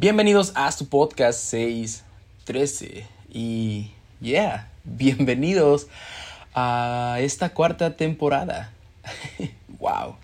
Bienvenidos 0.00 0.52
a 0.54 0.70
su 0.70 0.88
podcast 0.88 1.40
613 1.40 3.04
y 3.32 3.90
yeah, 4.20 4.70
bienvenidos 4.84 5.88
a 6.54 7.16
esta 7.18 7.52
cuarta 7.52 7.96
temporada. 7.96 8.70
wow. 9.80 10.14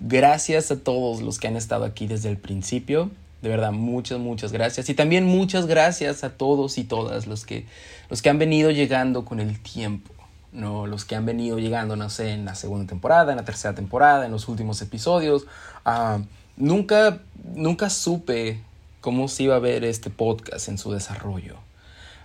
Gracias 0.00 0.70
a 0.70 0.80
todos 0.80 1.22
los 1.22 1.38
que 1.38 1.48
han 1.48 1.56
estado 1.56 1.86
aquí 1.86 2.08
desde 2.08 2.28
el 2.28 2.36
principio. 2.36 3.10
De 3.40 3.48
verdad, 3.48 3.72
muchas, 3.72 4.18
muchas 4.18 4.52
gracias. 4.52 4.90
Y 4.90 4.94
también 4.94 5.24
muchas 5.24 5.64
gracias 5.64 6.22
a 6.22 6.36
todos 6.36 6.76
y 6.76 6.84
todas 6.84 7.26
los 7.26 7.46
que, 7.46 7.64
los 8.10 8.20
que 8.20 8.28
han 8.28 8.38
venido 8.38 8.70
llegando 8.70 9.24
con 9.24 9.40
el 9.40 9.62
tiempo. 9.62 10.12
¿no? 10.52 10.86
Los 10.86 11.06
que 11.06 11.16
han 11.16 11.24
venido 11.24 11.58
llegando, 11.58 11.96
no 11.96 12.10
sé, 12.10 12.32
en 12.32 12.44
la 12.44 12.54
segunda 12.54 12.86
temporada, 12.86 13.32
en 13.32 13.38
la 13.38 13.46
tercera 13.46 13.74
temporada, 13.74 14.26
en 14.26 14.32
los 14.32 14.46
últimos 14.46 14.82
episodios. 14.82 15.46
Uh, 15.86 16.22
nunca, 16.58 17.20
nunca 17.54 17.88
supe 17.88 18.60
cómo 19.00 19.28
se 19.28 19.44
iba 19.44 19.56
a 19.56 19.60
ver 19.60 19.84
este 19.84 20.10
podcast 20.10 20.68
en 20.68 20.78
su 20.78 20.92
desarrollo. 20.92 21.56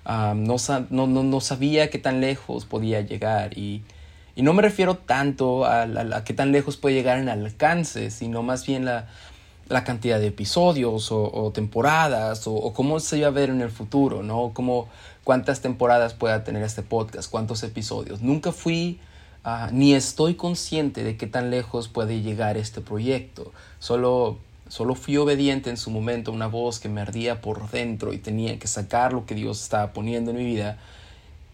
No, 0.05 1.41
sabía 1.41 1.89
qué 1.89 1.97
tan 1.97 2.21
lejos 2.21 2.65
podía 2.65 3.01
llegar 3.01 3.57
y, 3.57 3.83
no 4.35 4.53
me 4.53 4.61
refiero 4.61 4.95
tanto 4.95 5.65
a, 5.65 6.23
qué 6.25 6.33
tan 6.33 6.51
lejos 6.51 6.77
puede 6.77 6.95
llegar 6.95 7.17
en 7.17 7.29
alcance, 7.29 8.11
sino 8.11 8.43
más 8.43 8.65
bien 8.65 8.85
la, 8.85 9.07
la 9.67 9.83
cantidad 9.83 10.19
de 10.19 10.27
episodios 10.27 11.11
o, 11.11 11.51
temporadas 11.53 12.43
o, 12.45 12.71
cómo 12.73 12.99
se 12.99 13.17
iba 13.17 13.27
a 13.27 13.31
ver 13.31 13.49
en 13.49 13.61
el 13.61 13.71
futuro, 13.71 14.21
¿no? 14.21 14.51
Cómo, 14.53 14.87
cuántas 15.23 15.61
temporadas 15.61 16.13
pueda 16.13 16.43
tener 16.43 16.63
este 16.63 16.83
podcast, 16.83 17.29
cuántos 17.31 17.63
episodios. 17.63 18.21
Nunca 18.21 18.51
fui 18.51 18.99
uh, 19.43 19.71
ni 19.71 19.93
estoy 19.93 20.35
consciente 20.35 21.03
de 21.03 21.17
qué 21.17 21.25
tan 21.25 21.49
lejos 21.49 21.87
puede 21.87 22.21
llegar 22.21 22.57
este 22.57 22.81
proyecto. 22.81 23.51
Solo 23.79 24.37
Solo 24.67 24.95
fui 24.95 25.17
obediente 25.17 25.69
en 25.69 25.77
su 25.77 25.91
momento 25.91 26.31
a 26.31 26.33
una 26.33 26.47
voz 26.47 26.79
que 26.79 26.89
me 26.89 27.01
ardía 27.01 27.39
por 27.39 27.69
dentro 27.69 28.13
y 28.13 28.17
tenía 28.17 28.57
que 28.57 28.67
sacar 28.67 29.13
lo 29.13 29.25
que 29.25 29.35
Dios 29.35 29.61
estaba 29.61 29.93
poniendo 29.93 30.31
en 30.31 30.37
mi 30.37 30.45
vida. 30.45 30.79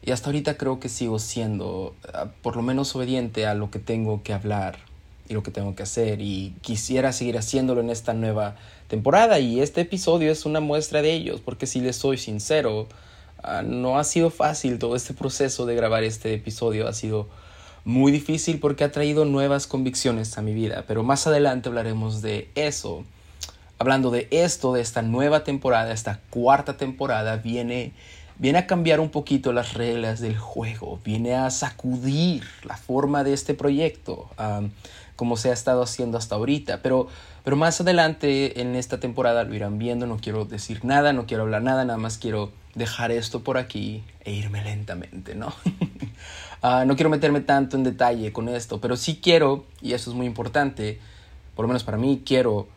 Y 0.01 0.11
hasta 0.11 0.27
ahorita 0.29 0.55
creo 0.57 0.79
que 0.79 0.89
sigo 0.89 1.19
siendo 1.19 1.93
ah, 2.13 2.27
por 2.41 2.55
lo 2.55 2.61
menos 2.61 2.95
obediente 2.95 3.45
a 3.45 3.53
lo 3.53 3.69
que 3.69 3.79
tengo 3.79 4.23
que 4.23 4.33
hablar 4.33 4.79
y 5.27 5.33
lo 5.33 5.43
que 5.43 5.51
tengo 5.51 5.75
que 5.75 5.83
hacer. 5.83 6.21
Y 6.21 6.55
quisiera 6.61 7.11
seguir 7.11 7.37
haciéndolo 7.37 7.81
en 7.81 7.89
esta 7.89 8.13
nueva 8.13 8.55
temporada. 8.87 9.39
Y 9.39 9.59
este 9.59 9.81
episodio 9.81 10.31
es 10.31 10.45
una 10.45 10.61
muestra 10.61 11.01
de 11.01 11.13
ellos, 11.13 11.41
porque 11.41 11.67
si 11.67 11.81
les 11.81 11.97
soy 11.97 12.17
sincero, 12.17 12.87
ah, 13.43 13.61
no 13.61 13.99
ha 13.99 14.05
sido 14.05 14.29
fácil 14.29 14.79
todo 14.79 14.95
este 14.95 15.13
proceso 15.13 15.65
de 15.65 15.75
grabar 15.75 16.05
este 16.05 16.33
episodio. 16.33 16.87
Ha 16.87 16.93
sido 16.93 17.27
muy 17.83 18.11
difícil 18.11 18.59
porque 18.59 18.83
ha 18.83 18.91
traído 18.91 19.25
nuevas 19.25 19.67
convicciones 19.67 20.37
a 20.37 20.41
mi 20.41 20.53
vida, 20.53 20.85
pero 20.87 21.03
más 21.03 21.25
adelante 21.27 21.69
hablaremos 21.69 22.21
de 22.21 22.49
eso. 22.55 23.03
Hablando 23.79 24.11
de 24.11 24.27
esto, 24.29 24.73
de 24.73 24.81
esta 24.81 25.01
nueva 25.01 25.43
temporada, 25.43 25.91
esta 25.91 26.19
cuarta 26.29 26.77
temporada, 26.77 27.37
viene, 27.37 27.93
viene 28.37 28.59
a 28.59 28.67
cambiar 28.67 28.99
un 28.99 29.09
poquito 29.09 29.53
las 29.53 29.73
reglas 29.73 30.19
del 30.19 30.37
juego, 30.37 30.99
viene 31.03 31.33
a 31.33 31.49
sacudir 31.49 32.43
la 32.63 32.77
forma 32.77 33.23
de 33.23 33.33
este 33.33 33.55
proyecto, 33.55 34.29
como 35.21 35.37
se 35.37 35.51
ha 35.51 35.53
estado 35.53 35.83
haciendo 35.83 36.17
hasta 36.17 36.33
ahorita, 36.33 36.81
pero, 36.81 37.07
pero 37.43 37.55
más 37.55 37.79
adelante 37.79 38.59
en 38.59 38.75
esta 38.75 38.99
temporada 38.99 39.43
lo 39.43 39.53
irán 39.53 39.77
viendo, 39.77 40.07
no 40.07 40.17
quiero 40.17 40.45
decir 40.45 40.83
nada, 40.83 41.13
no 41.13 41.27
quiero 41.27 41.43
hablar 41.43 41.61
nada, 41.61 41.85
nada 41.85 41.99
más 41.99 42.17
quiero 42.17 42.51
dejar 42.73 43.11
esto 43.11 43.41
por 43.41 43.59
aquí 43.59 44.03
e 44.25 44.33
irme 44.33 44.63
lentamente, 44.63 45.35
¿no? 45.35 45.53
uh, 46.63 46.85
no 46.87 46.95
quiero 46.95 47.11
meterme 47.11 47.41
tanto 47.41 47.77
en 47.77 47.83
detalle 47.83 48.33
con 48.33 48.49
esto, 48.49 48.81
pero 48.81 48.97
sí 48.97 49.19
quiero, 49.21 49.63
y 49.79 49.93
eso 49.93 50.09
es 50.09 50.15
muy 50.15 50.25
importante, 50.25 50.99
por 51.55 51.65
lo 51.65 51.67
menos 51.67 51.83
para 51.83 51.99
mí, 51.99 52.23
quiero 52.25 52.67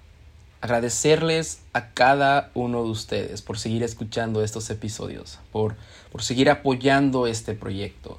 agradecerles 0.61 1.63
a 1.73 1.93
cada 1.93 2.51
uno 2.53 2.85
de 2.85 2.91
ustedes 2.91 3.41
por 3.41 3.57
seguir 3.57 3.83
escuchando 3.83 4.45
estos 4.45 4.69
episodios, 4.69 5.39
por, 5.51 5.77
por 6.13 6.23
seguir 6.23 6.51
apoyando 6.51 7.27
este 7.27 7.55
proyecto. 7.55 8.19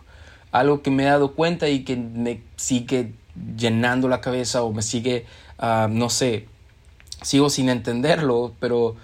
Algo 0.51 0.81
que 0.81 0.89
me 0.89 1.03
he 1.03 1.05
dado 1.05 1.35
cuenta 1.35 1.69
y 1.69 1.83
que 1.83 1.95
me 1.95 2.41
sigue 2.55 3.13
llenando 3.57 4.07
la 4.07 4.21
cabeza 4.21 4.63
o 4.63 4.71
me 4.71 4.81
sigue, 4.81 5.25
uh, 5.59 5.87
no 5.89 6.09
sé, 6.09 6.47
sigo 7.21 7.49
sin 7.49 7.69
entenderlo, 7.69 8.53
pero 8.59 8.95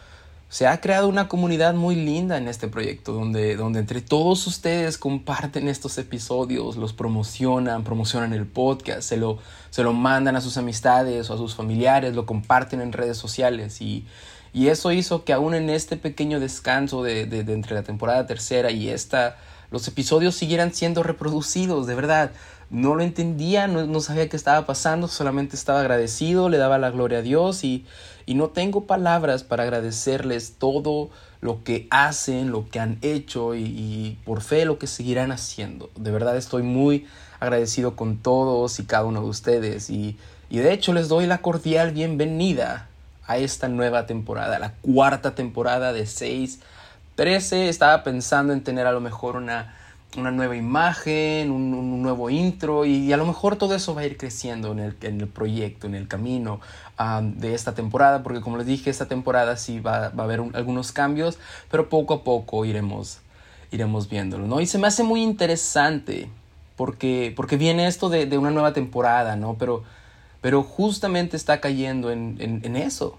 se 0.52 0.68
ha 0.68 0.82
creado 0.82 1.08
una 1.08 1.30
comunidad 1.30 1.74
muy 1.74 1.96
linda 1.96 2.38
en 2.38 2.50
este 2.50 2.68
proyecto, 2.68 3.14
donde, 3.14 3.56
donde 3.56 3.80
entre 3.80 4.02
todos 4.02 4.46
ustedes 4.48 4.98
comparten 4.98 5.70
estos 5.70 5.98
episodios, 5.98 6.76
los 6.76 6.92
promocionan, 6.92 7.86
promocionan 7.86 8.34
el 8.34 8.46
podcast, 8.46 9.04
se 9.04 9.16
lo, 9.16 9.38
se 9.70 9.82
lo 9.82 9.94
mandan 9.94 10.36
a 10.36 10.42
sus 10.42 10.58
amistades 10.58 11.30
o 11.30 11.36
a 11.36 11.38
sus 11.38 11.56
familiares, 11.56 12.16
lo 12.16 12.26
comparten 12.26 12.82
en 12.82 12.92
redes 12.92 13.18
sociales 13.18 13.82
y, 13.82 14.06
y 14.52 14.68
eso 14.68 14.92
hizo 14.92 15.24
que 15.24 15.32
aún 15.32 15.54
en 15.54 15.70
este 15.70 15.96
pequeño 15.96 16.42
descanso 16.42 17.02
de, 17.02 17.26
de, 17.26 17.46
de 17.46 17.54
entre 17.54 17.74
la 17.74 17.84
temporada 17.84 18.28
tercera 18.28 18.72
y 18.72 18.90
esta, 18.90 19.38
los 19.72 19.88
episodios 19.88 20.36
siguieran 20.36 20.74
siendo 20.74 21.02
reproducidos, 21.02 21.88
de 21.88 21.96
verdad 21.96 22.32
no 22.72 22.96
lo 22.96 23.04
entendía, 23.04 23.68
no, 23.68 24.00
sabía 24.00 24.30
qué 24.30 24.38
estaba 24.38 24.66
pasando, 24.66 25.10
solamente 25.10 25.58
estaba 25.58 25.82
agradecido, 25.82 26.48
le 26.48 26.58
daba 26.58 26.78
la 26.78 26.90
gloria 26.90 27.18
a 27.18 27.22
Dios 27.22 27.66
y, 27.66 27.86
y 28.26 28.34
no 28.36 28.48
tengo 28.48 28.86
palabras 28.86 29.44
para 29.44 29.64
agradecerles 29.64 30.54
todo 30.58 31.10
lo 31.42 31.64
que 31.66 31.88
hacen, 31.92 32.52
lo 32.52 32.70
que 32.70 32.80
han 32.80 32.98
hecho 33.02 33.56
y, 33.56 33.64
y, 33.64 34.18
por 34.24 34.42
fe 34.42 34.64
lo 34.64 34.80
que 34.80 34.88
seguirán 34.88 35.34
haciendo. 35.34 35.90
De 35.98 36.12
verdad 36.12 36.38
estoy 36.38 36.64
muy 36.64 37.08
agradecido 37.42 37.98
con 37.98 38.18
todos 38.18 38.80
y 38.80 38.86
cada 38.86 39.04
uno 39.04 39.22
de 39.22 39.28
ustedes 39.28 39.90
y, 39.90 40.18
y 40.50 40.60
de 40.60 40.72
hecho 40.72 40.94
les 40.94 41.10
doy 41.10 41.28
la 41.28 41.40
cordial 41.40 41.92
bienvenida 41.92 42.88
a 43.28 43.38
esta 43.38 43.68
nueva 43.68 44.06
temporada, 44.06 44.60
la 44.60 44.74
cuarta 44.82 45.36
temporada 45.36 45.92
de 45.92 46.06
6, 46.06 46.60
13. 47.16 47.68
Estaba 47.68 48.04
pensando 48.04 48.54
en 48.54 48.64
tener 48.64 48.88
a 48.88 48.94
lo 48.94 49.02
mejor 49.02 49.36
una 49.36 49.76
una 50.18 50.32
nueva 50.32 50.56
imagen, 50.56 51.52
un, 51.52 52.02
nuevo 52.02 52.30
intro 52.30 52.86
y, 52.86 53.14
a 53.14 53.18
lo 53.18 53.26
mejor 53.26 53.56
todo 53.56 53.76
eso 53.76 53.96
va 53.96 54.02
a 54.02 54.06
ir 54.06 54.18
creciendo 54.18 54.72
en 54.72 54.80
el, 54.80 54.98
en 55.02 55.22
el 55.22 55.28
proyecto, 55.28 55.88
en 55.88 55.96
el 55.96 56.08
camino 56.08 56.60
de 57.22 57.56
esta 57.56 57.74
temporada, 57.74 58.22
porque 58.22 58.42
como 58.42 58.58
les 58.58 58.68
dije, 58.68 58.90
esta 58.90 59.08
temporada 59.08 59.58
sí 59.58 59.80
va, 59.80 60.10
va 60.10 60.24
a 60.24 60.26
haber 60.26 60.44
algunos 60.54 60.92
cambios, 60.92 61.40
pero 61.70 61.90
poco 61.90 62.14
a 62.16 62.24
poco 62.24 62.64
iremos, 62.66 63.20
iremos 63.72 64.08
viéndolo, 64.08 64.46
¿no? 64.46 64.62
Y 64.62 64.68
se 64.68 64.78
me 64.78 64.88
hace 64.88 65.02
muy 65.02 65.24
interesante 65.24 66.30
porque, 66.76 67.34
porque 67.36 67.58
viene 67.58 67.88
esto 67.88 68.10
de, 68.10 68.28
de 68.28 68.38
una 68.38 68.52
nueva 68.52 68.74
temporada, 68.74 69.36
¿no? 69.36 69.56
Pero, 69.56 69.84
pero 70.42 70.62
justamente 70.62 71.38
está 71.38 71.60
cayendo 71.60 72.12
en, 72.12 72.38
en, 72.40 72.62
en 72.64 72.76
eso, 72.76 73.18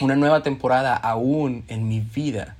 una 0.00 0.16
nueva 0.16 0.42
temporada 0.42 0.96
aún 0.96 1.64
en 1.68 1.88
mi 1.88 2.00
vida, 2.00 2.56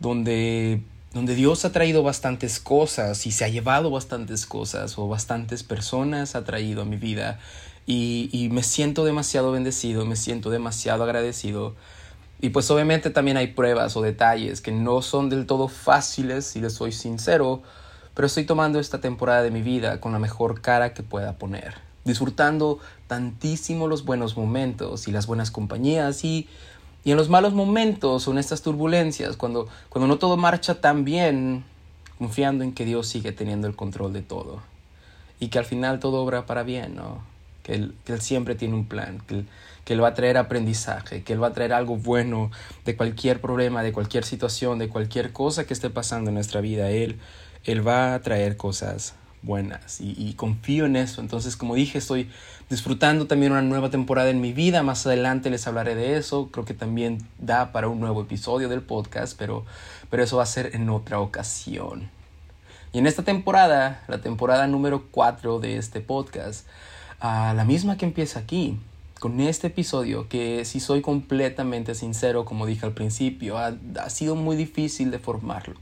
donde 0.00 0.80
donde 1.14 1.34
Dios 1.34 1.64
ha 1.64 1.72
traído 1.72 2.02
bastantes 2.02 2.58
cosas 2.58 3.26
y 3.26 3.32
se 3.32 3.44
ha 3.44 3.48
llevado 3.48 3.90
bastantes 3.90 4.46
cosas 4.46 4.98
o 4.98 5.08
bastantes 5.08 5.62
personas 5.62 6.34
ha 6.34 6.44
traído 6.44 6.82
a 6.82 6.84
mi 6.84 6.96
vida 6.96 7.38
y, 7.86 8.48
me 8.52 8.62
siento 8.62 9.04
demasiado 9.04 9.52
bendecido, 9.52 10.06
me 10.06 10.16
siento 10.16 10.50
demasiado 10.50 11.04
agradecido. 11.04 11.74
Y 12.40 12.50
pues 12.50 12.70
obviamente 12.70 13.10
también 13.10 13.36
hay 13.36 13.48
pruebas 13.48 13.96
o 13.96 14.02
detalles 14.02 14.60
que 14.60 14.72
no 14.72 15.02
son 15.02 15.28
del 15.28 15.46
todo 15.46 15.68
fáciles, 15.68 16.46
si 16.46 16.60
les 16.60 16.74
soy 16.74 16.92
sincero, 16.92 17.62
pero 18.14 18.26
estoy 18.26 18.44
tomando 18.44 18.80
esta 18.80 19.00
temporada 19.00 19.42
de 19.42 19.50
mi 19.50 19.62
vida 19.62 20.00
con 20.00 20.12
la 20.12 20.18
mejor 20.18 20.60
cara 20.60 20.94
que 20.94 21.02
pueda 21.02 21.38
poner, 21.38 21.74
disfrutando 22.04 22.78
tantísimo 23.06 23.86
los 23.86 24.04
buenos 24.04 24.36
momentos 24.36 25.08
y 25.08 25.12
las 25.12 25.26
buenas 25.26 25.50
compañías 25.50 26.24
y 26.24 26.48
y 27.04 27.10
en 27.10 27.16
los 27.16 27.28
malos 27.28 27.52
momentos 27.52 28.28
o 28.28 28.32
en 28.32 28.38
estas 28.38 28.62
turbulencias, 28.62 29.36
cuando, 29.36 29.68
cuando 29.88 30.06
no 30.06 30.18
todo 30.18 30.36
marcha 30.36 30.80
tan 30.80 31.04
bien, 31.04 31.64
confiando 32.18 32.62
en 32.62 32.72
que 32.72 32.84
Dios 32.84 33.08
sigue 33.08 33.32
teniendo 33.32 33.66
el 33.66 33.74
control 33.74 34.12
de 34.12 34.22
todo. 34.22 34.62
Y 35.40 35.48
que 35.48 35.58
al 35.58 35.64
final 35.64 35.98
todo 35.98 36.22
obra 36.22 36.46
para 36.46 36.62
bien, 36.62 36.94
¿no? 36.94 37.24
Que 37.64 37.74
Él, 37.74 37.94
que 38.04 38.12
él 38.12 38.20
siempre 38.20 38.54
tiene 38.54 38.74
un 38.74 38.86
plan, 38.86 39.20
que 39.26 39.44
él, 39.92 40.02
va 40.02 40.08
a 40.08 40.14
traer 40.14 40.36
aprendizaje, 40.36 41.22
que 41.22 41.32
Él 41.32 41.42
va 41.42 41.48
a 41.48 41.52
traer 41.52 41.72
algo 41.72 41.96
bueno 41.96 42.50
de 42.84 42.96
cualquier 42.96 43.40
problema, 43.40 43.82
de 43.82 43.92
cualquier 43.92 44.24
situación, 44.24 44.78
de 44.78 44.88
cualquier 44.88 45.32
cosa 45.32 45.64
que 45.64 45.74
esté 45.74 45.90
pasando 45.90 46.30
en 46.30 46.34
nuestra 46.34 46.60
vida. 46.60 46.90
Él, 46.90 47.18
él 47.64 47.86
va 47.86 48.14
a 48.14 48.20
traer 48.20 48.56
cosas 48.56 49.14
buenas 49.42 50.00
y, 50.00 50.32
confío 50.34 50.86
en 50.86 50.96
eso. 50.96 51.20
Entonces, 51.20 51.56
como 51.56 51.74
dije, 51.74 51.98
estoy 51.98 52.30
disfrutando 52.72 53.26
también 53.26 53.52
una 53.52 53.60
nueva 53.60 53.90
temporada 53.90 54.30
en 54.30 54.40
mi 54.40 54.54
vida. 54.54 54.82
Más 54.82 55.06
adelante 55.06 55.50
les 55.50 55.66
hablaré 55.66 55.94
de 55.94 56.16
eso. 56.16 56.48
Creo 56.50 56.64
que 56.64 56.72
también 56.72 57.18
da 57.38 57.70
para 57.70 57.88
un 57.88 58.00
nuevo 58.00 58.22
episodio 58.22 58.70
del 58.70 58.80
podcast, 58.80 59.36
pero, 59.38 59.66
pero 60.08 60.22
eso 60.22 60.38
va 60.38 60.44
a 60.44 60.46
ser 60.46 60.74
en 60.74 60.88
otra 60.88 61.20
ocasión. 61.20 62.08
Y 62.94 62.98
en 62.98 63.06
esta 63.06 63.24
temporada, 63.24 64.02
la 64.08 64.22
temporada 64.22 64.66
número 64.68 65.04
4 65.10 65.60
de 65.60 65.76
este 65.76 66.00
podcast, 66.00 66.66
uh, 67.22 67.54
la 67.54 67.64
misma 67.66 67.98
que 67.98 68.06
empieza 68.06 68.38
aquí, 68.40 68.78
con 69.20 69.38
este 69.40 69.66
episodio, 69.66 70.26
que 70.30 70.64
si 70.64 70.80
soy 70.80 71.02
completamente 71.02 71.94
sincero, 71.94 72.46
como 72.46 72.64
dije 72.64 72.86
al 72.86 72.92
principio, 72.92 73.58
ha, 73.58 73.74
ha 74.02 74.08
sido 74.08 74.34
muy 74.34 74.56
difícil 74.56 75.10
de 75.10 75.18
formarlo 75.18 75.74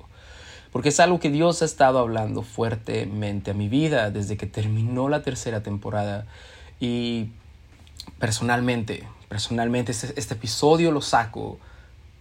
porque 0.72 0.90
es 0.90 1.00
algo 1.00 1.18
que 1.18 1.30
Dios 1.30 1.62
ha 1.62 1.64
estado 1.64 1.98
hablando 1.98 2.42
fuertemente 2.42 3.50
a 3.50 3.54
mi 3.54 3.68
vida 3.68 4.12
desde 4.12 4.36
que 4.36 4.46
terminó 4.46 5.08
la 5.08 5.22
tercera 5.22 5.64
temporada. 5.64 6.26
Y 6.80 7.28
personalmente, 8.18 9.06
personalmente 9.28 9.92
este, 9.92 10.18
este 10.18 10.34
episodio 10.34 10.90
lo 10.90 11.02
saco 11.02 11.58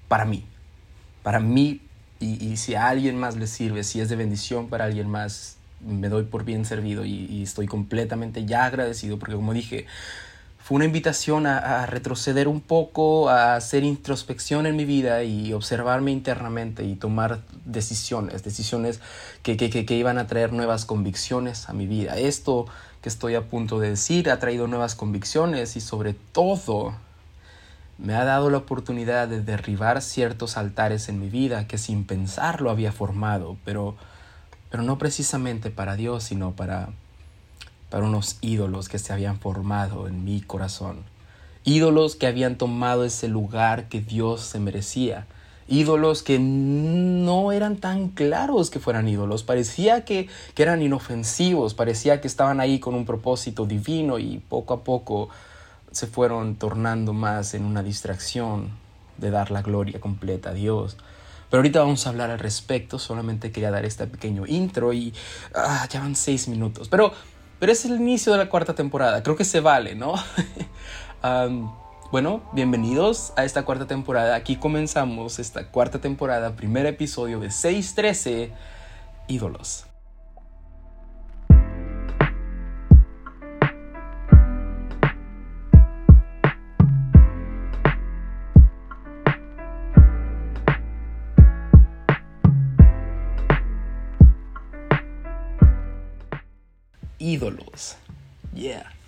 para 0.07 0.25
mí. 0.25 0.45
Para 1.23 1.39
mí, 1.39 1.81
y, 2.19 2.57
si 2.57 2.75
a 2.75 2.89
alguien 2.89 3.17
más 3.17 3.37
le 3.37 3.47
sirve, 3.47 3.83
si 3.83 4.01
es 4.01 4.09
de 4.09 4.17
bendición 4.17 4.67
para 4.67 4.85
alguien 4.85 5.07
más, 5.07 5.55
me 5.79 6.09
doy 6.09 6.23
por 6.23 6.43
bien 6.43 6.65
servido 6.65 7.05
y, 7.05 7.41
estoy 7.41 7.65
completamente 7.65 8.45
ya 8.45 8.65
agradecido 8.65 9.17
porque 9.17 9.35
como 9.35 9.53
dije, 9.53 9.85
fue 10.57 10.75
una 10.75 10.85
invitación 10.85 11.47
a, 11.47 11.85
retroceder 11.85 12.49
un 12.49 12.59
poco, 12.59 13.29
a 13.29 13.55
hacer 13.55 13.85
introspección 13.85 14.65
en 14.65 14.75
mi 14.75 14.83
vida 14.83 15.23
y 15.23 15.53
observarme 15.53 16.11
internamente 16.11 16.83
y 16.83 16.95
tomar 16.95 17.39
decisiones, 17.63 18.43
decisiones 18.43 18.99
que, 19.41 19.55
que, 19.55 19.69
que, 19.69 19.95
iban 19.95 20.17
a 20.17 20.27
traer 20.27 20.51
nuevas 20.51 20.85
convicciones 20.85 21.69
a 21.69 21.73
mi 21.73 21.87
vida. 21.87 22.17
Esto 22.17 22.67
que 23.01 23.09
estoy 23.09 23.35
a 23.35 23.47
punto 23.47 23.79
de 23.79 23.89
decir 23.89 24.29
ha 24.29 24.39
traído 24.39 24.67
nuevas 24.67 24.95
convicciones 24.95 25.75
y 25.75 25.81
sobre 25.81 26.13
todo 26.13 26.93
me 27.97 28.15
ha 28.15 28.23
dado 28.23 28.49
la 28.49 28.57
oportunidad 28.57 29.27
de 29.27 29.41
derribar 29.41 30.01
ciertos 30.01 30.57
altares 30.57 31.09
en 31.09 31.19
mi 31.19 31.29
vida 31.29 31.67
que 31.67 31.77
sin 31.77 32.05
pensarlo 32.05 32.71
había 32.71 32.93
formado, 32.93 33.57
pero, 33.65 33.95
pero 34.69 34.83
no 34.83 34.97
precisamente 34.97 35.69
para 35.69 35.95
Dios, 35.95 36.23
sino 36.23 36.53
para, 36.53 36.89
para 37.89 38.05
unos 38.05 38.37
ídolos 38.41 38.87
que 38.87 38.99
se 38.99 39.11
habían 39.11 39.39
formado 39.39 40.07
en 40.07 40.23
mi 40.23 40.39
corazón. 40.41 41.03
Ídolos 41.65 42.15
que 42.15 42.27
habían 42.27 42.57
tomado 42.57 43.03
ese 43.03 43.27
lugar 43.27 43.89
que 43.89 43.99
Dios 43.99 44.41
se 44.41 44.59
merecía. 44.59 45.27
Ídolos 45.69 46.23
que 46.23 46.39
no 46.39 47.51
eran 47.51 47.77
tan 47.77 48.09
claros 48.09 48.69
que 48.69 48.79
fueran 48.79 49.07
ídolos. 49.07 49.43
Parecía 49.43 50.03
que, 50.03 50.27
que 50.55 50.63
eran 50.63 50.81
inofensivos, 50.81 51.73
parecía 51.73 52.21
que 52.21 52.27
estaban 52.27 52.59
ahí 52.59 52.79
con 52.79 52.95
un 52.95 53.05
propósito 53.05 53.65
divino 53.65 54.19
y 54.19 54.39
poco 54.39 54.73
a 54.73 54.83
poco 54.83 55.29
se 55.91 56.07
fueron 56.07 56.55
tornando 56.55 57.13
más 57.13 57.53
en 57.53 57.65
una 57.65 57.83
distracción 57.83 58.69
de 59.17 59.31
dar 59.31 59.51
la 59.51 59.61
gloria 59.61 59.99
completa 59.99 60.51
a 60.51 60.53
Dios. 60.53 60.97
Pero 61.49 61.59
ahorita 61.59 61.79
vamos 61.79 62.05
a 62.05 62.09
hablar 62.09 62.29
al 62.29 62.39
respecto, 62.39 62.99
solamente 62.99 63.51
quería 63.51 63.71
dar 63.71 63.85
este 63.85 64.05
pequeño 64.05 64.45
intro 64.45 64.93
y 64.93 65.13
ah, 65.55 65.87
ya 65.89 65.99
van 65.99 66.15
seis 66.15 66.47
minutos. 66.47 66.89
Pero, 66.89 67.11
pero 67.59 67.71
es 67.71 67.85
el 67.85 67.95
inicio 67.95 68.31
de 68.31 68.37
la 68.37 68.49
cuarta 68.49 68.75
temporada, 68.75 69.23
creo 69.23 69.35
que 69.35 69.45
se 69.45 69.59
vale, 69.59 69.95
¿no? 69.95 70.13
bueno, 72.11 72.41
bienvenidos 72.53 73.33
a 73.35 73.45
esta 73.45 73.63
cuarta 73.63 73.85
temporada. 73.85 74.35
Aquí 74.35 74.55
comenzamos 74.55 75.37
esta 75.37 75.67
cuarta 75.67 75.99
temporada, 75.99 76.55
primer 76.55 76.85
episodio 76.87 77.39
de 77.39 77.51
613, 77.51 78.51
ídolos. 79.27 79.85
ídolos. 97.19 97.97
Yeah. 98.55 98.98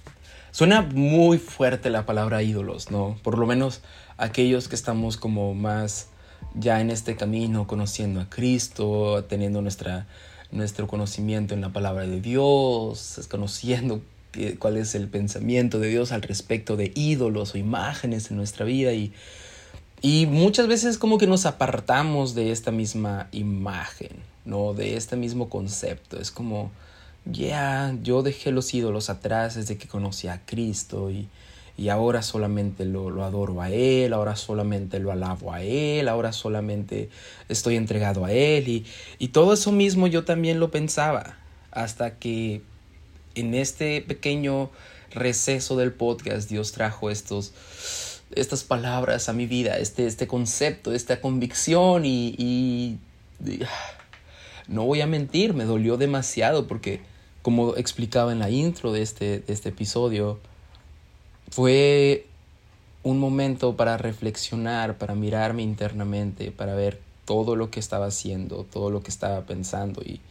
Suena 0.51 0.81
muy 0.81 1.37
fuerte 1.37 1.89
la 1.89 2.05
palabra 2.05 2.43
ídolos, 2.43 2.91
¿no? 2.91 3.17
Por 3.23 3.37
lo 3.37 3.47
menos 3.47 3.81
aquellos 4.17 4.67
que 4.67 4.75
estamos 4.75 5.15
como 5.15 5.53
más 5.53 6.07
ya 6.55 6.81
en 6.81 6.89
este 6.89 7.15
camino, 7.15 7.67
conociendo 7.67 8.19
a 8.19 8.29
Cristo, 8.29 9.23
teniendo 9.29 9.61
nuestra, 9.61 10.07
nuestro 10.51 10.87
conocimiento 10.87 11.53
en 11.53 11.61
la 11.61 11.69
palabra 11.69 12.05
de 12.05 12.19
Dios, 12.19 13.25
conociendo 13.29 14.01
cuál 14.59 14.75
es 14.75 14.93
el 14.93 15.07
pensamiento 15.07 15.79
de 15.79 15.87
Dios 15.87 16.11
al 16.11 16.21
respecto 16.21 16.75
de 16.75 16.91
ídolos 16.95 17.55
o 17.55 17.57
imágenes 17.57 18.29
en 18.29 18.35
nuestra 18.37 18.65
vida 18.65 18.91
y, 18.91 19.13
y 20.01 20.25
muchas 20.25 20.67
veces 20.67 20.97
como 20.97 21.17
que 21.17 21.27
nos 21.27 21.45
apartamos 21.45 22.35
de 22.35 22.51
esta 22.51 22.71
misma 22.71 23.29
imagen, 23.31 24.11
¿no? 24.43 24.73
De 24.73 24.97
este 24.97 25.15
mismo 25.15 25.47
concepto. 25.49 26.19
Es 26.19 26.29
como 26.29 26.71
ya 27.25 27.95
yo 28.01 28.23
dejé 28.23 28.51
los 28.51 28.73
ídolos 28.73 29.09
atrás 29.09 29.55
desde 29.55 29.77
que 29.77 29.87
conocí 29.87 30.27
a 30.27 30.41
Cristo 30.45 31.11
y, 31.11 31.27
y 31.77 31.89
ahora 31.89 32.21
solamente 32.21 32.85
lo, 32.85 33.09
lo, 33.09 33.23
adoro 33.23 33.61
a 33.61 33.69
Él, 33.69 34.13
ahora 34.13 34.35
solamente 34.35 34.99
lo 34.99 35.11
alabo 35.11 35.53
a 35.53 35.61
Él, 35.61 36.07
ahora 36.07 36.33
solamente 36.33 37.09
estoy 37.49 37.75
entregado 37.75 38.25
a 38.25 38.31
Él 38.31 38.67
y, 38.67 38.85
y 39.19 39.29
todo 39.29 39.53
eso 39.53 39.71
mismo 39.71 40.07
yo 40.07 40.23
también 40.25 40.59
lo 40.59 40.71
pensaba 40.71 41.37
hasta 41.71 42.17
que 42.17 42.61
en 43.35 43.53
este 43.53 44.01
pequeño 44.01 44.69
receso 45.13 45.77
del 45.77 45.91
podcast 45.91 46.49
Dios 46.49 46.71
trajo 46.71 47.09
estos 47.09 47.53
estas 48.35 48.63
palabras 48.63 49.27
a 49.27 49.33
mi 49.33 49.45
vida, 49.45 49.77
este, 49.77 50.07
este 50.07 50.25
concepto, 50.25 50.93
esta 50.93 51.19
convicción 51.19 52.05
y, 52.05 52.33
y 52.37 52.97
no 54.67 54.85
voy 54.85 55.01
a 55.01 55.07
mentir, 55.07 55.53
me 55.53 55.65
dolió 55.65 55.97
demasiado 55.97 56.67
porque 56.67 57.01
como 57.41 57.75
explicaba 57.75 58.31
en 58.31 58.39
la 58.39 58.49
intro 58.49 58.91
de 58.91 59.01
este, 59.01 59.39
de 59.39 59.53
este 59.53 59.69
episodio, 59.69 60.39
fue 61.49 62.27
un 63.03 63.19
momento 63.19 63.75
para 63.75 63.97
reflexionar, 63.97 64.97
para 64.97 65.15
mirarme 65.15 65.63
internamente, 65.63 66.51
para 66.51 66.75
ver 66.75 66.99
todo 67.25 67.55
lo 67.55 67.71
que 67.71 67.79
estaba 67.79 68.07
haciendo, 68.07 68.63
todo 68.63 68.89
lo 68.89 69.01
que 69.01 69.09
estaba 69.09 69.41
pensando 69.41 70.01
y, 70.01 70.21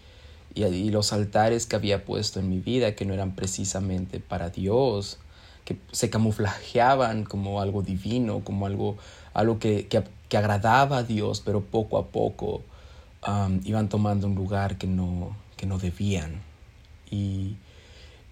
y, 0.54 0.90
los 0.90 1.12
altares 1.12 1.66
que 1.66 1.76
había 1.76 2.04
puesto 2.04 2.40
en 2.40 2.48
mi 2.48 2.58
vida 2.58 2.94
que 2.94 3.04
no 3.04 3.14
eran 3.14 3.34
precisamente 3.34 4.20
para 4.20 4.50
Dios, 4.50 5.18
que 5.64 5.76
se 5.92 6.10
camuflajeaban 6.10 7.24
como 7.24 7.60
algo 7.60 7.82
divino, 7.82 8.40
como 8.44 8.66
algo, 8.66 8.96
algo 9.34 9.58
que, 9.58 9.88
que, 9.88 10.36
agradaba 10.36 10.98
a 10.98 11.02
Dios, 11.02 11.42
pero 11.44 11.60
poco 11.60 11.98
a 11.98 12.06
poco 12.06 12.62
um, 13.26 13.60
iban 13.64 13.88
tomando 13.88 14.28
un 14.28 14.36
lugar 14.36 14.78
que 14.78 14.86
no, 14.86 15.36
que 15.56 15.66
no 15.66 15.78
debían. 15.78 16.49
Y, 17.10 17.56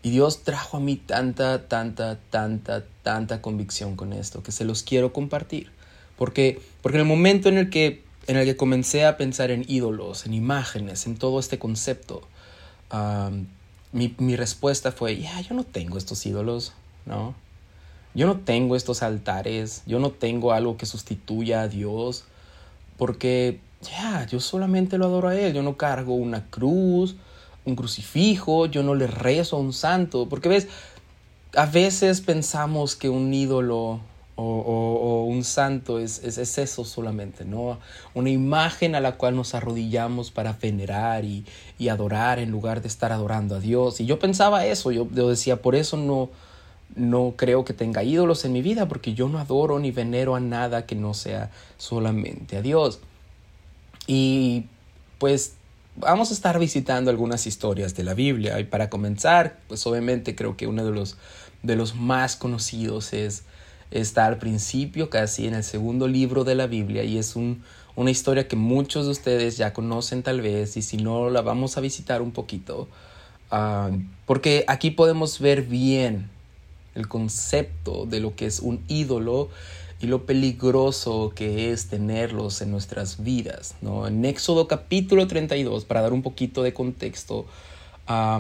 Dios 0.03 0.43
trajo 0.43 0.79
a 0.79 0.81
mí 0.81 0.97
tanta, 0.97 1.69
tanta, 1.69 2.19
tanta, 2.31 2.85
tanta 3.03 3.43
convicción 3.43 3.95
con 3.95 4.15
esto 4.15 4.43
que 4.43 4.53
se 4.53 4.65
los 4.65 4.83
quiero 4.83 5.13
compartir. 5.13 5.71
Porque, 6.17 6.63
porque 6.81 6.97
en 6.97 7.03
el 7.03 7.07
momento 7.07 7.51
en 7.51 7.59
el, 7.59 7.69
que, 7.69 8.05
en 8.27 8.39
el 8.39 8.47
que 8.47 8.57
comencé 8.57 9.05
a 9.05 9.19
pensar 9.19 9.51
en 9.51 9.67
ídolos, 9.69 10.25
en 10.25 10.33
imágenes, 10.33 11.07
en 11.07 11.19
todo 11.19 11.39
este 11.39 11.59
concepto, 11.59 12.23
mi, 13.93 14.37
respuesta 14.37 14.93
fue, 14.93 15.19
ya, 15.19 15.41
yo 15.41 15.55
no 15.55 15.65
tengo 15.65 15.99
estos 15.99 16.25
ídolos, 16.27 16.73
¿no? 17.07 17.35
Yo 18.15 18.27
no 18.27 18.39
tengo 18.39 18.77
estos 18.77 19.03
altares, 19.03 19.83
yo 19.87 19.99
no 19.99 20.11
tengo 20.11 20.53
algo 20.53 20.77
que 20.77 20.87
sustituya 20.87 21.63
a 21.63 21.69
Dios, 21.69 22.25
porque 22.97 23.61
ya, 23.83 24.27
yo 24.27 24.41
solamente 24.41 24.99
lo 24.99 25.07
adoro 25.07 25.29
a 25.29 25.37
Él, 25.37 25.53
yo 25.53 25.63
no 25.63 25.77
cargo 25.77 26.15
una 26.15 26.47
cruz, 26.47 27.17
un 27.69 27.77
crucifijo, 27.77 28.67
yo 28.67 28.83
no 28.83 28.95
le 28.95 29.07
rezo 29.07 29.57
a 29.57 29.61
un 29.61 29.73
santo, 29.73 30.29
porque 30.29 30.49
ves, 30.49 30.69
a 31.55 31.67
veces 31.67 32.21
pensamos 32.21 32.97
que 32.97 33.09
un 33.09 33.33
ídolo 33.33 34.01
o, 34.41 35.25
un 35.29 35.43
santo 35.43 35.99
es, 35.99 36.23
es, 36.23 36.59
eso 36.59 36.85
solamente, 36.85 37.45
¿no? 37.45 37.79
Una 38.15 38.31
imagen 38.31 38.95
a 38.95 39.01
la 39.01 39.17
cual 39.17 39.35
nos 39.35 39.55
arrodillamos 39.55 40.31
para 40.31 40.53
venerar 40.53 41.25
y, 41.25 41.45
y, 41.77 41.89
adorar 41.89 42.39
en 42.39 42.51
lugar 42.51 42.81
de 42.81 42.87
estar 42.87 43.11
adorando 43.11 43.57
a 43.57 43.61
Dios. 43.61 44.01
Y 44.01 44.07
yo 44.07 44.21
pensaba 44.21 44.65
eso, 44.65 44.93
yo, 44.93 45.09
yo 45.13 45.29
decía, 45.29 45.61
por 45.61 45.75
eso 45.75 45.97
no, 45.97 46.31
no 46.95 47.35
creo 47.37 47.65
que 47.65 47.75
tenga 47.75 48.05
ídolos 48.05 48.45
en 48.45 48.53
mi 48.53 48.63
vida, 48.63 48.87
porque 48.87 49.13
yo 49.13 49.29
no 49.29 49.41
adoro 49.41 49.81
ni 49.81 49.91
venero 49.91 50.37
a 50.37 50.41
nada 50.41 50.87
que 50.87 50.95
no 50.95 51.15
sea 51.15 51.51
solamente 51.77 52.57
a 52.57 52.63
Dios. 52.63 53.01
Y 54.07 54.67
pues 55.19 55.55
vamos 55.99 56.31
a 56.31 56.35
estar 56.35 56.59
visitando 56.59 57.11
algunas 57.11 57.47
historias 57.47 57.95
de 57.95 58.05
la 58.05 58.15
Biblia. 58.15 58.59
Y 58.61 58.65
para 58.65 58.91
comenzar, 58.91 59.59
pues 59.69 59.87
obviamente 59.87 60.35
creo 60.35 60.57
que 60.57 60.67
uno 60.67 60.85
de 60.85 60.93
los, 60.93 61.17
de 61.63 61.77
los 61.77 61.95
más 61.95 62.37
conocidos 62.37 63.13
es 63.13 63.45
está 63.91 64.27
al 64.27 64.37
principio, 64.37 65.09
casi 65.09 65.47
en 65.47 65.55
el 65.55 65.65
segundo 65.65 66.09
libro 66.09 66.45
de 66.45 66.55
la 66.55 66.67
Biblia. 66.67 67.05
Y 67.05 67.19
es 67.19 67.37
un, 67.37 67.63
una 67.97 68.11
historia 68.11 68.47
que 68.47 68.57
muchos 68.57 69.07
de 69.07 69.13
ustedes 69.13 69.57
ya 69.57 69.73
conocen 69.73 70.23
tal 70.23 70.41
vez. 70.41 70.77
Y 70.77 70.83
si 70.83 70.97
no 70.97 71.31
la 71.31 71.43
vamos 71.43 71.77
a 71.77 71.81
visitar 71.81 72.23
un 72.23 72.33
poquito. 72.33 72.89
Ah, 73.51 73.91
porque 74.27 74.65
aquí 74.69 74.91
podemos 74.91 75.41
ver 75.41 75.63
bien 75.63 76.31
el 76.95 77.09
concepto 77.09 78.07
de 78.07 78.21
lo 78.21 78.35
que 78.35 78.47
es 78.47 78.61
un 78.61 78.83
ídolo 78.89 79.49
y 80.01 80.07
lo 80.07 80.27
peligroso 80.27 81.33
que 81.35 81.73
es 81.73 81.89
tenerlos 81.89 82.61
en 82.61 82.71
nuestras 82.71 83.23
vidas. 83.23 83.75
¿no? 83.81 84.07
En 84.07 84.25
Éxodo 84.25 84.69
capítulo 84.69 85.27
32, 85.27 85.85
para 85.85 86.03
dar 86.03 86.13
un 86.13 86.23
poquito 86.23 86.63
de 86.63 86.73
contexto, 86.73 87.47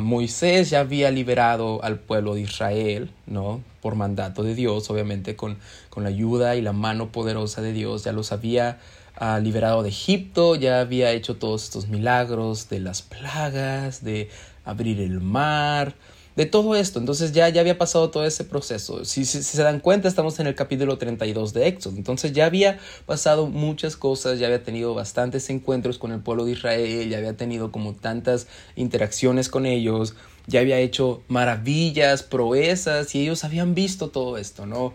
Moisés 0.00 0.70
ya 0.70 0.80
había 0.80 1.10
liberado 1.10 1.84
al 1.84 1.98
pueblo 1.98 2.34
de 2.34 2.40
Israel, 2.42 3.10
¿no? 3.26 3.60
Por 3.82 3.96
mandato 3.96 4.42
de 4.42 4.54
Dios, 4.54 4.88
obviamente 4.88 5.36
con, 5.36 5.58
con 5.90 6.04
la 6.04 6.08
ayuda 6.08 6.56
y 6.56 6.62
la 6.62 6.72
mano 6.72 7.12
poderosa 7.12 7.60
de 7.60 7.74
Dios, 7.74 8.04
ya 8.04 8.12
los 8.12 8.32
había 8.32 8.78
ah, 9.16 9.38
liberado 9.40 9.82
de 9.82 9.90
Egipto, 9.90 10.54
ya 10.54 10.80
había 10.80 11.12
hecho 11.12 11.36
todos 11.36 11.64
estos 11.64 11.88
milagros 11.88 12.70
de 12.70 12.80
las 12.80 13.02
plagas, 13.02 14.02
de 14.02 14.30
abrir 14.64 15.00
el 15.00 15.20
mar, 15.20 15.94
de 16.38 16.46
todo 16.46 16.76
esto. 16.76 17.00
Entonces 17.00 17.32
ya, 17.32 17.48
ya 17.48 17.60
había 17.60 17.78
pasado 17.78 18.10
todo 18.10 18.24
ese 18.24 18.44
proceso. 18.44 19.04
Si, 19.04 19.24
se 19.24 19.60
dan 19.60 19.80
cuenta, 19.80 20.06
estamos 20.06 20.38
en 20.38 20.46
el 20.46 20.54
capítulo 20.54 20.96
32 20.96 21.52
de 21.52 21.66
Éxodo. 21.66 21.96
Entonces 21.96 22.32
ya 22.32 22.46
había 22.46 22.78
pasado 23.06 23.48
muchas 23.48 23.96
cosas, 23.96 24.38
ya 24.38 24.46
había 24.46 24.62
tenido 24.62 24.94
bastantes 24.94 25.50
encuentros 25.50 25.98
con 25.98 26.12
el 26.12 26.20
pueblo 26.20 26.44
de 26.44 26.52
Israel, 26.52 27.08
ya 27.08 27.18
había 27.18 27.36
tenido 27.36 27.72
como 27.72 27.92
tantas 27.94 28.46
interacciones 28.76 29.48
con 29.48 29.66
ellos, 29.66 30.14
ya 30.46 30.60
había 30.60 30.78
hecho 30.78 31.22
maravillas, 31.26 32.22
proezas 32.22 33.16
y 33.16 33.22
ellos 33.22 33.42
habían 33.42 33.74
visto 33.74 34.10
todo 34.10 34.38
esto, 34.38 34.64
¿no? 34.64 34.94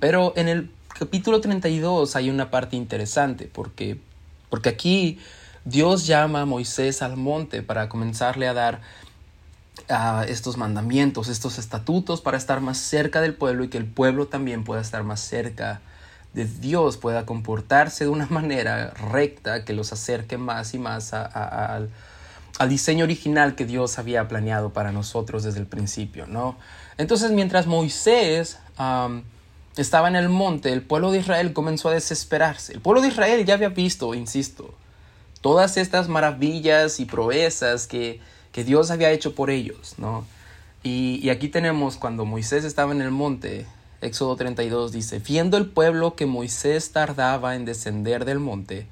pero 0.00 0.32
en 0.36 0.48
el 0.48 0.70
capítulo 0.98 1.40
32 1.40 2.16
hay 2.16 2.28
una 2.28 2.50
parte 2.50 2.76
interesante 2.76 3.48
porque, 3.52 3.98
porque 4.48 4.68
aquí 4.68 5.18
Dios 5.64 6.06
llama 6.06 6.42
a 6.42 6.44
Moisés 6.44 7.02
al 7.02 7.16
monte 7.16 7.62
para 7.62 7.88
comenzarle 7.88 8.48
a 8.48 8.54
dar 8.54 8.80
estos 10.28 10.56
mandamientos, 10.56 11.28
estos 11.28 11.58
estatutos 11.58 12.20
para 12.20 12.36
estar 12.36 12.60
más 12.60 12.78
cerca 12.78 13.20
del 13.20 13.34
pueblo 13.34 13.64
y 13.64 13.68
que 13.68 13.78
el 13.78 13.86
pueblo 13.86 14.28
también 14.28 14.62
pueda 14.64 14.80
estar 14.80 15.02
más 15.02 15.20
cerca 15.20 15.80
de 16.32 16.44
Dios, 16.44 16.96
pueda 16.96 17.26
comportarse 17.26 18.04
de 18.04 18.10
una 18.10 18.26
manera 18.30 18.90
recta 18.90 19.64
que 19.64 19.72
los 19.72 19.92
acerque 19.92 20.38
más 20.38 20.74
y 20.74 20.78
más 20.78 21.12
al, 21.12 21.90
diseño 22.68 23.04
original 23.04 23.54
que 23.54 23.64
Dios 23.64 23.98
había 23.98 24.28
planeado 24.28 24.70
para 24.70 24.92
nosotros 24.92 25.42
desde 25.42 25.60
el 25.60 25.66
principio, 25.66 26.26
¿no? 26.26 26.56
Entonces, 26.98 27.30
mientras 27.32 27.66
Moisés 27.66 28.58
estaba 29.76 30.08
en 30.08 30.16
el 30.16 30.28
monte, 30.28 30.72
el 30.72 30.82
pueblo 30.82 31.10
de 31.10 31.18
Israel 31.18 31.52
comenzó 31.54 31.88
a 31.88 31.94
desesperarse. 31.94 32.74
El 32.74 32.80
pueblo 32.80 33.00
de 33.00 33.08
Israel 33.08 33.44
ya 33.46 33.54
había 33.54 33.70
visto, 33.70 34.14
insisto, 34.14 34.74
todas 35.40 35.78
estas 35.78 36.08
maravillas 36.08 37.00
y 37.00 37.06
proezas 37.06 37.86
que, 37.86 38.20
que 38.52 38.64
Dios 38.64 38.90
había 38.90 39.10
hecho 39.10 39.34
por 39.34 39.50
ellos, 39.50 39.94
¿no? 39.98 40.24
Y, 40.82 41.28
aquí 41.28 41.48
tenemos 41.48 41.96
cuando 41.96 42.24
Moisés 42.24 42.64
estaba 42.64 42.92
en 42.92 43.02
el 43.02 43.10
monte, 43.10 43.66
Éxodo 44.00 44.36
32 44.36 44.92
dice, 44.92 45.18
viendo 45.18 45.58
el 45.58 45.66
pueblo 45.66 46.16
que 46.16 46.24
Moisés 46.24 46.92
tardaba 46.92 47.54
en 47.54 47.66
descender 47.66 48.24
del 48.24 48.38
monte, 48.38 48.86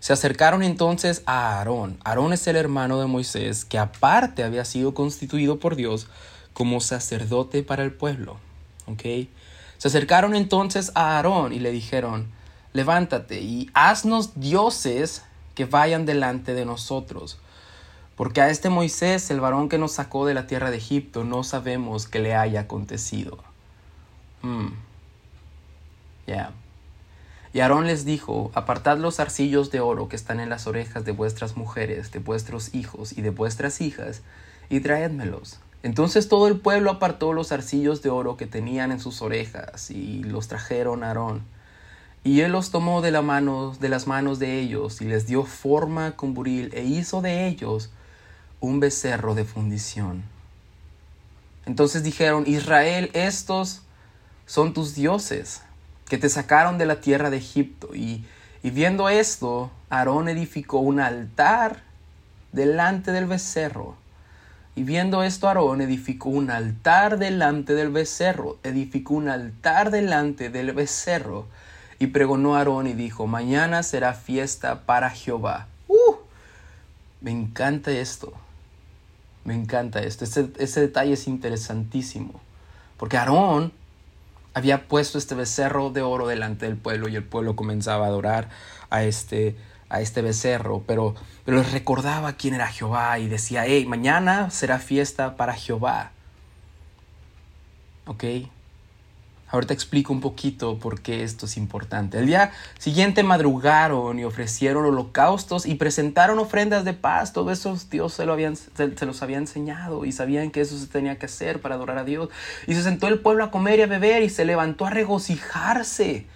se 0.00 0.14
acercaron 0.14 0.62
entonces 0.62 1.22
a 1.26 1.58
Aarón. 1.58 1.98
Aarón 2.04 2.32
es 2.32 2.46
el 2.46 2.56
hermano 2.56 2.98
de 3.00 3.06
Moisés, 3.06 3.66
que 3.66 3.78
aparte 3.78 4.44
había 4.44 4.64
sido 4.64 4.94
constituido 4.94 5.58
por 5.58 5.76
Dios 5.76 6.08
como 6.54 6.80
sacerdote 6.80 7.62
para 7.62 7.84
el 7.84 7.92
pueblo. 7.92 8.38
¿Ok? 8.86 9.02
Se 9.76 9.88
acercaron 9.88 10.34
entonces 10.34 10.90
a 10.94 11.16
Aarón 11.16 11.52
y 11.52 11.58
le 11.58 11.70
dijeron, 11.70 12.28
levántate 12.72 13.42
y 13.42 13.70
haznos 13.74 14.40
dioses 14.40 15.22
que 15.54 15.66
vayan 15.66 16.06
delante 16.06 16.54
de 16.54 16.64
nosotros 16.64 17.38
porque 18.16 18.40
a 18.40 18.48
este 18.48 18.70
Moisés, 18.70 19.30
el 19.30 19.40
varón 19.40 19.68
que 19.68 19.76
nos 19.76 19.92
sacó 19.92 20.26
de 20.26 20.32
la 20.32 20.46
tierra 20.46 20.70
de 20.70 20.78
Egipto, 20.78 21.22
no 21.22 21.44
sabemos 21.44 22.08
qué 22.08 22.18
le 22.18 22.34
haya 22.34 22.60
acontecido. 22.60 23.38
Hmm. 24.40 24.68
Ya. 26.26 26.52
Y 27.52 27.60
Aarón 27.60 27.86
les 27.86 28.06
dijo, 28.06 28.50
apartad 28.54 28.98
los 28.98 29.20
arcillos 29.20 29.70
de 29.70 29.80
oro 29.80 30.08
que 30.08 30.16
están 30.16 30.40
en 30.40 30.48
las 30.48 30.66
orejas 30.66 31.04
de 31.04 31.12
vuestras 31.12 31.56
mujeres, 31.56 32.10
de 32.10 32.18
vuestros 32.18 32.74
hijos 32.74 33.16
y 33.16 33.20
de 33.20 33.30
vuestras 33.30 33.82
hijas, 33.82 34.22
y 34.70 34.80
traédmelos. 34.80 35.60
Entonces 35.82 36.28
todo 36.28 36.48
el 36.48 36.58
pueblo 36.58 36.90
apartó 36.90 37.34
los 37.34 37.52
arcillos 37.52 38.02
de 38.02 38.10
oro 38.10 38.36
que 38.36 38.46
tenían 38.46 38.92
en 38.92 39.00
sus 39.00 39.20
orejas, 39.20 39.90
y 39.90 40.24
los 40.24 40.48
trajeron 40.48 41.04
a 41.04 41.08
Aarón. 41.08 41.42
Y 42.24 42.40
él 42.40 42.52
los 42.52 42.70
tomó 42.70 43.02
de, 43.02 43.10
la 43.10 43.22
mano, 43.22 43.76
de 43.78 43.90
las 43.90 44.06
manos 44.06 44.38
de 44.38 44.58
ellos, 44.58 45.02
y 45.02 45.04
les 45.04 45.26
dio 45.26 45.44
forma 45.44 46.16
con 46.16 46.32
buril, 46.32 46.70
e 46.72 46.82
hizo 46.82 47.20
de 47.20 47.46
ellos 47.46 47.90
un 48.60 48.80
becerro 48.80 49.34
de 49.34 49.44
fundición. 49.44 50.24
Entonces 51.66 52.02
dijeron, 52.02 52.44
Israel, 52.46 53.10
estos 53.12 53.82
son 54.46 54.72
tus 54.72 54.94
dioses, 54.94 55.62
que 56.08 56.18
te 56.18 56.28
sacaron 56.28 56.78
de 56.78 56.86
la 56.86 57.00
tierra 57.00 57.30
de 57.30 57.38
Egipto. 57.38 57.94
Y, 57.94 58.24
y 58.62 58.70
viendo 58.70 59.08
esto, 59.08 59.70
Aarón 59.90 60.28
edificó 60.28 60.78
un 60.78 61.00
altar 61.00 61.82
delante 62.52 63.10
del 63.10 63.26
becerro. 63.26 63.96
Y 64.76 64.84
viendo 64.84 65.22
esto, 65.22 65.48
Aarón 65.48 65.80
edificó 65.80 66.28
un 66.28 66.50
altar 66.50 67.18
delante 67.18 67.74
del 67.74 67.90
becerro, 67.90 68.58
edificó 68.62 69.14
un 69.14 69.28
altar 69.28 69.90
delante 69.90 70.50
del 70.50 70.72
becerro. 70.72 71.46
Y 71.98 72.08
pregonó 72.08 72.54
a 72.54 72.58
Aarón 72.58 72.86
y 72.86 72.92
dijo, 72.92 73.26
mañana 73.26 73.82
será 73.82 74.12
fiesta 74.12 74.82
para 74.82 75.10
Jehová. 75.10 75.66
¡Uh! 75.88 76.16
Me 77.22 77.30
encanta 77.30 77.90
esto. 77.90 78.34
Me 79.46 79.54
encanta 79.54 80.00
esto. 80.00 80.24
Ese, 80.24 80.80
detalle 80.80 81.12
es 81.12 81.28
interesantísimo. 81.28 82.40
Porque 82.96 83.16
Aarón 83.16 83.72
había 84.54 84.88
puesto 84.88 85.18
este 85.18 85.36
becerro 85.36 85.90
de 85.90 86.02
oro 86.02 86.26
delante 86.26 86.66
del 86.66 86.76
pueblo 86.76 87.08
y 87.08 87.14
el 87.14 87.22
pueblo 87.22 87.54
comenzaba 87.54 88.06
a 88.06 88.08
adorar 88.08 88.48
a 88.90 89.04
este, 89.04 89.56
este 89.90 90.20
becerro, 90.20 90.82
pero, 90.84 91.14
pero 91.44 91.62
recordaba 91.62 92.32
quién 92.32 92.54
era 92.54 92.66
Jehová 92.66 93.20
y 93.20 93.28
decía, 93.28 93.66
hey, 93.66 93.86
mañana 93.86 94.50
será 94.50 94.80
fiesta 94.80 95.36
para 95.36 95.54
Jehová. 95.54 96.10
¿Ok? 98.06 98.24
Ahorita 99.48 99.72
explico 99.72 100.12
un 100.12 100.20
poquito 100.20 100.78
por 100.78 101.00
qué 101.00 101.22
esto 101.22 101.46
es 101.46 101.56
importante. 101.56 102.18
El 102.18 102.26
día 102.26 102.52
siguiente 102.78 103.22
madrugaron 103.22 104.18
y 104.18 104.24
ofrecieron 104.24 104.84
holocaustos 104.84 105.66
y 105.66 105.76
presentaron 105.76 106.38
ofrendas 106.40 106.84
de 106.84 106.94
paz. 106.94 107.32
Todo 107.32 107.52
eso 107.52 107.78
Dios 107.90 108.12
se, 108.14 108.26
lo 108.26 108.32
habían, 108.32 108.56
se, 108.56 109.06
los 109.06 109.22
había 109.22 109.38
enseñado 109.38 110.04
y 110.04 110.12
sabían 110.12 110.50
que 110.50 110.62
eso 110.62 110.76
se 110.76 110.88
tenía 110.88 111.18
que 111.18 111.26
hacer 111.26 111.60
para 111.60 111.76
adorar 111.76 111.98
a 111.98 112.04
Dios. 112.04 112.28
Y 112.66 112.74
se 112.74 112.82
sentó 112.82 113.06
el 113.06 113.20
pueblo 113.20 113.44
a 113.44 113.50
comer 113.52 113.78
y 113.78 113.82
a 113.82 113.86
beber 113.86 114.22
y 114.24 114.30
se 114.30 114.44
levantó 114.44 114.84
a 114.86 114.90
regocijarse 114.90 116.26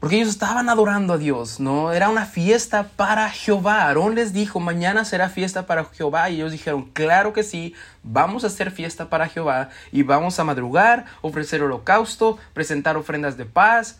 porque 0.00 0.16
ellos 0.16 0.28
estaban 0.28 0.68
adorando 0.68 1.14
a 1.14 1.18
Dios, 1.18 1.58
¿no? 1.58 1.92
Era 1.92 2.08
una 2.08 2.24
fiesta 2.24 2.88
para 2.94 3.30
Jehová. 3.30 3.82
Aarón 3.82 4.14
les 4.14 4.32
dijo, 4.32 4.60
mañana 4.60 5.04
será 5.04 5.28
fiesta 5.28 5.66
para 5.66 5.84
Jehová. 5.86 6.30
Y 6.30 6.36
ellos 6.36 6.52
dijeron, 6.52 6.84
claro 6.92 7.32
que 7.32 7.42
sí, 7.42 7.74
vamos 8.04 8.44
a 8.44 8.46
hacer 8.46 8.70
fiesta 8.70 9.10
para 9.10 9.28
Jehová. 9.28 9.70
Y 9.90 10.04
vamos 10.04 10.38
a 10.38 10.44
madrugar, 10.44 11.06
ofrecer 11.20 11.62
holocausto, 11.62 12.38
presentar 12.54 12.96
ofrendas 12.96 13.36
de 13.36 13.44
paz. 13.44 13.98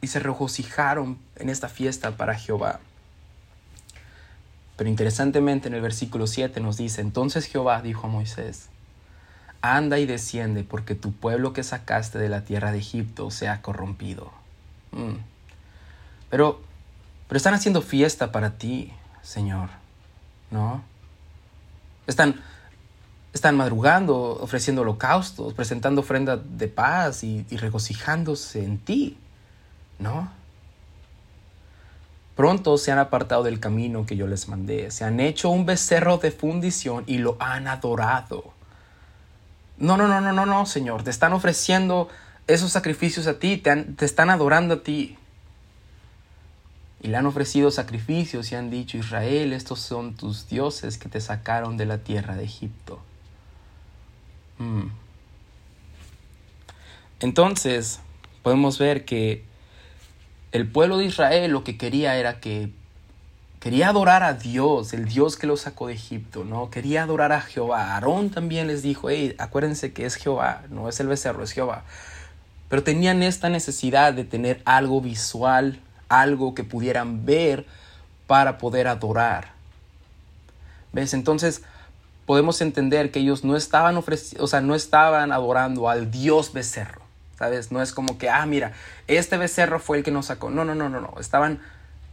Y 0.00 0.06
se 0.06 0.20
regocijaron 0.20 1.18
en 1.36 1.48
esta 1.48 1.68
fiesta 1.68 2.12
para 2.12 2.34
Jehová. 2.34 2.78
Pero 4.76 4.88
interesantemente 4.88 5.66
en 5.66 5.74
el 5.74 5.80
versículo 5.80 6.28
7 6.28 6.60
nos 6.60 6.76
dice, 6.76 7.00
entonces 7.00 7.46
Jehová 7.46 7.82
dijo 7.82 8.06
a 8.06 8.10
Moisés, 8.10 8.68
anda 9.60 9.98
y 9.98 10.06
desciende 10.06 10.62
porque 10.62 10.94
tu 10.94 11.12
pueblo 11.12 11.52
que 11.52 11.64
sacaste 11.64 12.18
de 12.18 12.28
la 12.28 12.44
tierra 12.44 12.70
de 12.70 12.78
Egipto 12.78 13.32
se 13.32 13.48
ha 13.48 13.60
corrompido. 13.60 14.41
Mm. 14.92 15.16
Pero, 16.30 16.60
pero 17.28 17.36
están 17.36 17.54
haciendo 17.54 17.82
fiesta 17.82 18.32
para 18.32 18.52
ti, 18.56 18.92
Señor, 19.22 19.68
¿no? 20.50 20.82
Están, 22.06 22.40
están 23.32 23.56
madrugando, 23.56 24.38
ofreciendo 24.40 24.82
holocaustos, 24.82 25.54
presentando 25.54 26.00
ofrenda 26.00 26.36
de 26.36 26.68
paz 26.68 27.24
y, 27.24 27.46
y 27.50 27.56
regocijándose 27.56 28.64
en 28.64 28.78
ti, 28.78 29.18
¿no? 29.98 30.30
Pronto 32.34 32.78
se 32.78 32.90
han 32.90 32.98
apartado 32.98 33.42
del 33.42 33.60
camino 33.60 34.06
que 34.06 34.16
yo 34.16 34.26
les 34.26 34.48
mandé, 34.48 34.90
se 34.90 35.04
han 35.04 35.20
hecho 35.20 35.50
un 35.50 35.66
becerro 35.66 36.16
de 36.16 36.30
fundición 36.30 37.04
y 37.06 37.18
lo 37.18 37.36
han 37.40 37.68
adorado. 37.68 38.52
No, 39.76 39.96
no, 39.96 40.08
no, 40.08 40.20
no, 40.20 40.32
no, 40.32 40.46
no, 40.46 40.64
Señor, 40.64 41.02
te 41.02 41.10
están 41.10 41.32
ofreciendo 41.32 42.08
esos 42.46 42.72
sacrificios 42.72 43.26
a 43.26 43.38
ti, 43.38 43.56
te, 43.56 44.04
están 44.04 44.30
adorando 44.30 44.74
a 44.74 44.82
ti. 44.82 45.16
Y 47.00 47.08
le 47.08 47.16
han 47.16 47.26
ofrecido 47.26 47.70
sacrificios 47.70 48.52
y 48.52 48.54
han 48.54 48.70
dicho, 48.70 48.96
Israel, 48.96 49.52
estos 49.52 49.80
son 49.80 50.14
tus 50.14 50.48
dioses 50.48 50.98
que 50.98 51.08
te 51.08 51.20
sacaron 51.20 51.76
de 51.76 51.86
la 51.86 51.98
tierra 51.98 52.36
de 52.36 52.44
Egipto. 52.44 53.00
Mm. 54.58 54.86
Entonces, 57.20 58.00
podemos 58.42 58.78
ver 58.78 59.04
que 59.04 59.44
el 60.52 60.68
pueblo 60.68 60.98
de 60.98 61.06
Israel 61.06 61.50
lo 61.50 61.64
que 61.64 61.76
quería 61.76 62.16
era 62.16 62.40
que 62.40 62.70
quería 63.58 63.88
adorar 63.88 64.22
a 64.22 64.34
Dios, 64.34 64.92
el 64.92 65.06
Dios 65.06 65.36
que 65.36 65.46
los 65.46 65.62
sacó 65.62 65.88
de 65.88 65.94
Egipto, 65.94 66.44
¿no? 66.44 66.70
Quería 66.70 67.04
adorar 67.04 67.32
a 67.32 67.40
Jehová. 67.40 67.94
Aarón 67.94 68.30
también 68.30 68.66
les 68.68 68.82
dijo, 68.82 69.08
hey, 69.10 69.34
acuérdense 69.38 69.92
que 69.92 70.04
es 70.04 70.16
Jehová, 70.16 70.62
no 70.68 70.88
es 70.88 71.00
el 71.00 71.08
becerro, 71.08 71.42
es 71.42 71.52
Jehová 71.52 71.84
pero 72.72 72.82
tenían 72.82 73.22
esta 73.22 73.50
necesidad 73.50 74.14
de 74.14 74.24
tener 74.24 74.62
algo 74.64 75.02
visual, 75.02 75.78
algo 76.08 76.54
que 76.54 76.64
pudieran 76.64 77.26
ver 77.26 77.66
para 78.26 78.56
poder 78.56 78.88
adorar. 78.88 79.52
¿Ves? 80.94 81.12
Entonces 81.12 81.64
podemos 82.24 82.62
entender 82.62 83.10
que 83.10 83.18
ellos 83.18 83.44
no 83.44 83.56
estaban 83.56 83.98
ofreciendo, 83.98 84.42
o 84.42 84.46
sea, 84.46 84.62
no 84.62 84.74
estaban 84.74 85.32
adorando 85.32 85.90
al 85.90 86.10
Dios 86.10 86.54
becerro. 86.54 87.02
¿Sabes? 87.38 87.72
No 87.72 87.82
es 87.82 87.92
como 87.92 88.16
que, 88.16 88.30
ah, 88.30 88.46
mira, 88.46 88.72
este 89.06 89.36
becerro 89.36 89.78
fue 89.78 89.98
el 89.98 90.02
que 90.02 90.10
nos 90.10 90.24
sacó. 90.24 90.48
No, 90.48 90.64
no, 90.64 90.74
no, 90.74 90.88
no, 90.88 91.02
no. 91.02 91.16
Estaban 91.20 91.60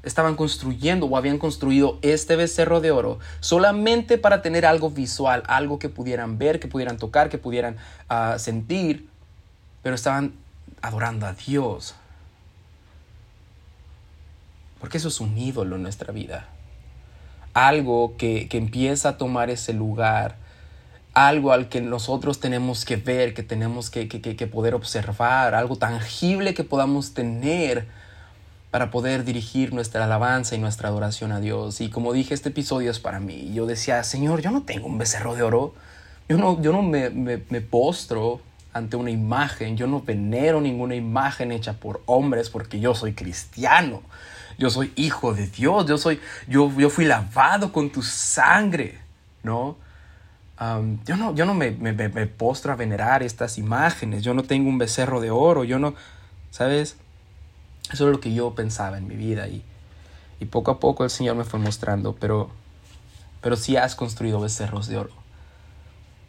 estaban 0.04 0.36
construyendo 0.36 1.06
o 1.06 1.16
habían 1.16 1.38
construido 1.38 2.00
este 2.02 2.36
becerro 2.36 2.82
de 2.82 2.92
oro 2.92 3.20
solamente 3.40 4.18
para 4.18 4.42
tener 4.42 4.66
algo 4.66 4.90
visual, 4.90 5.42
algo 5.48 5.80
que 5.80 5.88
pudieran 5.88 6.38
ver, 6.38 6.60
que 6.60 6.68
pudieran 6.68 6.98
tocar, 6.98 7.30
que 7.30 7.38
pudieran 7.38 7.78
ah, 8.10 8.36
sentir, 8.40 9.08
pero 9.84 9.96
estaban 9.96 10.34
adorando 10.82 11.26
a 11.26 11.34
Dios. 11.34 11.96
Porque 14.80 14.98
eso 14.98 15.10
es 15.10 15.20
un 15.20 15.38
ídolo 15.38 15.76
en 15.76 15.84
nuestra 15.84 16.14
vida. 16.14 16.48
Algo 17.54 18.16
que, 18.18 18.48
empieza 18.52 19.10
a 19.10 19.18
tomar 19.18 19.50
ese 19.50 19.74
lugar, 19.74 20.38
algo 21.14 21.52
al 21.52 21.68
que 21.68 21.82
nosotros 21.82 22.40
tenemos 22.40 22.86
que 22.86 22.96
ver, 22.96 23.34
que 23.34 23.44
tenemos 23.44 23.90
que, 23.90 24.08
que 24.08 24.48
poder 24.48 24.76
observar, 24.76 25.56
algo 25.56 25.76
tangible 25.76 26.54
que 26.54 26.64
podamos 26.64 27.14
tener 27.14 27.88
para 28.72 28.92
poder 28.92 29.24
dirigir 29.24 29.74
nuestra 29.74 30.04
alabanza 30.04 30.56
y 30.56 30.60
nuestra 30.60 30.90
adoración 30.90 31.32
a 31.32 31.40
Dios. 31.40 31.82
Y 31.82 31.90
como 31.90 32.14
dije, 32.14 32.34
este 32.34 32.50
episodio 32.50 32.92
es 32.92 33.00
para 33.00 33.20
mí. 33.20 33.52
Yo 33.54 33.66
decía, 33.66 34.04
Señor, 34.04 34.42
yo 34.42 34.52
no 34.52 34.64
tengo 34.64 34.88
un 34.88 34.98
becerro 34.98 35.36
de 35.36 35.42
oro. 35.42 35.74
Yo 36.28 36.38
no, 36.38 36.62
yo 36.62 36.72
no 36.72 36.84
me, 36.84 37.10
me, 37.10 37.62
postro 37.62 38.42
ante 38.80 38.96
una 38.96 39.12
imagen. 39.12 39.78
Yo 39.78 39.88
no 39.88 40.02
venero 40.02 40.60
ninguna 40.60 40.96
imagen 40.96 41.52
hecha 41.52 41.74
por 41.74 42.02
hombres 42.06 42.50
porque 42.50 42.80
yo 42.80 42.96
soy 42.96 43.14
cristiano. 43.14 44.02
Yo 44.58 44.70
soy 44.70 44.92
hijo 44.96 45.34
de 45.34 45.48
Dios. 45.48 45.86
Yo, 45.86 45.98
soy, 45.98 46.20
yo, 46.48 46.72
yo 46.78 46.90
fui 46.90 47.06
lavado 47.06 47.72
con 47.72 47.92
tu 47.92 48.02
sangre. 48.02 49.00
¿No? 49.44 49.78
yo 51.06 51.16
no, 51.16 51.34
yo 51.34 51.46
no 51.46 51.54
me, 51.54 51.72
me, 51.72 51.94
me 51.94 52.28
postro 52.28 52.74
a 52.74 52.76
venerar 52.76 53.24
estas 53.24 53.58
imágenes. 53.58 54.24
Yo 54.24 54.34
no 54.34 54.44
tengo 54.44 54.68
un 54.68 54.78
becerro 54.78 55.22
de 55.22 55.32
oro. 55.32 55.64
Yo 55.64 55.80
no, 55.80 55.94
¿sabes? 56.52 56.98
Eso 57.92 58.08
es 58.08 58.12
lo 58.12 58.20
que 58.20 58.34
yo 58.34 58.54
pensaba 58.56 58.98
en 58.98 59.08
mi 59.08 59.16
vida 59.16 59.48
y, 59.48 59.64
y 60.40 60.46
poco 60.46 60.72
a 60.72 60.80
poco 60.80 61.04
el 61.04 61.10
Señor 61.10 61.36
me 61.36 61.44
fue 61.44 61.60
mostrando, 61.60 62.16
pero, 62.16 62.50
pero 63.42 63.56
si 63.56 63.78
has 63.78 63.96
construido 63.96 64.40
becerros 64.40 64.88
de 64.88 64.98
oro, 64.98 65.12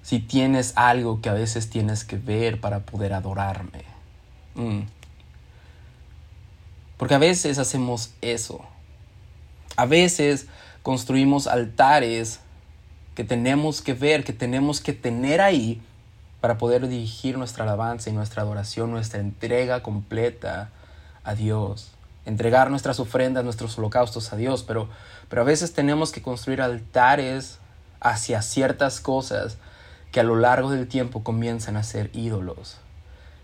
si 0.02 0.18
tienes 0.18 0.72
algo 0.76 1.20
que 1.20 1.28
a 1.28 1.34
veces 1.34 1.70
tienes 1.70 2.04
que 2.04 2.16
ver 2.16 2.60
para 2.60 2.80
poder 2.80 3.12
adorarme. 3.12 3.84
Mm. 4.54 4.80
Porque 6.96 7.14
a 7.14 7.18
veces 7.18 7.58
hacemos 7.58 8.12
eso. 8.20 8.60
A 9.76 9.86
veces 9.86 10.46
construimos 10.82 11.46
altares 11.46 12.40
que 13.14 13.24
tenemos 13.24 13.82
que 13.82 13.94
ver, 13.94 14.24
que 14.24 14.32
tenemos 14.32 14.80
que 14.80 14.92
tener 14.92 15.40
ahí 15.40 15.80
para 16.40 16.58
poder 16.58 16.88
dirigir 16.88 17.36
nuestra 17.36 17.64
alabanza 17.64 18.10
y 18.10 18.12
nuestra 18.12 18.42
adoración, 18.42 18.90
nuestra 18.90 19.20
entrega 19.20 19.82
completa 19.82 20.70
a 21.22 21.34
Dios, 21.34 21.92
entregar 22.24 22.70
nuestras 22.70 22.98
ofrendas, 22.98 23.44
nuestros 23.44 23.76
holocaustos 23.78 24.32
a 24.32 24.36
Dios, 24.36 24.62
pero, 24.62 24.88
pero 25.28 25.42
a 25.42 25.44
veces 25.44 25.72
tenemos 25.72 26.12
que 26.12 26.22
construir 26.22 26.62
altares 26.62 27.58
hacia 28.00 28.40
ciertas 28.40 29.00
cosas 29.00 29.58
que 30.10 30.20
a 30.20 30.24
lo 30.24 30.36
largo 30.36 30.70
del 30.70 30.88
tiempo 30.88 31.22
comienzan 31.22 31.76
a 31.76 31.82
ser 31.82 32.10
ídolos. 32.12 32.78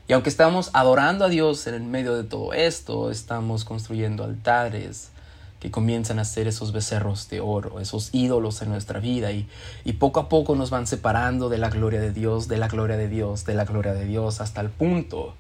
Y 0.09 0.13
aunque 0.13 0.29
estamos 0.29 0.71
adorando 0.73 1.25
a 1.25 1.29
Dios 1.29 1.67
en 1.67 1.75
el 1.75 1.83
medio 1.83 2.15
de 2.15 2.25
todo 2.25 2.53
esto, 2.53 3.11
estamos 3.11 3.65
construyendo 3.65 4.25
altares 4.25 5.11
que 5.59 5.71
comienzan 5.71 6.19
a 6.19 6.25
ser 6.25 6.47
esos 6.47 6.73
becerros 6.73 7.29
de 7.29 7.41
oro, 7.41 7.81
esos 7.81 8.11
ídolos 8.13 8.63
en 8.63 8.69
nuestra 8.69 9.01
vida 9.01 9.33
y, 9.33 9.49
y 9.85 9.95
poco 9.95 10.21
a 10.21 10.29
poco 10.29 10.55
nos 10.55 10.71
van 10.71 10.87
separando 10.87 11.49
de 11.49 11.59
la 11.59 11.71
gloria 11.71 12.01
de 12.01 12.13
Dios, 12.13 12.47
de 12.47 12.59
la 12.59 12.69
gloria 12.69 12.97
de 12.97 13.09
Dios, 13.09 13.45
de 13.47 13.55
la 13.55 13.65
gloria 13.65 13.95
de 13.95 14.05
Dios, 14.05 14.41
hasta 14.41 14.61
el 14.61 14.71
punto 14.71 15.35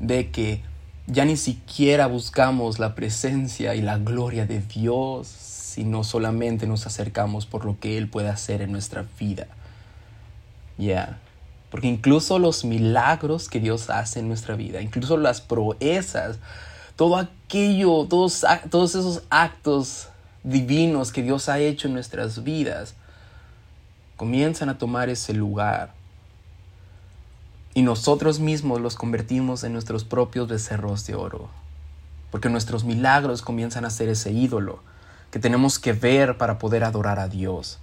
de 0.00 0.30
que 0.30 0.62
ya 1.06 1.24
ni 1.24 1.36
siquiera 1.36 2.06
buscamos 2.06 2.78
la 2.78 2.94
presencia 2.94 3.74
y 3.74 3.82
la 3.82 3.98
gloria 3.98 4.46
de 4.46 4.60
Dios, 4.60 5.26
sino 5.26 6.04
solamente 6.04 6.66
nos 6.66 6.86
acercamos 6.86 7.46
por 7.46 7.64
lo 7.64 7.78
que 7.80 7.98
Él 7.98 8.08
puede 8.08 8.28
hacer 8.28 8.62
en 8.62 8.70
nuestra 8.70 9.04
vida. 9.18 9.48
Ya. 10.78 11.18
Porque 11.70 11.88
incluso 11.88 12.38
los 12.38 12.64
milagros 12.64 13.48
que 13.48 13.60
Dios 13.60 13.90
hace 13.90 14.20
en 14.20 14.28
nuestra 14.28 14.54
vida, 14.54 14.80
incluso 14.80 15.16
las 15.16 15.40
proezas, 15.40 16.38
todo 16.96 17.16
aquello, 17.16 18.06
todos, 18.08 18.44
todos 18.70 18.94
esos 18.94 19.22
actos 19.30 20.08
divinos 20.44 21.10
que 21.10 21.22
Dios 21.22 21.48
ha 21.48 21.58
hecho 21.58 21.88
en 21.88 21.94
nuestras 21.94 22.44
vidas, 22.44 22.94
comienzan 24.16 24.68
a 24.68 24.78
tomar 24.78 25.08
ese 25.08 25.32
lugar 25.32 25.92
y 27.74 27.82
nosotros 27.82 28.38
mismos 28.38 28.80
los 28.80 28.94
convertimos 28.94 29.64
en 29.64 29.72
nuestros 29.72 30.04
propios 30.04 30.48
becerros 30.48 31.04
de 31.06 31.16
oro. 31.16 31.50
Porque 32.30 32.48
nuestros 32.48 32.84
milagros 32.84 33.42
comienzan 33.42 33.84
a 33.84 33.90
ser 33.90 34.08
ese 34.08 34.30
ídolo 34.30 34.78
que 35.32 35.40
tenemos 35.40 35.80
que 35.80 35.92
ver 35.92 36.38
para 36.38 36.58
poder 36.58 36.84
adorar 36.84 37.18
a 37.18 37.26
Dios. 37.26 37.80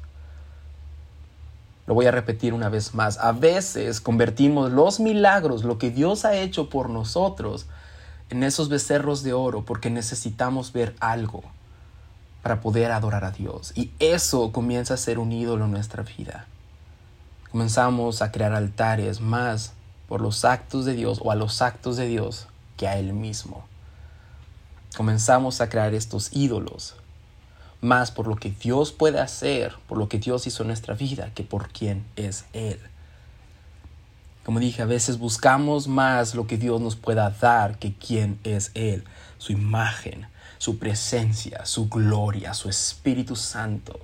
Lo 1.91 1.95
voy 1.95 2.05
a 2.05 2.11
repetir 2.11 2.53
una 2.53 2.69
vez 2.69 2.93
más. 2.93 3.17
A 3.17 3.33
veces 3.33 3.99
convertimos 3.99 4.71
los 4.71 5.01
milagros, 5.01 5.65
lo 5.65 5.77
que 5.77 5.91
Dios 5.91 6.23
ha 6.23 6.37
hecho 6.37 6.69
por 6.69 6.89
nosotros, 6.89 7.65
en 8.29 8.43
esos 8.43 8.69
becerros 8.69 9.23
de 9.23 9.33
oro 9.33 9.65
porque 9.65 9.89
necesitamos 9.89 10.71
ver 10.71 10.95
algo 11.01 11.43
para 12.43 12.61
poder 12.61 12.93
adorar 12.93 13.25
a 13.25 13.31
Dios. 13.31 13.73
Y 13.75 13.91
eso 13.99 14.53
comienza 14.53 14.93
a 14.93 14.97
ser 14.97 15.19
un 15.19 15.33
ídolo 15.33 15.65
en 15.65 15.71
nuestra 15.71 16.03
vida. 16.03 16.45
Comenzamos 17.51 18.21
a 18.21 18.31
crear 18.31 18.53
altares 18.53 19.19
más 19.19 19.73
por 20.07 20.21
los 20.21 20.45
actos 20.45 20.85
de 20.85 20.93
Dios 20.93 21.19
o 21.21 21.29
a 21.29 21.35
los 21.35 21.61
actos 21.61 21.97
de 21.97 22.07
Dios 22.07 22.47
que 22.77 22.87
a 22.87 22.97
Él 22.97 23.11
mismo. 23.11 23.65
Comenzamos 24.95 25.59
a 25.59 25.67
crear 25.67 25.93
estos 25.93 26.29
ídolos, 26.31 26.95
más 27.81 28.11
por 28.11 28.27
lo 28.27 28.35
que 28.35 28.51
Dios 28.51 28.91
puede 28.91 29.19
hacer, 29.19 29.75
por 29.87 29.97
lo 29.97 30.07
que 30.07 30.19
Dios 30.19 30.47
hizo 30.47 30.63
en 30.63 30.67
nuestra 30.67 30.93
vida, 30.93 31.31
que 31.33 31.43
por 31.43 31.69
quién 31.69 32.05
es 32.15 32.45
Él. 32.53 32.79
Como 34.45 34.59
dije, 34.59 34.81
a 34.81 34.85
veces 34.85 35.19
buscamos 35.19 35.87
más 35.87 36.33
lo 36.33 36.47
que 36.47 36.57
Dios 36.57 36.79
nos 36.81 36.95
pueda 36.95 37.29
dar 37.29 37.77
que 37.77 37.93
quién 37.93 38.39
es 38.43 38.71
Él, 38.73 39.03
su 39.37 39.51
imagen, 39.51 40.27
su 40.57 40.77
presencia, 40.77 41.65
su 41.65 41.89
gloria, 41.89 42.53
su 42.53 42.69
Espíritu 42.69 43.35
Santo 43.35 43.99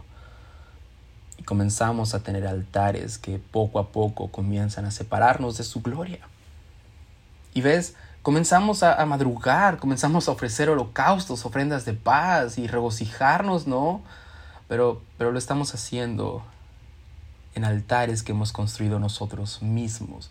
y 1.37 1.43
comenzamos 1.43 2.13
a 2.13 2.23
tener 2.23 2.47
altares 2.47 3.17
que 3.17 3.39
poco 3.39 3.79
a 3.79 3.89
poco 3.89 4.29
comienzan 4.29 4.85
a 4.85 4.91
separarnos 4.91 5.57
de 5.57 5.63
su 5.63 5.81
gloria. 5.81 6.19
Y 7.53 7.61
ves, 7.61 7.95
comenzamos 8.27 8.83
a, 8.83 9.05
madrugar, 9.05 9.77
comenzamos 9.77 10.27
a 10.27 10.31
ofrecer 10.31 10.69
holocaustos, 10.69 11.45
ofrendas 11.45 11.85
de 11.85 11.93
paz 11.93 12.57
y 12.57 12.67
regocijarnos, 12.67 13.67
¿no? 13.67 14.01
Pero, 14.67 15.01
pero 15.17 15.31
lo 15.31 15.39
estamos 15.39 15.73
haciendo 15.73 16.43
en 17.55 17.63
altares 17.63 18.23
que 18.23 18.33
hemos 18.33 18.51
construido 18.51 18.99
nosotros 18.99 19.61
mismos, 19.61 20.29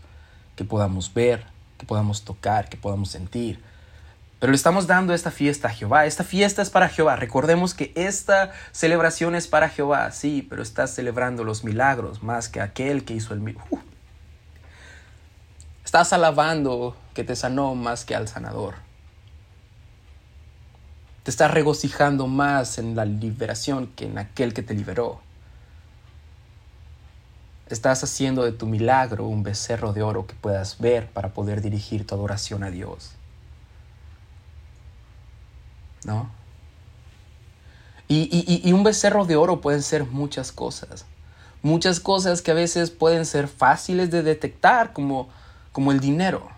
que 0.56 0.64
podamos 0.66 1.14
ver, 1.14 1.46
que 1.78 1.86
podamos 1.86 2.22
tocar, 2.22 2.68
que 2.68 2.76
podamos 2.76 3.08
sentir 3.08 3.64
pero 4.38 4.50
le 4.50 4.56
estamos 4.56 4.86
dando 4.86 5.14
esta 5.14 5.30
fiesta 5.30 5.68
a 5.68 5.70
Jehová. 5.70 6.04
Esta 6.04 6.22
fiesta 6.22 6.60
es 6.60 6.68
para 6.68 6.90
Jehová. 6.90 7.16
Recordemos 7.16 7.72
que 7.72 7.92
esta 7.94 8.52
celebración 8.70 9.34
es 9.34 9.48
para 9.48 9.70
Jehová, 9.70 10.12
sí, 10.12 10.46
pero 10.48 10.62
estás 10.62 10.94
celebrando 10.94 11.42
los 11.42 11.64
milagros 11.64 12.22
más 12.22 12.50
que 12.50 12.60
aquel 12.60 13.06
que 13.06 13.14
hizo 13.14 13.32
el 13.32 13.40
milagro. 13.40 13.66
Uh. 13.70 13.85
Estás 15.96 16.12
alabando 16.12 16.94
que 17.14 17.24
te 17.24 17.34
sanó 17.34 17.74
más 17.74 18.04
que 18.04 18.14
al 18.14 18.28
sanador. 18.28 18.74
Te 21.22 21.30
estás 21.30 21.50
regocijando 21.50 22.26
más 22.26 22.76
en 22.76 22.94
la 22.94 23.06
liberación 23.06 23.86
que 23.86 24.04
en 24.04 24.18
aquel 24.18 24.52
que 24.52 24.62
te 24.62 24.74
liberó. 24.74 25.22
Estás 27.70 28.04
haciendo 28.04 28.44
de 28.44 28.52
tu 28.52 28.66
milagro 28.66 29.24
un 29.24 29.42
becerro 29.42 29.94
de 29.94 30.02
oro 30.02 30.26
que 30.26 30.34
puedas 30.34 30.76
ver 30.80 31.08
para 31.08 31.30
poder 31.30 31.62
dirigir 31.62 32.06
tu 32.06 32.14
adoración 32.14 32.62
a 32.62 32.70
Dios. 32.70 33.12
¿no? 36.04 36.28
Y, 38.06 38.70
un 38.70 38.84
becerro 38.84 39.24
de 39.24 39.36
oro 39.36 39.62
pueden 39.62 39.82
ser 39.82 40.04
muchas 40.04 40.52
cosas. 40.52 41.06
Muchas 41.62 42.00
cosas 42.00 42.42
que 42.42 42.50
a 42.50 42.54
veces 42.54 42.90
pueden 42.90 43.24
ser 43.24 43.48
fáciles 43.48 44.10
de 44.10 44.22
detectar, 44.22 44.92
como, 44.92 45.30
como 45.76 45.92
el 45.92 46.00
dinero. 46.00 46.48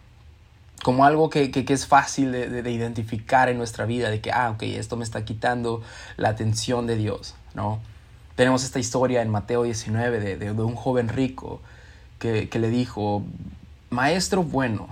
Como 0.85 1.05
algo 1.05 1.29
que, 1.29 1.51
es 1.53 1.87
fácil 1.89 2.31
de, 2.31 2.71
identificar 2.71 3.49
en 3.49 3.59
nuestra 3.59 3.85
vida, 3.85 4.11
de 4.11 4.21
que, 4.21 4.31
ah, 4.31 4.51
ok, 4.51 4.63
esto 4.63 4.97
me 4.97 5.03
está 5.03 5.25
quitando 5.25 5.83
la 6.17 6.29
atención 6.29 6.87
de 6.87 6.95
Dios, 6.95 7.35
¿no? 7.53 7.81
Tenemos 8.37 8.63
esta 8.63 8.79
historia 8.79 9.21
en 9.21 9.29
Mateo 9.29 9.65
19 9.65 10.37
de, 10.37 10.53
un 10.53 10.77
joven 10.77 11.09
rico 11.09 11.61
que, 12.21 12.49
que 12.49 12.61
le 12.61 12.69
dijo, 12.71 13.25
Maestro 13.91 14.45
bueno, 14.45 14.87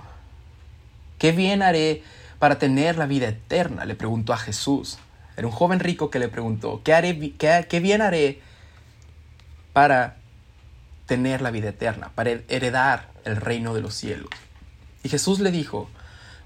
¿qué 1.19 1.31
bien 1.31 1.61
haré 1.61 2.03
para 2.37 2.59
tener 2.59 2.97
la 2.97 3.05
vida 3.05 3.29
eterna? 3.29 3.85
Le 3.85 3.95
preguntó 3.95 4.33
a 4.33 4.37
Jesús. 4.37 4.97
Era 5.37 5.47
un 5.47 5.53
joven 5.53 5.79
rico 5.79 6.09
que 6.09 6.19
le 6.19 6.27
preguntó, 6.27 6.81
¿qué, 6.83 6.93
haré, 6.93 7.17
qué, 7.37 7.79
bien 7.79 8.01
haré 8.01 8.41
para 9.71 10.17
tener 11.05 11.41
la 11.41 11.49
vida 11.49 11.69
eterna, 11.69 12.11
para 12.13 12.31
heredar 12.49 13.15
el 13.27 13.37
reino 13.37 13.73
de 13.73 13.81
los 13.81 13.93
cielos? 13.93 14.29
Y 15.03 15.09
Jesús 15.09 15.39
le 15.39 15.51
dijo, 15.51 15.89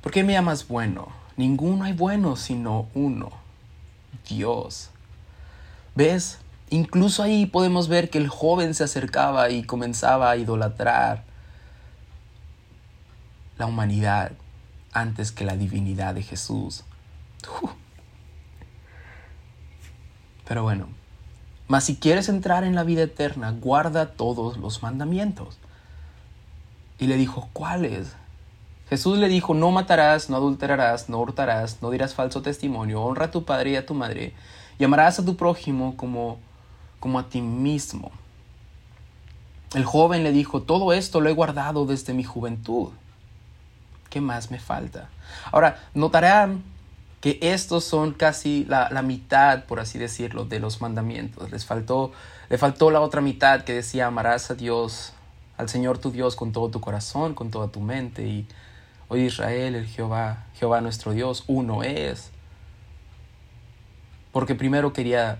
¿por 0.01 0.11
qué 0.11 0.23
me 0.23 0.33
llamas 0.33 0.67
bueno? 0.67 1.09
Ninguno 1.37 1.85
hay 1.85 1.93
bueno 1.93 2.35
sino 2.35 2.87
uno, 2.93 3.31
Dios. 4.27 4.89
¿Ves? 5.95 6.39
Incluso 6.69 7.23
ahí 7.23 7.45
podemos 7.45 7.87
ver 7.87 8.09
que 8.09 8.17
el 8.17 8.29
joven 8.29 8.73
se 8.73 8.83
acercaba 8.83 9.49
y 9.49 9.63
comenzaba 9.63 10.31
a 10.31 10.37
idolatrar 10.37 11.23
la 13.57 13.65
humanidad 13.65 14.31
antes 14.93 15.31
que 15.31 15.45
la 15.45 15.57
divinidad 15.57 16.15
de 16.15 16.23
Jesús. 16.23 16.83
Pero 20.47 20.63
bueno, 20.63 20.87
mas 21.67 21.85
si 21.85 21.95
quieres 21.95 22.27
entrar 22.29 22.63
en 22.63 22.75
la 22.75 22.83
vida 22.83 23.03
eterna, 23.03 23.51
guarda 23.51 24.11
todos 24.11 24.57
los 24.57 24.83
mandamientos. 24.83 25.57
Y 27.01 27.07
le 27.07 27.17
dijo, 27.17 27.49
¿cuáles? 27.51 28.13
Jesús 28.87 29.17
le 29.17 29.27
dijo, 29.27 29.55
no 29.55 29.71
matarás, 29.71 30.29
no 30.29 30.35
adulterarás, 30.35 31.09
no 31.09 31.19
hurtarás, 31.19 31.81
no 31.81 31.89
dirás 31.89 32.13
falso 32.13 32.43
testimonio, 32.43 33.01
honra 33.01 33.25
a 33.25 33.31
tu 33.31 33.43
padre 33.43 33.71
y 33.71 33.75
a 33.75 33.87
tu 33.87 33.95
madre, 33.95 34.35
y 34.77 34.83
amarás 34.83 35.17
a 35.17 35.25
tu 35.25 35.35
prójimo 35.35 35.97
como, 35.97 36.37
como 36.99 37.17
a 37.17 37.27
ti 37.27 37.41
mismo. 37.41 38.11
El 39.73 39.83
joven 39.83 40.23
le 40.23 40.31
dijo, 40.31 40.61
todo 40.61 40.93
esto 40.93 41.21
lo 41.21 41.29
he 41.29 41.33
guardado 41.33 41.87
desde 41.87 42.13
mi 42.13 42.23
juventud. 42.23 42.89
¿Qué 44.11 44.21
más 44.21 44.51
me 44.51 44.59
falta? 44.59 45.09
Ahora, 45.51 45.79
notarán 45.95 46.63
que 47.19 47.39
estos 47.41 47.83
son 47.83 48.13
casi 48.13 48.65
la, 48.65 49.01
mitad, 49.01 49.63
por 49.63 49.79
así 49.79 49.97
decirlo, 49.97 50.45
de 50.45 50.59
los 50.59 50.81
mandamientos. 50.81 51.49
Les 51.49 51.65
faltó, 51.65 52.11
le 52.47 52.59
faltó 52.59 52.91
la 52.91 53.01
otra 53.01 53.21
mitad 53.21 53.63
que 53.63 53.73
decía, 53.73 54.05
amarás 54.05 54.51
a 54.51 54.53
Dios, 54.53 55.13
al 55.61 55.69
Señor 55.69 55.99
tu 55.99 56.11
Dios 56.11 56.35
con 56.35 56.51
todo 56.51 56.69
tu 56.69 56.81
corazón, 56.81 57.33
con 57.33 57.51
toda 57.51 57.69
tu 57.69 57.79
mente. 57.79 58.27
Y 58.27 58.47
hoy 59.07 59.21
Israel, 59.21 59.75
el 59.75 59.87
Jehová, 59.87 60.47
Jehová 60.55 60.81
nuestro 60.81 61.13
Dios, 61.13 61.43
uno 61.47 61.83
es. 61.83 62.31
Porque 64.31 64.55
primero 64.55 64.91
quería, 64.91 65.39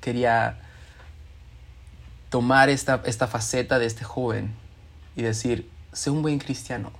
quería 0.00 0.60
tomar 2.28 2.68
esta, 2.68 3.02
esta 3.06 3.26
faceta 3.26 3.78
de 3.78 3.86
este 3.86 4.04
joven 4.04 4.54
y 5.16 5.22
decir, 5.22 5.70
sé 5.92 6.10
un 6.10 6.22
buen 6.22 6.38
cristiano 6.38 6.92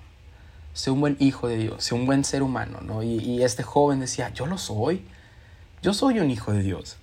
sé 0.75 0.90
un 0.90 1.01
buen 1.01 1.17
hijo 1.21 1.49
de 1.49 1.57
Dios, 1.57 1.85
sé 1.85 1.95
un 1.95 2.05
buen 2.05 2.25
ser 2.25 2.43
humano, 2.43 2.81
¿no? 2.83 3.03
Y, 3.03 3.43
este 3.43 3.62
joven 3.62 4.01
decía, 4.01 4.31
yo 4.35 4.47
lo 4.47 4.59
soy, 4.59 5.05
yo 5.83 5.95
soy 5.95 6.19
un 6.19 6.31
hijo 6.31 6.53
de 6.53 6.62
Dios, 6.62 6.97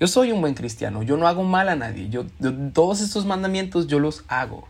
yo 0.00 0.06
soy 0.06 0.30
un 0.30 0.40
buen 0.40 0.54
cristiano, 0.54 1.02
yo 1.02 1.16
no 1.16 1.26
hago 1.26 1.42
mal 1.42 1.68
a 1.68 1.74
nadie, 1.74 2.08
yo, 2.08 2.24
todos 2.72 3.00
estos 3.00 3.26
mandamientos 3.26 3.88
yo 3.88 3.98
los 3.98 4.24
hago, 4.28 4.68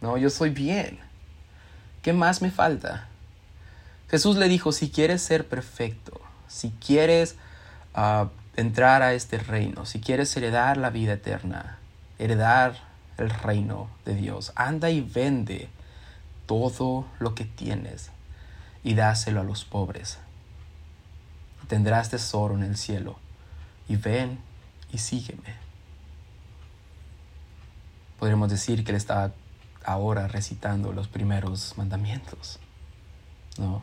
¿no? 0.00 0.16
Yo 0.16 0.30
soy 0.30 0.48
bien. 0.50 0.98
¿Qué 2.00 2.14
más 2.14 2.40
me 2.40 2.50
falta? 2.50 3.08
Jesús 4.08 4.36
le 4.36 4.48
dijo, 4.48 4.72
si 4.72 4.90
quieres 4.90 5.20
ser 5.20 5.46
perfecto, 5.46 6.18
si 6.48 6.70
quieres 6.70 7.36
ah, 7.94 8.30
entrar 8.56 9.02
a 9.02 9.12
este 9.12 9.38
reino, 9.38 9.84
si 9.84 10.00
quieres 10.00 10.34
heredar 10.34 10.78
la 10.78 10.88
vida 10.88 11.12
eterna, 11.12 11.78
heredar 12.18 12.76
el 13.18 13.28
reino 13.28 13.90
de 14.06 14.14
Dios, 14.14 14.52
anda 14.56 14.88
y 14.88 15.02
vende 15.02 15.68
todo 16.46 17.06
lo 17.18 17.34
que 17.34 17.44
tienes 17.44 18.10
y 18.82 18.94
dáselo 18.94 19.42
a 19.42 19.44
los 19.44 19.66
pobres. 19.66 20.18
Tendrás 21.68 22.08
tesoro 22.08 22.54
en 22.54 22.62
el 22.62 22.78
cielo 22.78 23.18
y 23.90 23.96
ven 23.96 24.38
y 24.92 24.98
sígueme. 24.98 25.54
Podríamos 28.20 28.48
decir 28.48 28.84
que 28.84 28.92
él 28.92 28.96
estaba 28.96 29.32
ahora 29.84 30.28
recitando 30.28 30.92
los 30.92 31.08
primeros 31.08 31.76
mandamientos, 31.76 32.60
¿no? 33.58 33.82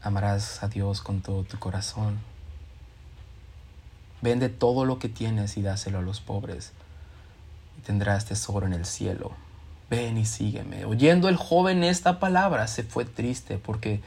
Amarás 0.00 0.62
a 0.62 0.68
Dios 0.68 1.02
con 1.02 1.22
todo 1.22 1.42
tu 1.42 1.58
corazón. 1.58 2.20
Vende 4.22 4.48
todo 4.48 4.84
lo 4.84 5.00
que 5.00 5.08
tienes 5.08 5.56
y 5.56 5.62
dáselo 5.62 5.98
a 5.98 6.02
los 6.02 6.20
pobres 6.20 6.72
y 7.78 7.80
tendrás 7.80 8.26
tesoro 8.26 8.66
en 8.66 8.72
el 8.72 8.86
cielo 8.86 9.32
ven 9.90 10.18
y 10.18 10.24
sígueme. 10.24 10.84
Oyendo 10.84 11.28
el 11.28 11.36
joven 11.36 11.84
esta 11.84 12.18
palabra 12.18 12.66
se 12.66 12.82
fue 12.82 13.04
triste 13.04 13.58
porque, 13.58 14.00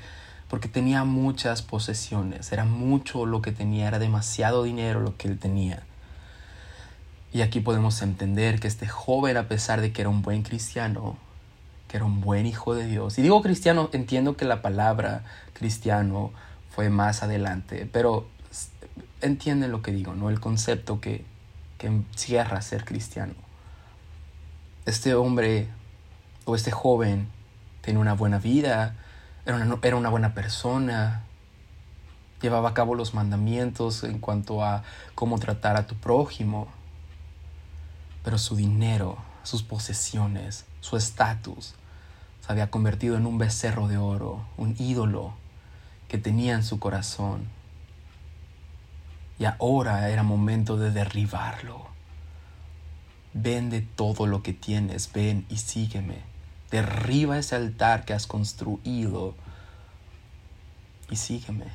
porque 0.50 0.68
tenía 0.68 1.04
muchas 1.04 1.62
posesiones, 1.62 2.52
era 2.52 2.66
mucho 2.66 3.26
lo 3.26 3.42
que 3.42 3.52
tenía, 3.52 3.88
era 3.88 4.00
demasiado 4.00 4.64
dinero 4.64 5.00
lo 5.00 5.16
que 5.18 5.28
él 5.28 5.40
tenía. 5.40 5.84
Y 7.32 7.42
aquí 7.42 7.60
podemos 7.60 8.02
entender 8.02 8.60
que 8.60 8.68
este 8.68 8.88
joven, 8.88 9.38
a 9.38 9.48
pesar 9.48 9.82
de 9.82 9.94
que 9.94 10.02
era 10.02 10.10
un 10.10 10.22
buen 10.22 10.42
cristiano, 10.42 11.18
que 11.88 11.98
era 11.98 12.06
un 12.06 12.22
buen 12.22 12.46
hijo 12.46 12.74
de 12.74 12.88
Dios, 12.88 13.18
y 13.20 13.22
digo 13.22 13.42
cristiano, 13.42 13.90
entiendo 13.94 14.36
que 14.36 14.46
la 14.46 14.62
palabra 14.62 15.24
cristiano 15.54 16.32
fue 16.72 16.90
más 16.90 17.24
adelante, 17.24 17.88
pero 17.92 18.28
entienden 19.22 19.72
lo 19.72 19.82
que 19.82 19.92
digo, 19.92 20.16
¿no? 20.16 20.30
El 20.30 20.40
concepto 20.40 21.00
que, 21.00 21.24
que 21.78 21.88
encierra 21.88 22.62
ser 22.62 22.86
cristiano 22.86 23.34
este 24.90 25.14
hombre 25.14 25.68
o 26.46 26.56
este 26.56 26.72
joven 26.72 27.28
tenía 27.82 28.00
una 28.00 28.14
buena 28.14 28.40
vida, 28.40 28.96
era 29.46 29.58
una, 29.58 29.80
era 29.82 29.96
una 29.96 30.10
buena 30.10 30.34
persona, 30.34 31.24
llevaba 32.42 32.70
a 32.70 32.74
cabo 32.74 32.96
los 32.96 33.14
mandamientos 33.14 34.04
en 34.04 34.20
cuanto 34.20 34.64
a 34.64 34.84
cómo 35.16 35.40
tratar 35.40 35.76
a 35.76 35.88
tu 35.88 35.96
prójimo, 35.96 36.68
pero 38.24 38.38
su 38.38 38.56
dinero, 38.56 39.18
sus 39.44 39.64
posesiones, 39.64 40.66
su 40.82 40.98
estatus, 40.98 41.76
se 42.46 42.52
había 42.52 42.72
convertido 42.72 43.18
en 43.18 43.26
un 43.26 43.38
becerro 43.38 43.88
de 43.88 43.98
oro, 43.98 44.46
un 44.58 44.76
ídolo 44.80 45.34
que 46.08 46.18
tenía 46.18 46.56
en 46.56 46.64
su 46.64 46.80
corazón. 46.80 47.48
Y 49.38 49.46
ahora 49.46 50.10
era 50.10 50.24
momento 50.24 50.76
de 50.78 50.92
derribarlo. 50.92 51.88
Vende 53.34 53.82
todo 53.82 54.26
lo 54.26 54.44
que 54.44 54.54
tienes, 54.54 55.12
ven 55.14 55.46
y 55.50 55.58
sígueme. 55.58 56.29
Derriba 56.72 57.38
ese 57.38 57.56
altar 57.56 58.06
que 58.06 58.14
has 58.14 58.28
construido 58.28 59.36
y 61.10 61.16
sígueme. 61.16 61.66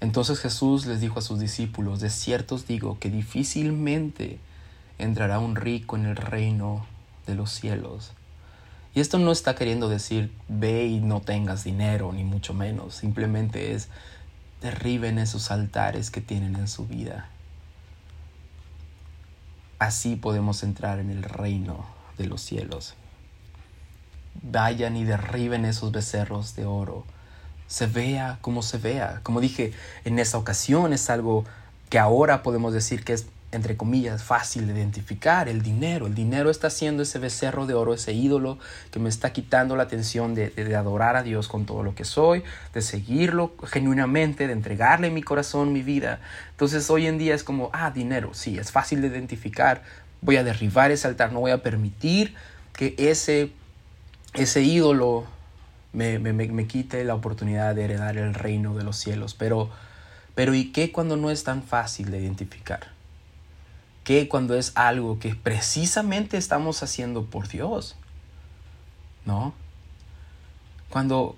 Entonces 0.00 0.38
Jesús 0.40 0.86
les 0.86 1.00
dijo 1.00 1.18
a 1.18 1.22
sus 1.22 1.38
discípulos, 1.38 2.00
de 2.00 2.08
cierto 2.08 2.54
os 2.54 2.66
digo 2.66 2.98
que 2.98 3.10
difícilmente 3.10 4.38
entrará 4.98 5.38
un 5.38 5.56
rico 5.56 5.96
en 5.96 6.06
el 6.06 6.16
reino 6.16 6.86
de 7.26 7.34
los 7.34 7.50
cielos. 7.50 8.12
Y 8.94 9.00
esto 9.00 9.18
no 9.18 9.30
está 9.30 9.54
queriendo 9.54 9.88
decir 9.88 10.32
ve 10.48 10.86
y 10.86 11.00
no 11.00 11.20
tengas 11.20 11.64
dinero, 11.64 12.12
ni 12.12 12.24
mucho 12.24 12.54
menos. 12.54 12.94
Simplemente 12.94 13.74
es 13.74 13.88
derriben 14.60 15.18
esos 15.18 15.50
altares 15.50 16.10
que 16.10 16.20
tienen 16.20 16.56
en 16.56 16.66
su 16.66 16.86
vida. 16.86 17.28
Así 19.78 20.16
podemos 20.16 20.62
entrar 20.62 20.98
en 20.98 21.10
el 21.10 21.22
reino 21.22 21.86
de 22.18 22.26
los 22.26 22.40
cielos. 22.42 22.94
Vayan 24.42 24.96
y 24.96 25.04
derriben 25.04 25.64
esos 25.64 25.92
becerros 25.92 26.56
de 26.56 26.66
oro. 26.66 27.04
Se 27.66 27.86
vea 27.86 28.38
como 28.40 28.62
se 28.62 28.78
vea. 28.78 29.20
Como 29.22 29.40
dije, 29.40 29.72
en 30.04 30.18
esta 30.18 30.38
ocasión 30.38 30.92
es 30.92 31.10
algo 31.10 31.44
que 31.88 31.98
ahora 31.98 32.42
podemos 32.42 32.72
decir 32.72 33.04
que 33.04 33.12
es 33.12 33.26
entre 33.52 33.76
comillas, 33.76 34.22
fácil 34.22 34.66
de 34.66 34.74
identificar, 34.74 35.48
el 35.48 35.62
dinero. 35.62 36.06
El 36.06 36.14
dinero 36.14 36.50
está 36.50 36.70
siendo 36.70 37.02
ese 37.02 37.18
becerro 37.18 37.66
de 37.66 37.74
oro, 37.74 37.94
ese 37.94 38.12
ídolo 38.12 38.58
que 38.92 39.00
me 39.00 39.08
está 39.08 39.32
quitando 39.32 39.74
la 39.74 39.84
atención 39.84 40.34
de, 40.34 40.52
adorar 40.76 41.16
a 41.16 41.22
Dios 41.22 41.48
con 41.48 41.66
todo 41.66 41.82
lo 41.82 41.94
que 41.94 42.04
soy, 42.04 42.44
de 42.72 42.82
seguirlo 42.82 43.52
genuinamente, 43.64 44.46
de 44.46 44.52
entregarle 44.52 45.10
mi 45.10 45.22
corazón, 45.22 45.72
mi 45.72 45.82
vida. 45.82 46.20
Entonces 46.52 46.88
hoy 46.90 47.06
en 47.06 47.18
día 47.18 47.34
es 47.34 47.42
como, 47.42 47.70
ah, 47.72 47.90
dinero, 47.90 48.34
sí, 48.34 48.56
es 48.58 48.70
fácil 48.70 49.02
de 49.02 49.08
identificar. 49.08 49.82
Voy 50.20 50.36
a 50.36 50.44
derribar 50.44 50.92
ese 50.92 51.08
altar, 51.08 51.32
no 51.32 51.40
voy 51.40 51.50
a 51.50 51.62
permitir 51.62 52.34
que 52.72 52.94
ese, 52.98 53.50
ese 54.34 54.62
ídolo 54.62 55.24
me, 55.92 56.18
me, 56.18 56.32
me 56.32 56.66
quite 56.66 57.04
la 57.04 57.14
oportunidad 57.14 57.74
de 57.74 57.84
heredar 57.84 58.16
el 58.16 58.34
reino 58.34 58.74
de 58.76 58.84
los 58.84 58.96
cielos. 58.96 59.34
Pero, 59.34 59.70
pero 60.34 60.54
¿y 60.54 60.72
qué 60.72 60.92
cuando 60.92 61.16
no 61.16 61.30
es 61.30 61.44
tan 61.44 61.62
fácil 61.62 62.10
de 62.10 62.20
identificar? 62.20 63.00
que 64.04 64.28
cuando 64.28 64.56
es 64.56 64.72
algo 64.74 65.18
que 65.18 65.34
precisamente 65.34 66.36
estamos 66.36 66.82
haciendo 66.82 67.26
por 67.26 67.48
Dios? 67.48 67.96
¿No? 69.24 69.54
Cuando, 70.88 71.36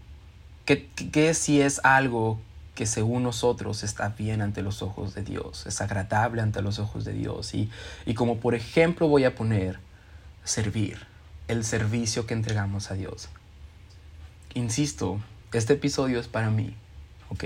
¿qué, 0.64 1.34
si 1.34 1.60
es 1.60 1.80
algo 1.84 2.40
que 2.74 2.86
según 2.86 3.24
nosotros 3.24 3.82
está 3.82 4.08
bien 4.10 4.40
ante 4.40 4.62
los 4.62 4.80
ojos 4.80 5.14
de 5.14 5.22
Dios, 5.22 5.66
es 5.66 5.80
agradable 5.80 6.40
ante 6.40 6.62
los 6.62 6.78
ojos 6.78 7.04
de 7.04 7.12
Dios? 7.12 7.52
Y, 7.54 7.70
y 8.06 8.14
como 8.14 8.38
por 8.38 8.54
ejemplo 8.54 9.08
voy 9.08 9.24
a 9.24 9.34
poner 9.34 9.78
servir, 10.44 11.06
el 11.48 11.64
servicio 11.64 12.26
que 12.26 12.34
entregamos 12.34 12.90
a 12.90 12.94
Dios. 12.94 13.28
Insisto, 14.54 15.20
este 15.52 15.74
episodio 15.74 16.20
es 16.20 16.28
para 16.28 16.50
mí, 16.50 16.74
¿ok? 17.30 17.44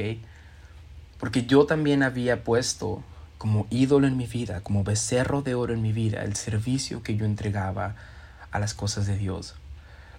Porque 1.19 1.47
yo 1.47 1.67
también 1.67 2.03
había 2.03 2.45
puesto 2.45 3.03
como 3.39 3.67
ídolo 3.71 4.07
en 4.07 4.17
mi 4.17 4.27
vida, 4.27 4.61
como 4.61 4.85
becerro 4.85 5.43
de 5.43 5.55
oro 5.55 5.75
en 5.75 5.83
mi 5.83 5.93
vida, 5.93 6.25
el 6.25 6.37
servicio 6.37 7.03
que 7.03 7.17
yo 7.17 7.25
entregaba 7.27 7.95
a 8.51 8.59
las 8.59 8.75
cosas 8.75 9.07
de 9.07 9.17
Dios. 9.17 9.55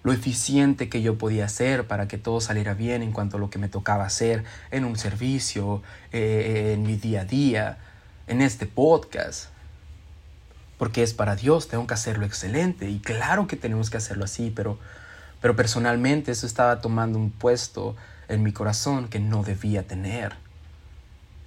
lo 0.04 0.12
eficiente 0.12 0.88
que 0.88 1.02
yo 1.02 1.18
podía 1.18 1.48
ser 1.48 1.86
para 1.88 2.06
que 2.06 2.18
todo 2.18 2.40
saliera 2.40 2.72
bien 2.72 3.02
en 3.02 3.10
cuanto 3.12 3.36
a 3.36 3.40
lo 3.40 3.50
que 3.50 3.58
me 3.58 3.68
tocaba 3.68 4.04
hacer 4.06 4.44
en 4.70 4.84
un 4.84 4.96
servicio, 4.96 5.82
eh, 6.12 6.72
en 6.74 6.84
mi 6.84 6.96
día 6.96 7.22
a 7.22 7.24
día, 7.24 7.78
en 8.28 8.40
este 8.40 8.66
podcast. 8.66 9.46
Porque 10.78 11.02
es 11.02 11.12
para 11.12 11.36
Dios, 11.36 11.68
tengo 11.68 11.86
que 11.86 11.94
hacerlo 11.94 12.24
excelente. 12.24 12.88
Y 12.88 13.00
claro 13.00 13.46
que 13.46 13.56
tenemos 13.56 13.90
que 13.90 13.96
hacerlo 13.96 14.24
así, 14.24 14.52
pero, 14.54 14.78
pero 15.40 15.56
personalmente 15.56 16.32
eso 16.32 16.46
estaba 16.46 16.80
tomando 16.80 17.18
un 17.18 17.30
puesto 17.30 17.96
en 18.28 18.42
mi 18.42 18.52
corazón 18.52 19.08
que 19.08 19.18
no 19.18 19.42
debía 19.42 19.86
tener. 19.86 20.36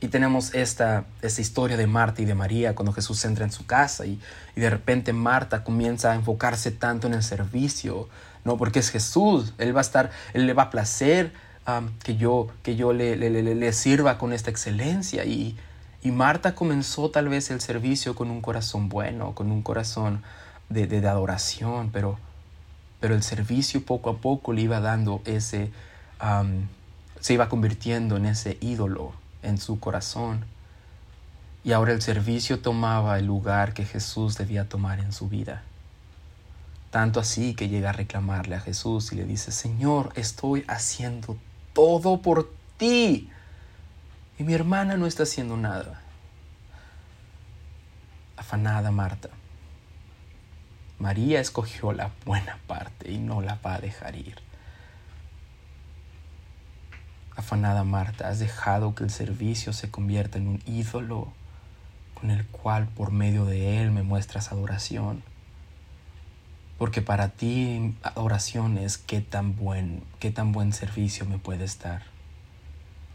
Y 0.02 0.08
tenemos 0.08 0.54
esta, 0.54 1.06
esta 1.22 1.41
historia 1.41 1.78
de 1.78 1.88
Marta 1.88 2.22
y 2.22 2.26
de 2.26 2.34
María 2.34 2.74
cuando 2.76 2.91
Jesús 2.91 3.24
entra 3.24 3.46
en 3.46 3.52
su 3.52 3.65
casa 3.65 4.06
y, 4.06 4.20
y 4.56 4.60
de 4.60 4.70
repente 4.70 5.13
Marta 5.13 5.63
comienza 5.63 6.12
a 6.12 6.15
enfocarse 6.15 6.72
tanto 6.72 7.06
en 7.06 7.13
el 7.13 7.22
servicio, 7.22 8.10
no, 8.44 8.58
porque 8.58 8.80
es 8.80 8.89
Jesús, 8.89 9.54
Él 9.60 9.76
va 9.76 9.82
a 9.82 9.82
estar, 9.82 10.10
Él 10.34 10.48
le 10.48 10.54
va 10.54 10.63
a 10.63 10.70
placer 10.72 11.32
que 12.04 12.17
yo, 12.17 12.48
que 12.63 12.76
yo 12.76 12.94
le, 12.94 13.15
le, 13.15 13.30
le, 13.30 13.74
sirva 13.74 14.17
con 14.17 14.34
esta 14.34 14.50
excelencia. 14.50 15.26
Y, 15.26 15.58
y, 16.02 16.12
Marta 16.12 16.56
comenzó 16.56 17.10
tal 17.10 17.30
vez 17.30 17.52
el 17.52 17.62
servicio 17.62 18.16
con 18.16 18.30
un 18.32 18.42
corazón 18.42 18.90
bueno, 18.90 19.34
con 19.34 19.52
un 19.52 19.62
corazón 19.62 20.24
de, 20.70 21.08
adoración, 21.08 21.90
pero, 21.92 22.18
pero 23.00 23.16
el 23.16 23.24
servicio 23.24 23.86
poco 23.86 24.10
a 24.10 24.18
poco 24.18 24.54
le 24.54 24.62
iba 24.62 24.80
dando 24.80 25.22
ese, 25.26 25.72
se 27.20 27.34
iba 27.34 27.50
convirtiendo 27.50 28.18
en 28.18 28.26
ese 28.26 28.58
ídolo 28.62 29.14
en 29.44 29.58
su 29.58 29.80
corazón. 29.80 30.46
Y 31.64 31.74
ahora 31.74 31.92
el 31.92 32.02
servicio 32.02 32.60
tomaba 32.60 33.20
el 33.20 33.28
lugar 33.28 33.74
que 33.74 33.86
Jesús 33.86 34.38
debía 34.38 34.68
tomar 34.68 35.00
en 35.00 35.12
su 35.12 35.30
vida. 35.30 35.64
Tanto 36.90 37.20
así 37.20 37.54
que 37.54 37.70
llega 37.70 37.92
a 37.92 37.94
reclamarle 37.94 38.56
a 38.56 38.60
Jesús 38.60 39.14
y 39.14 39.16
le 39.16 39.26
dice, 39.26 39.52
Señor, 39.52 40.12
estoy 40.16 40.66
haciendo 40.68 41.38
todo 41.74 42.22
por 42.22 42.52
ti. 42.78 43.30
Y 44.41 44.43
mi 44.43 44.56
hermana 44.56 44.97
no 44.97 45.06
está 45.06 45.21
haciendo 45.21 45.56
nada. 45.56 46.01
Afanada 48.36 48.89
Marta. 48.89 49.30
María 50.97 51.39
escogió 51.39 51.93
la 51.93 52.10
buena 52.25 52.58
parte 52.65 53.12
y 53.12 53.19
no 53.19 53.41
la 53.41 53.60
va 53.63 53.75
a 53.75 53.80
dejar 53.80 54.15
ir. 54.15 54.39
Afanada 57.36 57.84
Marta, 57.84 58.30
has 58.30 58.39
dejado 58.39 58.95
que 58.95 59.04
el 59.04 59.12
servicio 59.12 59.73
se 59.73 59.91
convierta 59.91 60.39
en 60.39 60.47
un 60.47 60.63
ídolo 60.65 61.32
con 62.19 62.32
el 62.32 62.43
cual 62.47 62.88
por 62.88 63.12
medio 63.12 63.45
de 63.45 63.80
él 63.80 63.91
me 63.91 64.01
muestras 64.01 64.51
adoración. 64.51 65.21
Porque 66.80 67.04
para 67.04 67.27
ti 67.27 67.95
oración 68.15 68.80
es 68.80 68.97
qué 68.97 69.21
tan 69.21 69.56
buen, 69.56 70.01
qué 70.17 70.32
tan 70.32 70.51
buen 70.51 70.73
servicio 70.73 71.27
me 71.27 71.38
puedes 71.38 71.77
dar. 71.77 72.11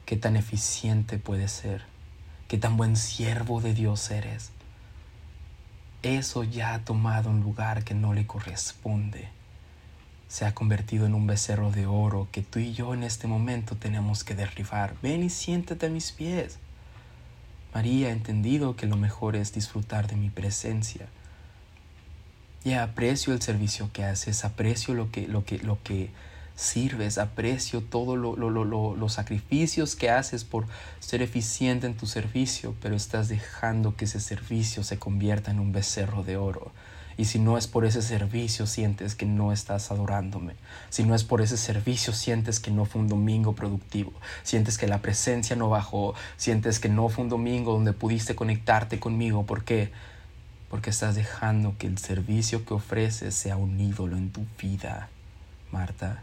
Qué 0.07 0.17
tan 0.17 0.37
eficiente 0.37 1.19
puedes 1.19 1.51
ser. 1.51 1.83
Qué 2.47 2.59
tan 2.59 2.77
buen 2.77 2.97
siervo 2.97 3.61
de 3.61 3.75
Dios 3.75 4.11
eres. 4.13 4.53
Eso 6.05 6.45
ya 6.45 6.75
ha 6.75 6.85
tomado 6.85 7.29
un 7.29 7.41
lugar 7.41 7.83
que 7.83 7.95
no 7.95 8.15
le 8.15 8.25
corresponde. 8.25 9.29
Se 10.29 10.45
ha 10.45 10.55
convertido 10.55 11.07
en 11.07 11.15
un 11.15 11.27
becerro 11.27 11.73
de 11.73 11.87
oro 11.87 12.29
que 12.31 12.43
tú 12.43 12.61
y 12.61 12.73
yo 12.73 12.95
en 12.95 13.03
este 13.03 13.27
momento 13.27 13.77
tenemos 13.77 14.23
que 14.23 14.37
derribar. 14.37 14.95
Ven 15.03 15.25
y 15.25 15.29
siéntate 15.29 15.87
a 15.87 15.91
mis 15.91 16.13
pies. 16.13 16.59
María 17.75 18.09
ha 18.09 18.13
entendido 18.13 18.77
que 18.77 18.87
lo 18.87 18.97
mejor 18.97 19.35
es 19.35 19.53
disfrutar 19.53 20.07
de 20.07 20.15
mi 20.15 20.31
presencia 20.31 21.09
y 22.63 22.75
aprecio 22.75 23.33
el 23.33 23.43
servicio 23.43 23.91
que 23.93 24.05
haces, 24.05 24.45
aprecio 24.45 24.95
lo 24.95 25.11
que, 25.11 25.29
lo 25.29 25.45
que, 25.45 25.59
lo 25.59 25.83
que 25.83 26.11
sirves, 26.57 27.19
aprecio 27.19 27.83
todos 27.83 28.19
lo, 28.19 28.35
los 28.97 29.13
sacrificios 29.13 29.95
que 29.95 30.11
haces 30.11 30.45
por 30.45 30.67
ser 30.99 31.23
eficiente 31.23 31.87
en 31.87 31.97
tu 31.97 32.07
servicio, 32.07 32.75
pero 32.83 32.97
estás 32.97 33.29
dejando 33.29 33.95
que 33.95 34.07
ese 34.07 34.19
servicio 34.19 34.83
se 34.83 34.99
convierta 34.99 35.53
en 35.53 35.61
un 35.61 35.71
becerro 35.71 36.25
de 36.25 36.37
oro. 36.37 36.73
Y 37.19 37.27
si 37.27 37.39
no 37.39 37.57
es 37.57 37.67
por 37.67 37.87
ese 37.87 38.03
servicio, 38.03 38.67
sientes 38.67 39.15
que 39.15 39.25
no 39.25 39.53
estás 39.53 39.91
adorándome. 39.91 40.55
Si 40.91 41.05
no 41.05 41.15
es 41.15 41.25
por 41.25 41.41
ese 41.41 41.57
servicio, 41.57 42.13
sientes 42.13 42.61
que 42.61 42.71
no 42.71 42.85
fue 42.85 43.01
un 43.01 43.09
domingo 43.09 43.55
productivo. 43.55 44.13
Sientes 44.43 44.77
que 44.77 44.87
la 44.87 45.01
presencia 45.01 45.57
no 45.57 45.71
bajó. 45.71 46.15
Sientes 46.37 46.79
que 46.79 46.91
no 46.91 47.09
fue 47.09 47.25
un 47.25 47.31
domingo 47.31 47.73
donde 47.73 47.95
pudiste 47.95 48.35
conectarte 48.35 48.99
conmigo. 49.01 49.47
¿Por 49.47 49.65
qué? 49.65 49.93
porque 50.71 50.91
estás 50.91 51.15
dejando 51.15 51.77
que 51.79 51.87
el 51.87 51.99
servicio 51.99 52.65
que 52.65 52.75
ofreces 52.75 53.35
sea 53.35 53.57
un 53.57 53.81
ídolo 53.81 54.17
en 54.17 54.31
tu 54.31 54.45
vida, 54.61 55.09
Marta. 55.71 56.23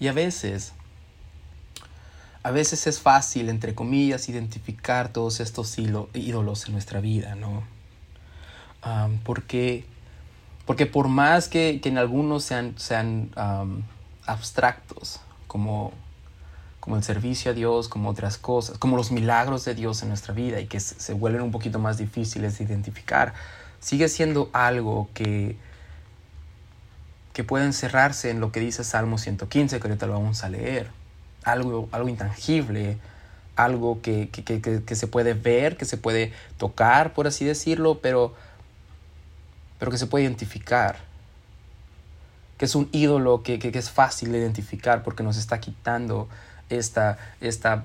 Y 0.00 0.08
a 0.08 0.12
veces, 0.12 0.72
a 2.42 2.50
veces 2.50 2.86
es 2.86 2.98
fácil, 2.98 3.50
entre 3.50 3.74
comillas, 3.74 4.28
identificar 4.28 5.12
todos 5.12 5.40
estos 5.40 5.78
ídolos 5.78 6.66
en 6.66 6.72
nuestra 6.72 7.00
vida, 7.00 7.34
¿no? 7.34 7.62
porque, 9.24 9.84
porque 10.64 10.86
por 10.86 11.08
más 11.08 11.48
que, 11.48 11.80
en 11.84 11.98
algunos 11.98 12.44
sean, 12.44 12.74
sean 12.78 13.30
abstractos, 14.26 15.20
como 15.46 15.92
como 16.80 16.96
el 16.96 17.02
servicio 17.02 17.50
a 17.50 17.54
Dios, 17.54 17.88
como 17.88 18.08
otras 18.08 18.38
cosas, 18.38 18.78
como 18.78 18.96
los 18.96 19.12
milagros 19.12 19.66
de 19.66 19.74
Dios 19.74 20.02
en 20.02 20.08
nuestra 20.08 20.32
vida 20.32 20.60
y 20.60 20.66
que 20.66 20.80
se 20.80 21.12
vuelven 21.12 21.42
un 21.42 21.50
poquito 21.50 21.78
más 21.78 21.98
difíciles 21.98 22.56
de 22.56 22.64
identificar, 22.64 23.34
sigue 23.80 24.08
siendo 24.08 24.48
algo 24.54 25.10
que, 25.12 25.56
que 27.32 27.44
puede 27.44 27.64
encerrarse 27.64 28.30
en 28.30 28.40
lo 28.40 28.52
que 28.52 28.60
dice 28.60 28.84
Salmo 28.84 29.18
115, 29.18 29.78
que 29.78 29.88
ahorita 29.88 30.06
lo 30.06 30.14
vamos 30.14 30.42
a 30.44 30.48
leer, 30.48 30.90
algo, 31.44 31.88
algo 31.92 32.08
intangible, 32.08 32.98
algo 33.56 34.00
que, 34.02 34.28
que, 34.30 34.94
se 34.96 35.06
puede 35.06 35.34
ver, 35.34 35.76
que 35.76 35.84
se 35.84 35.96
puede 35.96 36.32
tocar, 36.56 37.12
por 37.12 37.26
así 37.26 37.44
decirlo, 37.44 38.00
pero, 38.00 38.34
pero 39.78 39.90
que 39.90 39.98
se 39.98 40.06
puede 40.06 40.24
identificar 40.24 41.10
que 42.60 42.66
es 42.66 42.74
un 42.74 42.90
ídolo 42.92 43.42
que, 43.42 43.58
que, 43.58 43.70
es 43.78 43.90
fácil 43.90 44.32
de 44.32 44.38
identificar 44.38 45.02
porque 45.02 45.22
nos 45.22 45.38
está 45.38 45.60
quitando 45.60 46.28
esta, 46.68 47.16
esta 47.40 47.84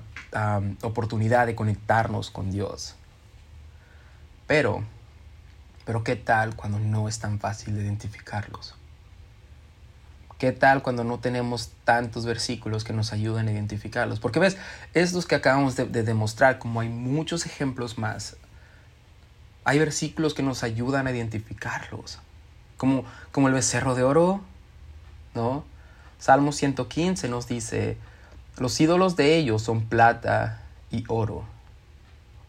oportunidad 0.82 1.46
de 1.46 1.54
conectarnos 1.54 2.30
con 2.30 2.50
Dios. 2.50 2.94
Pero, 4.46 4.84
pero 5.86 6.04
¿qué 6.04 6.14
tal 6.14 6.56
cuando 6.56 6.78
no 6.78 7.08
es 7.08 7.18
tan 7.18 7.40
fácil 7.40 7.74
de 7.74 7.84
identificarlos? 7.84 8.74
¿Qué 10.38 10.52
tal 10.52 10.82
cuando 10.82 11.02
no 11.02 11.18
tenemos 11.18 11.70
tantos 11.84 12.26
versículos 12.26 12.84
que 12.84 12.92
nos 12.92 13.14
ayuden 13.14 13.48
a 13.48 13.52
identificarlos? 13.52 14.20
Porque 14.20 14.38
ves, 14.38 14.58
estos 14.92 15.24
que 15.24 15.34
acabamos 15.34 15.76
de, 15.76 15.86
demostrar, 15.86 16.58
como 16.58 16.80
hay 16.80 16.90
muchos 16.90 17.46
ejemplos 17.46 17.96
más, 17.96 18.36
hay 19.64 19.78
versículos 19.78 20.34
que 20.34 20.42
nos 20.42 20.62
ayudan 20.62 21.06
a 21.06 21.10
identificarlos. 21.10 22.18
Como, 22.76 23.06
como 23.32 23.48
el 23.48 23.54
becerro 23.54 23.94
de 23.94 24.02
oro, 24.02 24.42
¿no? 25.34 25.64
Salmo 26.18 26.52
115 26.52 27.28
nos 27.28 27.48
dice, 27.48 27.96
los 28.58 28.78
ídolos 28.78 29.16
de 29.16 29.36
ellos 29.36 29.62
son 29.62 29.86
plata 29.86 30.60
y 30.90 31.04
oro, 31.08 31.44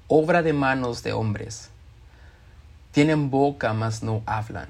obra 0.10 0.42
de 0.42 0.52
manos 0.52 1.04
de 1.04 1.14
hombres. 1.14 1.70
Tienen 2.92 3.30
boca, 3.30 3.72
mas 3.72 4.04
no 4.04 4.24
hablan. 4.26 4.68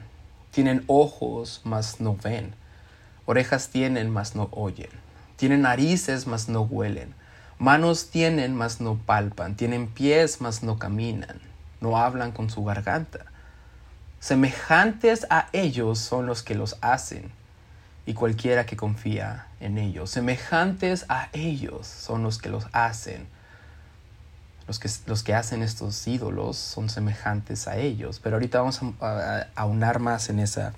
Tienen 0.51 0.83
ojos, 0.85 1.61
mas 1.63 1.99
no 1.99 2.15
ven. 2.15 2.53
Orejas 3.27 3.67
tienen, 3.67 4.09
mas 4.09 4.35
no 4.35 4.47
oyen. 4.51 4.89
Tienen 5.35 5.61
narices, 5.61 6.25
mas 6.25 6.49
no 6.49 6.61
huelen. 6.61 7.13
Manos 7.59 8.09
tienen, 8.09 8.55
mas 8.55 8.81
no 8.81 8.95
palpan. 8.95 9.55
Tienen 9.55 9.87
pies, 9.87 10.41
mas 10.41 10.63
no 10.63 10.79
caminan. 10.79 11.39
No 11.81 11.97
hablan 11.97 12.31
con 12.31 12.49
su 12.49 12.63
garganta. 12.63 13.25
Semejantes 14.19 15.27
a 15.29 15.49
ellos 15.51 15.99
son 15.99 16.25
los 16.25 16.41
que 16.41 16.55
los 16.55 16.77
hacen 16.81 17.31
y 18.05 18.13
cualquiera 18.13 18.65
que 18.65 18.77
confía 18.77 19.47
en 19.59 19.77
ellos. 19.77 20.09
Semejantes 20.09 21.05
a 21.09 21.27
ellos 21.33 21.85
son 21.85 22.23
los 22.23 22.37
que 22.37 22.49
los 22.49 22.65
hacen. 22.71 23.27
Los 24.67 24.79
que, 24.79 24.89
los 25.05 25.23
que 25.23 25.35
hacen 25.35 25.61
estos 25.63 26.07
ídolos 26.07 26.57
son 26.57 26.89
semejantes 26.89 27.67
a 27.67 27.75
ellos. 27.75 28.21
Pero 28.23 28.37
ahorita 28.37 28.59
vamos 28.59 28.79
a, 29.01 29.47
aunar 29.55 29.99
más 29.99 30.29
en 30.29 30.39
esa, 30.39 30.73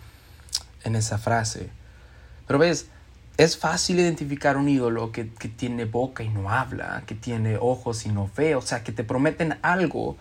en 0.83 0.95
esa 0.95 1.19
frase. 1.19 1.69
Pero 2.49 2.57
ves, 2.57 2.87
es 3.37 3.57
fácil 3.59 3.99
identificar 3.99 4.57
un 4.57 4.67
ídolo 4.67 5.11
que, 5.11 5.29
que, 5.29 5.49
tiene 5.49 5.85
boca 5.85 6.23
y 6.23 6.29
no 6.29 6.49
habla, 6.49 7.03
que 7.05 7.13
tiene 7.13 7.59
ojos 7.61 8.07
y 8.07 8.09
no 8.09 8.27
ve, 8.35 8.55
o 8.55 8.61
sea, 8.61 8.83
que 8.83 8.91
te 8.91 9.03
prometen 9.03 9.59
algo 9.61 10.17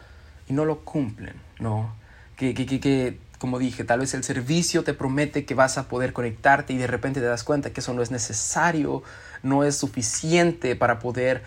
y 0.47 0.53
no 0.53 0.67
lo 0.67 0.81
cumplen, 0.81 1.33
¿no? 1.59 1.91
Que, 2.37 2.53
que, 2.53 2.67
que 2.67 3.19
como 3.39 3.59
dije, 3.59 3.83
tal 3.85 4.01
vez 4.01 4.13
el 4.13 4.25
servicio 4.25 4.85
te 4.85 4.93
promete 4.93 5.47
que 5.47 5.55
vas 5.55 5.79
a 5.79 5.89
poder 5.89 6.13
conectarte 6.13 6.75
y 6.75 6.77
de 6.77 6.87
repente 6.87 7.21
te 7.21 7.27
das 7.27 7.45
cuenta 7.45 7.71
que 7.71 7.81
eso 7.81 7.95
no 7.95 8.03
es 8.03 8.11
necesario, 8.11 9.03
no 9.43 9.65
es 9.65 9.79
suficiente 9.79 10.77
para 10.77 10.99
poder 10.99 11.43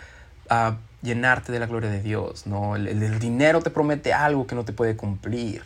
ah, 0.50 0.78
llenarte 1.04 1.52
de 1.52 1.60
la 1.60 1.68
gloria 1.68 1.92
de 1.92 2.02
Dios. 2.02 2.48
¿no? 2.48 2.76
El, 2.76 2.88
el, 2.88 3.20
dinero 3.20 3.62
te 3.62 3.70
promete 3.70 4.14
algo 4.14 4.48
que 4.48 4.56
no 4.56 4.66
te 4.66 4.74
puede 4.74 4.96
cumplir. 4.96 5.62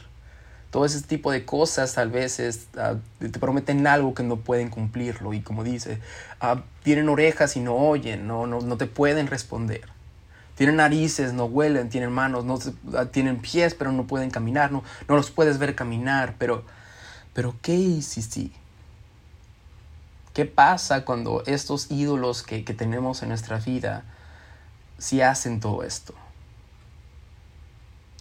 Todo 0.75 0.83
ese 0.83 1.01
tipo 1.03 1.31
de 1.31 1.45
cosas 1.45 1.93
tal 1.93 2.11
vez 2.11 2.67
ah, 2.77 2.95
te 3.17 3.39
prometen 3.39 3.87
algo 3.87 4.13
que 4.13 4.23
no 4.23 4.35
pueden 4.35 4.69
cumplirlo 4.69 5.31
y 5.31 5.39
como 5.39 5.63
dice, 5.63 6.01
ah, 6.41 6.63
tienen 6.83 7.07
orejas 7.07 7.55
y 7.55 7.61
no 7.61 7.75
oyen, 7.75 8.27
no, 8.27 8.45
no, 8.45 8.75
te 8.75 8.85
pueden 8.85 9.27
responder. 9.27 9.83
Tienen 10.55 10.75
narices, 10.75 11.31
no 11.31 11.45
huelen, 11.45 11.87
tienen 11.87 12.11
manos, 12.11 12.43
no 12.43 12.59
ah, 12.93 13.05
tienen 13.05 13.37
pies, 13.37 13.73
pero 13.73 13.93
no 13.93 14.05
pueden 14.05 14.31
caminar, 14.31 14.73
no, 14.73 14.83
no 15.07 15.15
los 15.15 15.31
puedes 15.31 15.59
ver 15.59 15.75
caminar, 15.75 16.35
pero, 16.37 16.65
pero 17.33 17.55
¿qué 17.61 18.01
si 18.01 18.21
sí? 18.21 18.51
¿Qué 20.33 20.43
pasa 20.43 21.05
cuando 21.05 21.41
estos 21.45 21.89
ídolos 21.89 22.43
que, 22.43 22.65
que 22.65 22.73
tenemos 22.73 23.23
en 23.23 23.29
nuestra 23.29 23.59
vida 23.59 24.03
si 24.97 25.21
hacen 25.21 25.61
todo 25.61 25.83
esto? 25.83 26.13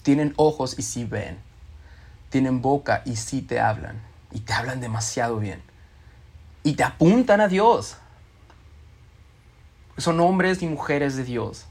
Tienen 0.05 0.35
ojos 0.37 0.79
y 0.79 0.83
sí 0.83 1.05
ven. 1.05 1.44
Tienen 2.35 2.63
boca 2.63 3.03
y 3.05 3.15
sí 3.15 3.43
te 3.43 3.61
hablan. 3.61 4.03
Y 4.33 4.41
te 4.41 4.55
hablan 4.55 4.81
demasiado 4.81 5.39
bien. 5.39 5.63
Y 6.65 6.73
te 6.73 6.83
apuntan 6.83 7.41
a 7.41 7.47
Dios. 7.47 7.97
Son 9.99 10.19
hombres 10.19 10.61
y 10.61 10.67
mujeres 10.67 11.15
de 11.15 11.23
Dios 11.23 11.67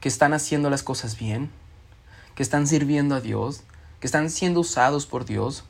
que 0.00 0.10
están 0.10 0.34
haciendo 0.34 0.68
las 0.68 0.82
cosas 0.82 1.16
bien, 1.18 1.50
que 2.34 2.42
están 2.42 2.66
sirviendo 2.66 3.14
a 3.14 3.22
Dios, 3.22 3.62
que 3.98 4.06
están 4.06 4.28
siendo 4.28 4.60
usados 4.60 5.06
por 5.06 5.24
Dios, 5.24 5.64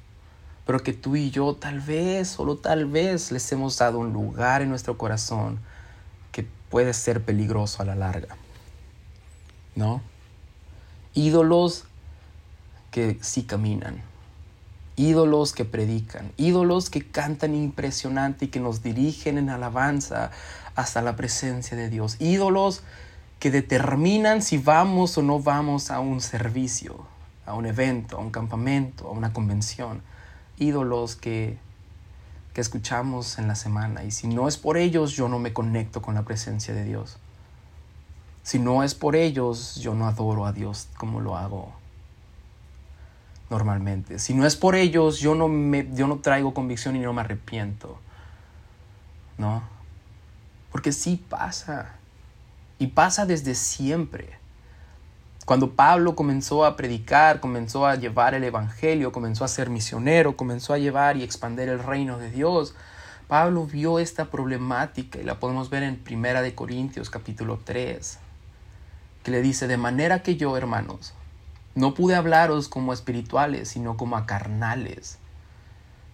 pero 0.67 0.81
que 0.81 0.93
tú 0.93 1.15
y 1.15 1.31
yo 1.31 1.55
tal 1.55 1.79
vez, 1.79 2.27
solo 2.27 2.57
tal 2.57 2.87
vez, 2.87 3.31
les 3.31 3.53
hemos 3.53 3.79
dado 3.79 4.01
un 4.01 4.13
lugar 4.13 4.63
en 4.63 4.69
nuestro 4.69 4.99
corazón 4.99 5.61
que 6.33 6.45
puede 6.71 6.93
ser 6.93 7.23
peligroso 7.23 7.83
a 7.83 7.85
la 7.85 7.95
larga. 7.95 8.37
¿No? 9.77 10.03
Ídolos 11.15 11.85
que 12.93 13.19
sí 13.23 13.45
caminan, 13.45 14.03
ídolos 14.97 15.55
que 15.55 15.65
predican, 15.65 16.31
ídolos 16.37 16.91
que 16.91 17.05
cantan 17.05 17.55
impresionante 17.55 18.45
y 18.45 18.49
que 18.49 18.61
nos 18.61 18.83
dirigen 18.83 19.39
en 19.39 19.49
alabanza 19.49 20.31
hasta 20.77 21.01
la 21.01 21.17
presencia 21.17 21.77
de 21.77 21.89
Dios, 21.89 22.17
ídolos 22.21 22.83
que 23.41 23.51
determinan 23.51 24.43
si 24.43 24.59
vamos 24.59 25.17
o 25.17 25.23
no 25.23 25.41
vamos 25.41 25.91
a 25.91 26.01
un 26.01 26.21
servicio, 26.21 27.07
a 27.47 27.55
un 27.55 27.65
evento, 27.65 28.19
a 28.19 28.21
un 28.21 28.31
campamento, 28.31 29.09
a 29.09 29.11
una 29.11 29.33
convención. 29.33 30.03
Ídolos 30.59 31.17
que, 31.17 31.59
que 32.53 32.61
escuchamos 32.61 33.39
en 33.39 33.49
la 33.49 33.57
semana. 33.57 34.05
Y 34.05 34.13
si 34.13 34.29
no 34.29 34.47
es 34.47 34.59
por 34.59 34.77
ellos, 34.77 35.13
yo 35.13 35.29
no 35.29 35.41
me 35.41 35.53
conecto 35.53 36.03
con 36.03 36.15
la 36.15 36.23
presencia 36.23 36.73
de 36.73 36.85
Dios. 36.85 37.17
Si 38.45 38.61
no 38.61 38.85
es 38.85 38.95
por 38.95 39.17
ellos, 39.17 39.77
yo 39.77 39.95
no 39.95 40.07
adoro 40.07 40.47
a 40.47 40.53
Dios 40.53 40.89
como 40.97 41.21
lo 41.21 41.37
hago 41.37 41.82
normalmente. 43.53 44.19
Si 44.19 44.35
no 44.35 44.47
es 44.47 44.57
por 44.57 44.75
ellos, 44.75 45.21
yo 45.21 45.35
no, 45.35 45.47
me, 45.47 45.89
yo 45.93 46.09
no 46.09 46.17
traigo 46.19 46.55
convicción 46.55 46.97
y 46.97 47.01
no 47.01 47.13
me 47.13 47.21
arrepiento. 47.21 47.99
¿No? 49.39 49.63
Porque 50.73 50.91
sí 50.91 51.23
pasa. 51.29 51.93
Y 52.79 52.89
pasa 52.89 53.27
desde 53.27 53.55
siempre. 53.55 54.41
Cuando 55.45 55.73
Pablo 55.73 56.17
comenzó 56.17 56.65
a 56.65 56.77
predicar, 56.77 57.41
comenzó 57.41 57.87
a 57.87 57.97
llevar 57.97 58.35
el 58.35 58.45
Evangelio, 58.45 59.13
comenzó 59.13 59.45
a 59.45 59.49
ser 59.49 59.71
misionero, 59.71 60.37
comenzó 60.37 60.73
a 60.73 60.79
llevar 60.79 61.17
y 61.17 61.23
expandir 61.23 61.69
el 61.69 61.83
reino 61.83 62.19
de 62.19 62.31
Dios, 62.31 62.75
Pablo 63.29 63.67
vio 63.67 63.99
esta 63.99 64.27
problemática 64.27 65.19
y 65.19 65.25
la 65.25 65.41
podemos 65.41 65.69
ver 65.69 65.83
en 65.83 65.97
Primera 65.97 66.43
de 66.43 66.55
Corintios 66.55 67.11
capítulo 67.11 67.61
3, 67.65 68.19
que 69.25 69.31
le 69.31 69.43
dice, 69.43 69.67
de 69.67 69.77
manera 69.77 70.23
que 70.23 70.37
yo, 70.37 70.57
hermanos, 70.57 71.15
no 71.75 71.95
pude 71.95 72.15
hablaros 72.15 72.69
como 72.69 72.93
espirituales, 72.93 73.69
sino 73.69 73.97
como 73.97 74.17
a 74.17 74.27
carnales, 74.27 75.19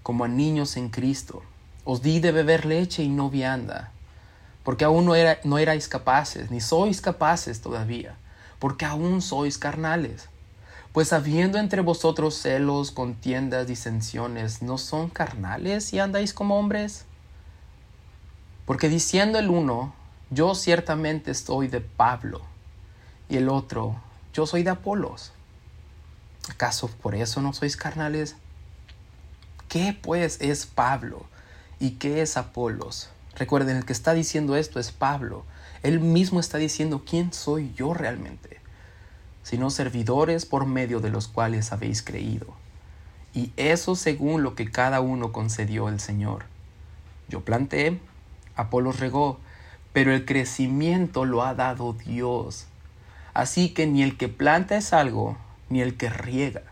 como 0.02 0.24
a 0.24 0.28
niños 0.28 0.76
en 0.76 0.88
Cristo. 0.88 1.42
Os 1.84 2.02
di 2.02 2.20
de 2.20 2.32
beber 2.32 2.66
leche 2.66 3.02
y 3.02 3.08
no 3.08 3.30
vianda 3.30 3.92
porque 4.68 4.84
aún 4.84 5.06
no, 5.06 5.14
no 5.44 5.56
erais 5.56 5.88
capaces, 5.88 6.50
ni 6.50 6.60
sois 6.60 7.00
capaces 7.00 7.62
todavía, 7.62 8.16
porque 8.58 8.84
aún 8.84 9.22
sois 9.22 9.56
carnales. 9.56 10.28
Pues 10.92 11.14
habiendo 11.14 11.56
entre 11.56 11.80
vosotros 11.80 12.34
celos, 12.34 12.90
contiendas, 12.90 13.66
disensiones, 13.66 14.60
¿no 14.60 14.76
son 14.76 15.08
carnales 15.08 15.94
y 15.94 16.00
andáis 16.00 16.34
como 16.34 16.58
hombres? 16.58 17.06
Porque 18.66 18.90
diciendo 18.90 19.38
el 19.38 19.48
uno, 19.48 19.94
yo 20.28 20.54
ciertamente 20.54 21.30
estoy 21.30 21.68
de 21.68 21.80
Pablo, 21.80 22.42
y 23.30 23.38
el 23.38 23.48
otro, 23.48 23.96
yo 24.34 24.46
soy 24.46 24.64
de 24.64 24.70
Apolos. 24.70 25.32
¿Acaso 26.48 26.88
por 26.88 27.14
eso 27.14 27.42
no 27.42 27.52
sois 27.52 27.76
carnales? 27.76 28.36
¿Qué 29.68 29.96
pues 30.00 30.38
es 30.40 30.66
Pablo 30.66 31.26
y 31.78 31.92
qué 31.92 32.22
es 32.22 32.36
Apolos? 32.36 33.10
Recuerden, 33.36 33.76
el 33.76 33.84
que 33.84 33.92
está 33.92 34.14
diciendo 34.14 34.56
esto 34.56 34.80
es 34.80 34.90
Pablo. 34.90 35.44
Él 35.82 36.00
mismo 36.00 36.40
está 36.40 36.58
diciendo 36.58 37.04
quién 37.08 37.32
soy 37.32 37.72
yo 37.76 37.94
realmente, 37.94 38.60
sino 39.42 39.70
servidores 39.70 40.46
por 40.46 40.66
medio 40.66 41.00
de 41.00 41.10
los 41.10 41.28
cuales 41.28 41.70
habéis 41.70 42.02
creído. 42.02 42.46
Y 43.34 43.52
eso 43.56 43.94
según 43.94 44.42
lo 44.42 44.54
que 44.54 44.70
cada 44.70 45.00
uno 45.00 45.32
concedió 45.32 45.88
el 45.88 46.00
Señor. 46.00 46.46
Yo 47.28 47.44
planté, 47.44 48.00
Apolo 48.56 48.90
regó, 48.90 49.38
pero 49.92 50.12
el 50.12 50.24
crecimiento 50.24 51.24
lo 51.24 51.44
ha 51.44 51.54
dado 51.54 51.92
Dios. 51.92 52.66
Así 53.34 53.68
que 53.68 53.86
ni 53.86 54.02
el 54.02 54.16
que 54.16 54.28
planta 54.28 54.76
es 54.76 54.92
algo, 54.92 55.36
ni 55.70 55.80
el 55.80 55.96
que 55.96 56.08
riega, 56.08 56.62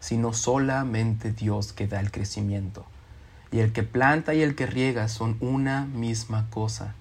sino 0.00 0.32
solamente 0.32 1.32
Dios 1.32 1.72
que 1.72 1.86
da 1.86 2.00
el 2.00 2.10
crecimiento 2.10 2.86
y 3.52 3.60
el 3.60 3.72
que 3.72 3.82
planta 3.82 4.34
y 4.34 4.42
el 4.42 4.56
que 4.56 4.66
riega 4.66 5.06
son 5.08 5.36
una 5.40 5.84
misma 5.84 6.48
cosa. 6.50 6.94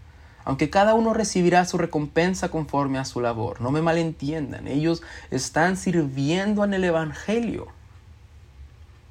Aunque 0.43 0.69
cada 0.69 0.93
uno 0.95 1.13
recibirá 1.13 1.65
su 1.65 1.77
recompensa 1.77 2.49
conforme 2.49 2.99
a 2.99 3.05
su 3.05 3.21
labor. 3.21 3.61
No 3.61 3.71
me 3.71 3.81
malentiendan, 3.81 4.67
ellos 4.67 5.01
están 5.31 5.77
sirviendo 5.77 6.63
en 6.65 6.73
el 6.73 6.83
Evangelio. 6.83 7.67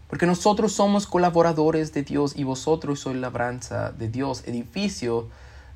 Porque 0.08 0.26
nosotros 0.26 0.72
somos 0.72 1.06
colaboradores 1.06 1.92
de 1.94 2.02
Dios 2.02 2.34
y 2.36 2.44
vosotros 2.44 3.00
sois 3.00 3.16
labranza 3.16 3.92
de 3.92 4.08
Dios, 4.08 4.42
edificio 4.46 5.28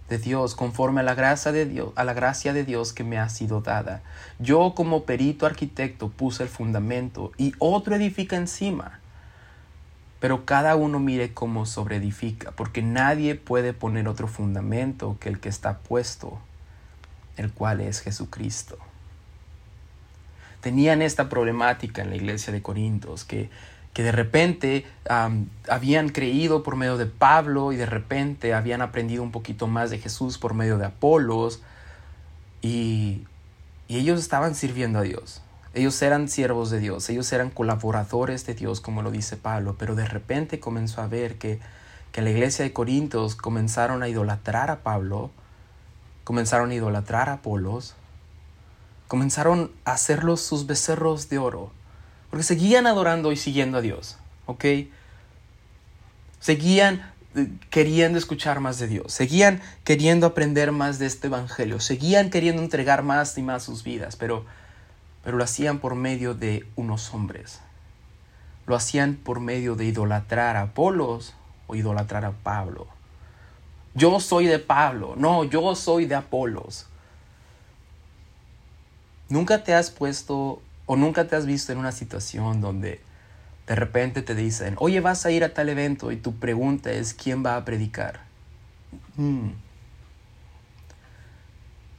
de 0.09 0.19
Dios, 0.19 0.55
conforme 0.55 1.01
a 1.01 1.05
la 1.05 1.15
gracia 1.15 1.53
de 1.53 1.67
Dios, 1.67 1.93
a 1.97 2.05
la 2.05 2.13
gracia 2.13 2.53
de 2.53 2.65
Dios 2.65 2.93
que 2.93 3.05
me 3.05 3.19
ha 3.19 3.29
sido 3.29 3.61
dada. 3.61 4.03
Yo 4.39 4.75
como 4.75 5.05
perito 5.05 5.47
arquitecto 5.47 6.11
puse 6.11 6.43
el 6.43 6.49
fundamento 6.49 7.33
y 7.39 7.55
otro 7.59 7.95
edifica 7.95 8.37
encima 8.37 9.01
pero 10.25 10.47
cada 10.47 10.75
uno 10.75 11.01
mire 11.01 11.35
cómo 11.35 11.67
sobreedifica, 11.67 12.53
porque 12.53 12.81
nadie 12.81 13.35
puede 13.35 13.75
poner 13.75 14.09
otro 14.09 14.27
fundamento 14.27 15.19
que 15.21 15.29
el 15.29 15.39
que 15.39 15.51
está 15.51 15.81
puesto, 15.81 16.39
el 17.37 17.53
cual 17.53 17.83
es 17.83 18.01
Jesucristo. 18.01 18.79
Tenían 20.63 21.03
esta 21.03 21.29
problemática 21.29 22.01
en 22.01 22.09
la 22.09 22.17
iglesia 22.17 22.55
de 22.55 22.63
Corintios, 22.63 23.27
que, 23.27 23.51
que 23.95 24.03
de 24.03 24.13
repente 24.13 24.85
habían 25.69 26.09
creído 26.09 26.65
por 26.65 26.75
medio 26.77 26.99
de 26.99 27.07
Pablo 27.07 27.73
y 27.73 27.77
de 27.77 27.87
repente 27.87 28.53
habían 28.53 28.83
aprendido 28.83 29.23
un 29.23 29.31
poquito 29.31 29.69
más 29.69 29.89
de 29.91 29.99
Jesús 29.99 30.37
por 30.37 30.53
medio 30.53 30.79
de 30.79 30.87
Apolos 30.87 31.63
y, 32.61 33.23
y 33.87 33.99
ellos 33.99 34.19
estaban 34.19 34.57
sirviendo 34.57 34.99
a 34.99 35.03
Dios. 35.03 35.43
Ellos 35.75 36.01
eran 36.03 36.29
siervos 36.29 36.71
de 36.71 36.81
Dios, 36.81 37.09
ellos 37.09 37.33
eran 37.33 37.51
colaboradores 37.51 38.47
de 38.47 38.55
Dios, 38.55 38.81
como 38.81 39.03
lo 39.03 39.11
dice 39.11 39.37
Pablo, 39.37 39.77
pero 39.79 39.95
de 39.95 40.07
repente 40.07 40.61
comenzó 40.61 41.01
a 41.01 41.07
ver 41.07 41.39
que, 41.39 41.61
que 42.13 42.21
la 42.21 42.31
iglesia 42.31 42.65
de 42.65 42.73
Corintios 42.73 43.37
comenzaron 43.37 44.03
a 44.03 44.09
idolatrar 44.09 44.71
a 44.71 44.81
Pablo, 44.81 45.31
comenzaron 46.25 46.71
a 46.71 46.75
idolatrar 46.75 47.29
a 47.29 47.35
Apolos, 47.35 47.95
comenzaron 49.09 49.71
a 49.85 49.93
hacerlos 49.93 50.41
sus 50.41 50.67
becerros 50.67 51.29
de 51.29 51.39
oro, 51.39 51.71
porque 52.35 52.43
seguían 52.43 52.89
adorando 52.89 53.31
y 53.31 53.37
siguiendo 53.37 53.79
a 53.79 53.81
Dios, 53.81 54.17
¿ok? 54.47 54.65
Seguían 56.41 57.09
eh, 57.37 57.47
queriendo 57.71 58.19
escuchar 58.19 58.59
más 58.59 58.81
de 58.81 58.89
Dios, 58.89 59.13
seguían 59.13 59.63
queriendo 59.85 60.27
aprender 60.27 60.73
más 60.73 60.99
de 60.99 61.07
este 61.07 61.29
Evangelio, 61.29 61.79
seguían 61.79 62.31
queriendo 62.31 62.61
entregar 62.61 63.05
más 63.05 63.39
y 63.39 63.43
más 63.43 63.63
sus 63.63 63.85
vidas, 63.85 64.17
pero 64.17 64.45
pero 65.23 65.37
lo 65.37 65.45
hacían 65.45 65.79
por 65.79 65.95
medio 65.95 66.35
de 66.35 66.67
unos 66.75 67.15
hombres. 67.15 67.61
Lo 68.67 68.75
hacían 68.75 69.15
por 69.15 69.39
medio 69.39 69.77
de 69.77 69.85
idolatrar 69.85 70.57
a 70.57 70.63
Apolos 70.63 71.35
o 71.69 71.77
idolatrar 71.77 72.25
a 72.25 72.33
Pablo. 72.33 72.89
Yo 73.95 74.19
soy 74.19 74.47
de 74.47 74.59
Pablo, 74.59 75.15
no, 75.17 75.45
yo 75.45 75.77
soy 75.77 76.07
de 76.07 76.17
Apolos. 76.17 76.87
¿Nunca 79.29 79.63
te 79.63 79.73
has 79.73 79.93
puesto 79.93 80.61
o 80.87 80.97
nunca 80.97 81.27
te 81.27 81.37
has 81.37 81.47
visto 81.47 81.73
en 81.73 81.79
una 81.79 81.93
situación 81.93 82.61
donde 82.61 83.01
de 83.67 83.75
repente 83.75 84.23
te 84.23 84.35
dicen, 84.35 84.77
oye, 84.79 85.01
vas 85.01 85.25
a 85.27 85.31
ir 85.31 85.45
a 85.45 85.55
tal 85.55 85.69
evento 85.69 86.13
y 86.13 86.17
tu 86.17 86.35
pregunta 86.37 86.93
es, 86.93 87.15
¿quién 87.15 87.45
va 87.45 87.57
a 87.57 87.65
predicar? 87.65 88.21
Mm. 89.17 89.51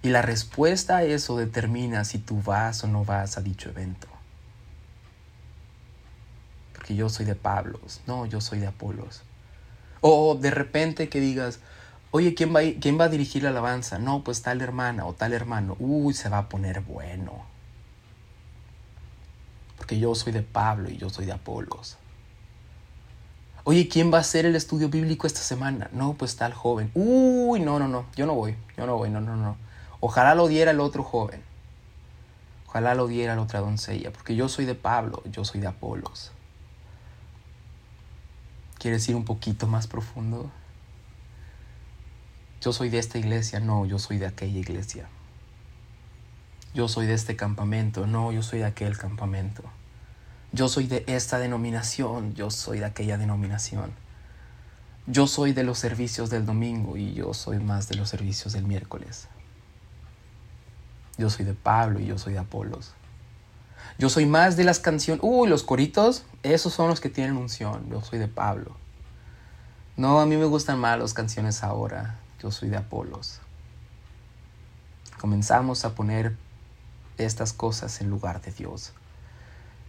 Y 0.04 0.10
la 0.10 0.22
respuesta 0.22 0.98
a 0.98 1.04
eso 1.04 1.38
determina 1.38 2.06
si 2.06 2.20
tú 2.20 2.42
vas 2.42 2.84
o 2.84 2.88
no 2.88 3.04
vas 3.06 3.38
a 3.38 3.42
dicho 3.42 3.70
evento. 3.70 4.08
porque 6.86 6.94
yo 6.94 7.10
soy 7.10 7.26
de 7.26 7.34
Pablos, 7.34 8.02
no, 8.06 8.28
yo 8.28 8.42
soy 8.42 8.60
de 8.60 8.68
Apolos. 8.68 9.24
O 10.02 10.36
de 10.36 10.52
repente 10.52 11.10
que 11.10 11.20
digas, 11.20 11.60
oye, 12.12 12.36
¿quién 12.36 12.56
va, 12.56 12.60
a, 12.60 12.64
¿quién 12.80 13.00
va 13.00 13.06
a 13.06 13.10
dirigir 13.10 13.42
la 13.42 13.50
alabanza? 13.50 13.98
No, 13.98 14.24
pues 14.24 14.44
tal 14.44 14.62
hermana 14.62 15.08
o 15.08 15.14
tal 15.14 15.34
hermano. 15.34 15.76
Uy, 15.80 16.14
se 16.14 16.30
va 16.30 16.38
a 16.38 16.48
poner 16.48 16.82
bueno. 16.82 17.44
Porque 19.86 20.00
yo 20.00 20.16
soy 20.16 20.34
de 20.34 20.42
Pablo 20.42 20.90
y 20.90 20.98
yo 20.98 21.12
soy 21.12 21.28
de 21.28 21.32
Apolos. 21.32 21.98
Oye, 23.66 23.88
¿quién 23.88 24.12
va 24.12 24.18
a 24.18 24.22
hacer 24.22 24.48
el 24.48 24.56
estudio 24.56 24.90
bíblico 24.90 25.28
esta 25.28 25.42
semana? 25.42 25.92
No, 25.94 26.16
pues 26.16 26.38
tal 26.38 26.56
joven. 26.56 26.90
Uy, 26.96 27.60
no, 27.60 27.78
no, 27.78 27.88
no, 27.88 28.08
yo 28.16 28.26
no 28.26 28.34
voy, 28.34 28.56
yo 28.76 28.88
no 28.88 28.98
voy, 28.98 29.12
no, 29.12 29.22
no, 29.22 29.36
no. 29.36 29.58
Ojalá 30.00 30.34
lo 30.34 30.48
diera 30.48 30.72
el 30.72 30.80
otro 30.80 31.04
joven. 31.04 31.44
Ojalá 32.66 32.96
lo 32.96 33.06
diera 33.06 33.36
la 33.36 33.44
otra 33.44 33.60
doncella, 33.60 34.12
porque 34.12 34.36
yo 34.36 34.50
soy 34.50 34.66
de 34.66 34.74
Pablo, 34.74 35.22
yo 35.32 35.46
soy 35.46 35.62
de 35.62 35.68
Apolos. 35.68 36.32
¿Quieres 38.80 39.08
ir 39.08 39.16
un 39.16 39.24
poquito 39.24 39.68
más 39.68 39.86
profundo? 39.86 40.50
Yo 42.60 42.74
soy 42.74 42.90
de 42.90 42.98
esta 42.98 43.20
iglesia, 43.20 43.60
no, 43.60 43.86
yo 43.86 44.00
soy 44.00 44.18
de 44.18 44.26
aquella 44.26 44.58
iglesia. 44.58 45.08
Yo 46.76 46.90
soy 46.90 47.06
de 47.06 47.14
este 47.14 47.38
campamento, 47.38 48.06
no, 48.06 48.34
yo 48.34 48.44
soy 48.44 48.60
de 48.60 48.66
aquel 48.66 48.98
campamento. 48.98 49.64
Yo 50.52 50.68
soy 50.68 50.88
de 50.88 51.06
esta 51.08 51.40
denominación, 51.40 52.34
yo 52.34 52.52
soy 52.52 52.80
de 52.80 52.86
aquella 52.86 53.18
denominación. 53.18 53.94
Yo 55.08 55.26
soy 55.26 55.54
de 55.54 55.64
los 55.64 55.80
servicios 55.80 56.30
del 56.30 56.46
domingo 56.46 56.98
y 56.98 57.14
yo 57.14 57.34
soy 57.34 57.60
más 57.60 57.88
de 57.88 57.96
los 57.96 58.10
servicios 58.10 58.52
del 58.52 58.66
miércoles. 58.66 59.30
Yo 61.18 61.30
soy 61.30 61.46
de 61.46 61.54
Pablo 61.54 62.02
y 62.02 62.08
yo 62.08 62.18
soy 62.18 62.34
de 62.34 62.40
Apolos. 62.40 62.94
Yo 63.98 64.10
soy 64.10 64.26
más 64.26 64.58
de 64.58 64.66
las 64.66 64.80
canciones. 64.80 65.24
Uy, 65.24 65.48
los 65.48 65.64
coritos, 65.64 66.26
esos 66.44 66.74
son 66.74 66.90
los 66.90 67.00
que 67.00 67.08
tienen 67.10 67.38
unción. 67.38 67.90
Yo 67.90 68.02
soy 68.02 68.20
de 68.20 68.28
Pablo. 68.28 68.76
No, 69.96 70.20
a 70.20 70.26
mí 70.26 70.36
me 70.36 70.44
gustan 70.44 70.78
más 70.78 71.00
las 71.00 71.14
canciones 71.14 71.64
ahora. 71.64 72.20
Yo 72.42 72.52
soy 72.52 72.68
de 72.68 72.76
Apolos. 72.76 73.40
Comenzamos 75.22 75.86
a 75.86 75.96
poner 75.96 76.36
estas 77.18 77.54
cosas 77.54 78.02
en 78.02 78.10
lugar 78.10 78.42
de 78.42 78.52
Dios. 78.52 78.94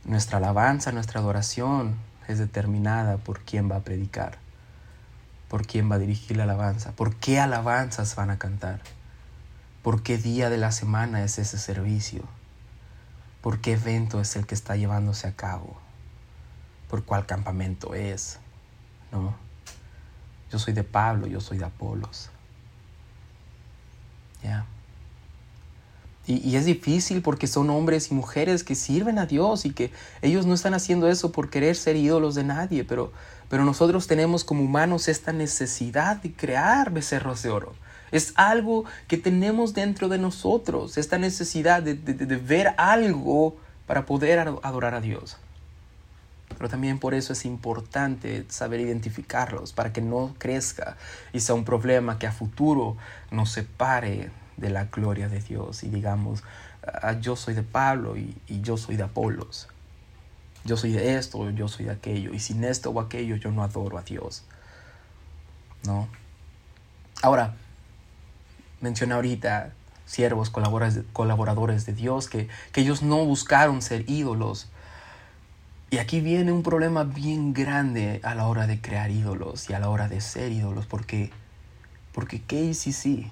Nuestra 0.05 0.39
alabanza, 0.39 0.93
nuestra 0.93 1.21
adoración 1.21 1.97
es 2.29 2.39
determinada 2.39 3.17
por 3.17 3.41
quién 3.41 3.71
va 3.71 3.77
a 3.77 3.85
predicar, 3.85 4.39
por 5.49 5.67
quién 5.67 5.91
va 5.91 5.97
a 5.97 5.99
dirigir 5.99 6.37
la 6.37 6.45
alabanza, 6.45 6.93
por 6.93 7.17
qué 7.17 7.41
alabanzas 7.41 8.15
van 8.17 8.31
a 8.31 8.39
cantar, 8.39 8.81
por 9.83 10.03
qué 10.03 10.19
día 10.19 10.51
de 10.51 10.59
la 10.59 10.73
semana 10.73 11.23
es 11.25 11.39
ese 11.39 11.59
servicio 11.59 12.23
por 13.47 13.61
qué 13.61 13.75
evento 13.75 14.21
es 14.21 14.35
el 14.35 14.45
que 14.45 14.57
está 14.57 14.75
llevándose 14.75 15.29
a 15.29 15.37
cabo, 15.37 15.77
por 16.91 17.05
cuál 17.05 17.27
campamento 17.27 17.95
es, 17.95 18.41
¿no? 19.13 19.37
Yo 20.51 20.59
soy 20.59 20.75
de 20.75 20.83
Pablo, 20.83 21.29
yo 21.29 21.41
soy 21.41 21.59
de 21.59 21.65
Apolos. 21.65 22.31
¿Ya? 24.43 24.67
Y, 26.27 26.57
es 26.57 26.65
difícil 26.65 27.23
porque 27.23 27.47
son 27.47 27.71
hombres 27.71 28.11
y 28.11 28.15
mujeres 28.15 28.65
que 28.65 28.75
sirven 28.75 29.19
a 29.19 29.27
Dios 29.27 29.65
y 29.65 29.71
que 29.71 29.93
ellos 30.23 30.45
no 30.45 30.55
están 30.55 30.75
haciendo 30.75 31.09
eso 31.09 31.31
por 31.31 31.51
querer 31.51 31.77
ser 31.77 31.95
ídolos 31.95 32.35
de 32.35 32.43
nadie, 32.43 32.85
pero, 32.85 33.13
pero 33.49 33.65
nosotros 33.65 34.09
tenemos 34.09 34.43
como 34.43 34.63
humanos 34.63 35.07
esta 35.07 35.33
necesidad 35.33 36.17
de 36.17 36.33
crear 36.33 36.91
becerros 36.91 37.43
de 37.43 37.51
oro 37.51 37.75
es 38.11 38.33
algo 38.37 38.85
que 39.09 39.17
tenemos 39.17 39.75
dentro 39.75 40.09
de 40.09 40.19
nosotros, 40.19 40.99
esta 40.99 41.19
necesidad 41.19 41.83
de, 41.83 41.95
ver 42.37 42.75
algo 42.77 43.57
para 43.87 44.07
poder 44.07 44.39
adorar 44.39 44.95
a 44.95 45.01
Dios. 45.01 45.37
Pero 46.57 46.69
también 46.69 46.99
por 46.99 47.15
eso 47.15 47.33
es 47.33 47.45
importante 47.45 48.45
saber 48.49 48.81
identificarlos, 48.81 49.73
para 49.73 49.93
que 49.93 50.01
no 50.01 50.35
crezca 50.39 50.97
y 51.33 51.41
sea 51.41 51.55
un 51.55 51.65
problema 51.65 52.19
que 52.19 52.27
a 52.27 52.33
futuro 52.33 52.97
nos 53.31 53.51
separe 53.51 54.31
de 54.57 54.71
la 54.71 54.85
gloria 54.87 55.29
de 55.29 55.41
Dios 55.41 55.83
y 55.83 55.89
digamos, 55.89 56.43
ah, 57.03 57.13
yo 57.21 57.37
soy 57.37 57.55
de 57.55 57.63
Pablo 57.63 58.17
y, 58.17 58.37
y 58.49 58.61
yo 58.61 58.77
soy 58.77 58.97
de 58.97 59.05
Apolos. 59.05 59.69
Yo 60.67 60.77
soy 60.77 60.93
de 60.93 61.17
esto, 61.17 61.49
yo 61.51 61.69
soy 61.69 61.85
de 61.85 61.93
aquello, 61.93 62.35
y 62.35 62.41
sin 62.41 62.65
esto 62.65 62.91
o 62.91 63.01
aquello 63.01 63.37
yo 63.37 63.53
no 63.53 63.63
adoro 63.63 63.99
a 63.99 64.03
Dios. 64.03 64.43
¿No? 65.85 66.09
Ahora, 67.23 67.55
mencioné 68.81 69.15
ahorita, 69.15 69.73
siervos, 70.07 70.51
colaboradores 70.51 71.87
de 71.87 71.93
Dios, 71.93 72.29
que, 72.29 72.49
que 72.73 72.81
ellos 72.81 73.03
no 73.03 73.25
buscaron 73.25 73.81
ser 73.81 74.11
ídolos. 74.11 74.69
Y 75.91 75.99
aquí 75.99 76.21
viene 76.21 76.51
un 76.51 76.65
problema 76.65 77.05
bien 77.05 77.53
grande 77.53 78.21
a 78.25 78.35
la 78.35 78.49
hora 78.49 78.67
de 78.67 78.81
crear 78.81 79.11
ídolos 79.11 79.71
y 79.71 79.75
a 79.75 79.79
la 79.79 79.89
hora 79.89 80.09
de 80.09 80.21
ser 80.21 80.51
ídolos, 80.51 80.87
porque, 80.87 81.31
porque 82.13 82.43
¿qué 82.43 82.63
y 82.65 82.75
si 82.75 82.93
sí? 82.93 83.31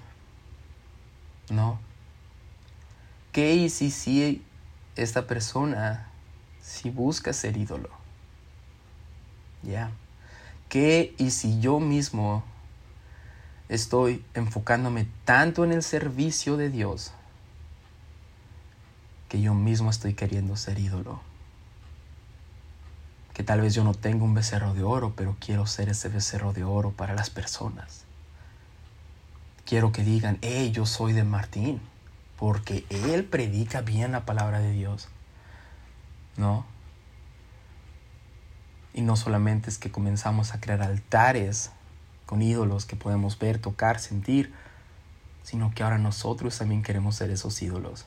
¿No? 1.50 1.78
¿Qué 3.32 3.54
y 3.54 3.68
si 3.68 4.44
esta 4.96 5.26
persona 5.26 6.08
si 6.62 6.90
busca 6.90 7.32
ser 7.32 7.56
ídolo? 7.56 7.90
¿Ya? 9.62 9.90
¿Qué 10.68 11.14
y 11.18 11.30
si 11.30 11.60
yo 11.60 11.80
mismo 11.80 12.44
estoy 13.68 14.24
enfocándome 14.34 15.06
tanto 15.24 15.64
en 15.64 15.72
el 15.72 15.82
servicio 15.82 16.56
de 16.56 16.70
Dios 16.70 17.12
que 19.34 19.40
yo 19.40 19.52
mismo 19.52 19.90
estoy 19.90 20.14
queriendo 20.14 20.56
ser 20.56 20.78
ídolo. 20.78 21.20
Que 23.32 23.42
tal 23.42 23.62
vez 23.62 23.74
yo 23.74 23.82
no 23.82 23.92
tengo 23.92 24.24
un 24.24 24.32
becerro 24.32 24.74
de 24.74 24.84
oro, 24.84 25.14
pero 25.16 25.36
quiero 25.40 25.66
ser 25.66 25.88
ese 25.88 26.08
becerro 26.08 26.52
de 26.52 26.62
oro 26.62 26.92
para 26.92 27.14
las 27.14 27.30
personas. 27.30 28.03
Quiero 29.66 29.92
que 29.92 30.04
digan, 30.04 30.38
hey, 30.42 30.70
yo 30.72 30.86
soy 30.86 31.12
de 31.12 31.24
Martín, 31.24 31.80
porque 32.38 32.84
él 32.90 33.24
predica 33.24 33.80
bien 33.80 34.12
la 34.12 34.24
palabra 34.24 34.60
de 34.60 34.72
Dios. 34.72 35.08
¿No? 36.36 36.66
Y 38.92 39.02
no 39.02 39.16
solamente 39.16 39.70
es 39.70 39.78
que 39.78 39.90
comenzamos 39.90 40.54
a 40.54 40.60
crear 40.60 40.82
altares 40.82 41.70
con 42.26 42.42
ídolos 42.42 42.86
que 42.86 42.96
podemos 42.96 43.38
ver, 43.38 43.58
tocar, 43.58 43.98
sentir, 43.98 44.52
sino 45.42 45.72
que 45.74 45.82
ahora 45.82 45.98
nosotros 45.98 46.56
también 46.58 46.82
queremos 46.82 47.16
ser 47.16 47.30
esos 47.30 47.60
ídolos. 47.60 48.06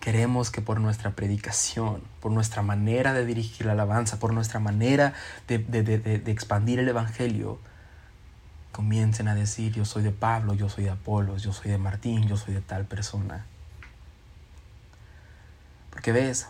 Queremos 0.00 0.50
que 0.50 0.62
por 0.62 0.80
nuestra 0.80 1.10
predicación, 1.10 2.02
por 2.20 2.32
nuestra 2.32 2.62
manera 2.62 3.12
de 3.12 3.26
dirigir 3.26 3.66
la 3.66 3.72
alabanza, 3.72 4.18
por 4.18 4.32
nuestra 4.32 4.58
manera 4.58 5.12
de, 5.46 5.58
de, 5.58 6.30
expandir 6.30 6.78
el 6.78 6.88
Evangelio, 6.88 7.58
comiencen 8.72 9.28
a 9.28 9.34
decir, 9.34 9.72
yo 9.72 9.84
soy 9.84 10.02
de 10.02 10.12
Pablo, 10.12 10.54
yo 10.54 10.68
soy 10.68 10.84
de 10.84 10.90
Apolos, 10.90 11.42
yo 11.42 11.52
soy 11.52 11.70
de 11.70 11.78
Martín, 11.78 12.26
yo 12.28 12.36
soy 12.36 12.54
de 12.54 12.60
tal 12.60 12.84
persona. 12.84 13.46
Porque 15.90 16.12
ves, 16.12 16.46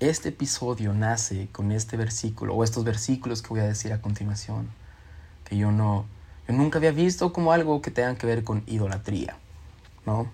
este 0.00 0.30
episodio 0.30 0.92
nace 0.92 1.48
con 1.52 1.72
este 1.72 1.96
versículo, 1.96 2.54
o 2.54 2.64
estos 2.64 2.84
versículos 2.84 3.42
que 3.42 3.48
voy 3.48 3.60
a 3.60 3.64
decir 3.64 3.92
a 3.92 4.00
continuación 4.00 4.68
que 5.44 5.56
yo 5.56 5.72
no, 5.72 6.06
yo 6.46 6.54
nunca 6.54 6.78
había 6.78 6.92
visto 6.92 7.32
como 7.32 7.52
algo 7.52 7.82
que 7.82 7.90
tenga 7.90 8.14
que 8.14 8.26
ver 8.26 8.44
con 8.44 8.62
idolatría, 8.66 9.36
¿no? 10.06 10.30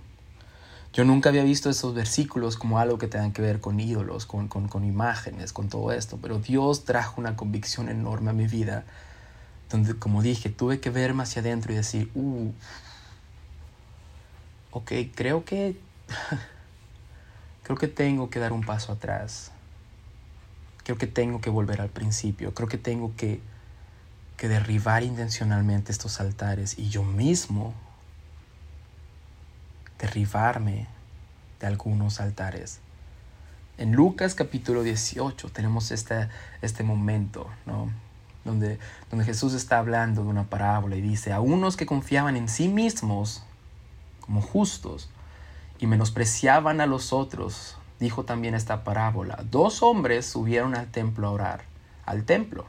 Yo 0.92 1.04
nunca 1.04 1.28
había 1.28 1.42
visto 1.42 1.68
esos 1.68 1.94
versículos 1.94 2.56
como 2.56 2.78
algo 2.78 2.96
que 2.96 3.06
tenga 3.06 3.32
que 3.32 3.42
ver 3.42 3.60
con 3.60 3.80
ídolos, 3.80 4.24
con, 4.24 4.48
con, 4.48 4.66
con 4.66 4.84
imágenes, 4.84 5.52
con 5.52 5.68
todo 5.68 5.92
esto, 5.92 6.18
pero 6.22 6.38
Dios 6.38 6.84
trajo 6.84 7.20
una 7.20 7.36
convicción 7.36 7.88
enorme 7.88 8.30
a 8.30 8.32
mi 8.32 8.46
vida, 8.46 8.84
donde, 9.70 9.98
como 9.98 10.22
dije, 10.22 10.48
tuve 10.50 10.80
que 10.80 10.90
verme 10.90 11.22
hacia 11.22 11.40
adentro 11.40 11.72
y 11.72 11.76
decir, 11.76 12.10
uh, 12.14 12.52
ok, 14.70 14.92
creo 15.14 15.44
que, 15.44 15.78
creo 17.62 17.76
que 17.76 17.88
tengo 17.88 18.30
que 18.30 18.38
dar 18.38 18.52
un 18.52 18.64
paso 18.64 18.92
atrás, 18.92 19.50
creo 20.84 20.98
que 20.98 21.06
tengo 21.06 21.40
que 21.40 21.50
volver 21.50 21.80
al 21.80 21.88
principio, 21.88 22.54
creo 22.54 22.68
que 22.68 22.78
tengo 22.78 23.14
que 23.16 23.40
que 24.36 24.48
derribar 24.48 25.02
intencionalmente 25.02 25.92
estos 25.92 26.20
altares 26.20 26.78
y 26.78 26.88
yo 26.88 27.02
mismo 27.02 27.74
derribarme 29.98 30.86
de 31.60 31.66
algunos 31.66 32.20
altares. 32.20 32.80
En 33.78 33.92
Lucas 33.92 34.34
capítulo 34.34 34.82
18 34.82 35.48
tenemos 35.50 35.90
este, 35.90 36.28
este 36.60 36.82
momento, 36.82 37.48
¿no? 37.64 37.90
Donde, 38.46 38.78
donde 39.10 39.26
Jesús 39.26 39.52
está 39.52 39.78
hablando 39.78 40.22
de 40.22 40.28
una 40.28 40.44
parábola 40.44 40.96
y 40.96 41.02
dice, 41.02 41.32
a 41.32 41.40
unos 41.40 41.76
que 41.76 41.84
confiaban 41.84 42.36
en 42.36 42.48
sí 42.48 42.68
mismos 42.68 43.42
como 44.20 44.40
justos 44.40 45.10
y 45.78 45.86
menospreciaban 45.86 46.80
a 46.80 46.86
los 46.86 47.12
otros, 47.12 47.76
dijo 48.00 48.24
también 48.24 48.54
esta 48.54 48.84
parábola, 48.84 49.44
dos 49.50 49.82
hombres 49.82 50.24
subieron 50.24 50.74
al 50.74 50.90
templo 50.90 51.28
a 51.28 51.30
orar, 51.32 51.64
al 52.06 52.24
templo 52.24 52.66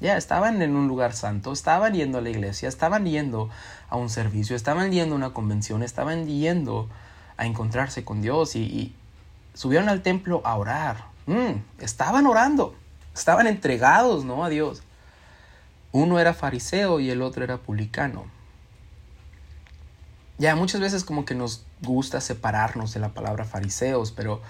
ya 0.00 0.16
estaban 0.16 0.62
en 0.62 0.76
un 0.76 0.86
lugar 0.86 1.12
santo, 1.12 1.52
estaban 1.52 1.94
yendo 1.94 2.18
a 2.18 2.20
la 2.20 2.30
iglesia, 2.30 2.68
estaban 2.68 3.04
yendo 3.04 3.50
a 3.88 3.96
un 3.96 4.08
servicio, 4.08 4.54
estaban 4.54 4.92
yendo 4.92 5.14
a 5.14 5.18
una 5.18 5.30
convención, 5.30 5.82
estaban 5.82 6.26
yendo 6.26 6.88
a 7.36 7.46
encontrarse 7.46 8.04
con 8.04 8.22
Dios 8.22 8.54
y, 8.56 8.94
subieron 9.54 9.88
al 9.88 10.02
templo 10.02 10.40
a 10.44 10.56
orar. 10.56 11.06
Mm, 11.26 11.80
estaban 11.80 12.28
orando, 12.28 12.76
estaban 13.12 13.48
entregados, 13.48 14.24
¿no? 14.24 14.44
A 14.44 14.48
Dios. 14.48 14.84
Uno 15.92 16.18
era 16.18 16.34
fariseo 16.34 17.00
y 17.00 17.10
el 17.10 17.22
otro 17.22 17.44
era 17.44 17.58
publicano. 17.58 18.26
Ya 20.38 20.54
muchas 20.54 20.80
veces 20.80 21.04
como 21.04 21.24
que 21.24 21.34
nos 21.34 21.64
gusta 21.82 22.20
separarnos 22.20 22.94
de 22.94 23.00
la 23.00 23.08
palabra 23.14 23.44
fariseos, 23.44 24.12
pero 24.12 24.40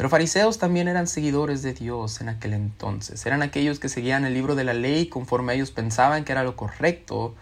pero 0.00 0.08
fariseos 0.08 0.56
también 0.56 0.88
eran 0.88 1.06
seguidores 1.06 1.60
de 1.60 1.74
Dios 1.74 2.22
en 2.22 2.30
aquel 2.30 2.54
entonces. 2.54 3.26
Eran 3.26 3.42
aquellos 3.42 3.78
que 3.78 3.90
seguían 3.90 4.24
el 4.24 4.32
libro 4.32 4.54
de 4.54 4.64
la 4.64 4.72
ley 4.72 5.10
conforme 5.10 5.52
ellos 5.52 5.72
pensaban 5.72 6.24
que 6.24 6.32
era 6.32 6.42
lo 6.42 6.56
correcto 6.56 7.34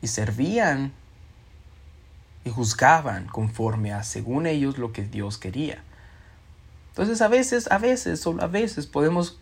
y 0.00 0.06
servían 0.06 0.92
y 2.44 2.50
juzgaban 2.50 3.26
conforme 3.26 3.92
a 3.92 4.04
según 4.04 4.46
ellos 4.46 4.78
lo 4.78 4.92
que 4.92 5.02
Dios 5.02 5.36
quería. 5.36 5.82
Entonces 6.90 7.20
a 7.22 7.26
veces, 7.26 7.68
a 7.72 7.78
veces, 7.78 8.20
solo 8.20 8.40
a 8.44 8.46
veces 8.46 8.86
podemos 8.86 9.39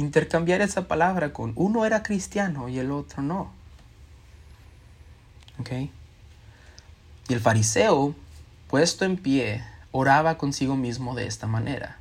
intercambiar 0.00 0.60
esa 0.60 0.88
palabra 0.88 1.32
con 1.32 1.52
uno 1.56 1.84
era 1.84 2.02
cristiano 2.02 2.68
y 2.68 2.78
el 2.78 2.90
otro 2.90 3.22
no. 3.22 3.52
¿Ok? 5.58 5.70
Y 7.28 7.32
el 7.32 7.40
fariseo, 7.40 8.14
puesto 8.68 9.04
en 9.04 9.16
pie, 9.16 9.64
oraba 9.92 10.38
consigo 10.38 10.76
mismo 10.76 11.14
de 11.14 11.26
esta 11.26 11.46
manera. 11.46 11.98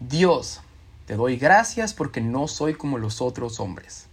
Dios, 0.00 0.60
te 1.06 1.16
doy 1.16 1.36
gracias 1.36 1.94
porque 1.94 2.20
no 2.20 2.48
soy 2.48 2.74
como 2.74 2.98
los 2.98 3.20
otros 3.20 3.60
hombres. 3.60 4.06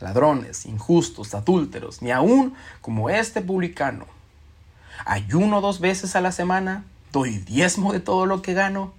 Ladrones, 0.00 0.66
injustos, 0.66 1.34
adúlteros, 1.34 2.02
ni 2.02 2.10
aún 2.10 2.54
como 2.82 3.08
este 3.08 3.40
publicano. 3.40 4.06
Ayuno 5.06 5.60
dos 5.60 5.80
veces 5.80 6.16
a 6.16 6.20
la 6.20 6.32
semana, 6.32 6.84
doy 7.12 7.38
diezmo 7.38 7.92
de 7.92 8.00
todo 8.00 8.26
lo 8.26 8.42
que 8.42 8.52
gano. 8.52 8.92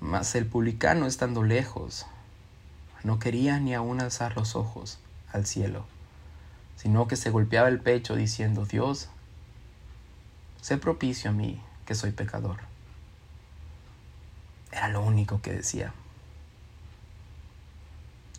Mas 0.00 0.34
el 0.34 0.46
publicano, 0.46 1.06
estando 1.06 1.42
lejos, 1.42 2.06
no 3.04 3.18
quería 3.18 3.58
ni 3.58 3.74
aún 3.74 4.00
alzar 4.00 4.36
los 4.36 4.54
ojos 4.56 4.98
al 5.32 5.46
cielo, 5.46 5.84
sino 6.76 7.08
que 7.08 7.16
se 7.16 7.30
golpeaba 7.30 7.68
el 7.68 7.80
pecho 7.80 8.14
diciendo, 8.14 8.64
Dios, 8.64 9.08
sé 10.60 10.78
propicio 10.78 11.30
a 11.30 11.32
mí, 11.32 11.60
que 11.84 11.94
soy 11.94 12.12
pecador. 12.12 12.58
Era 14.70 14.88
lo 14.88 15.02
único 15.02 15.40
que 15.40 15.52
decía. 15.52 15.92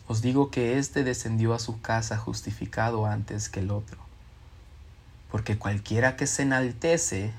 Os 0.06 0.22
digo 0.22 0.50
que 0.50 0.78
éste 0.78 1.04
descendió 1.04 1.54
a 1.54 1.58
su 1.58 1.80
casa 1.80 2.16
justificado 2.16 3.06
antes 3.06 3.48
que 3.48 3.60
el 3.60 3.70
otro, 3.70 3.98
porque 5.30 5.58
cualquiera 5.58 6.16
que 6.16 6.26
se 6.26 6.42
enaltece 6.42 7.32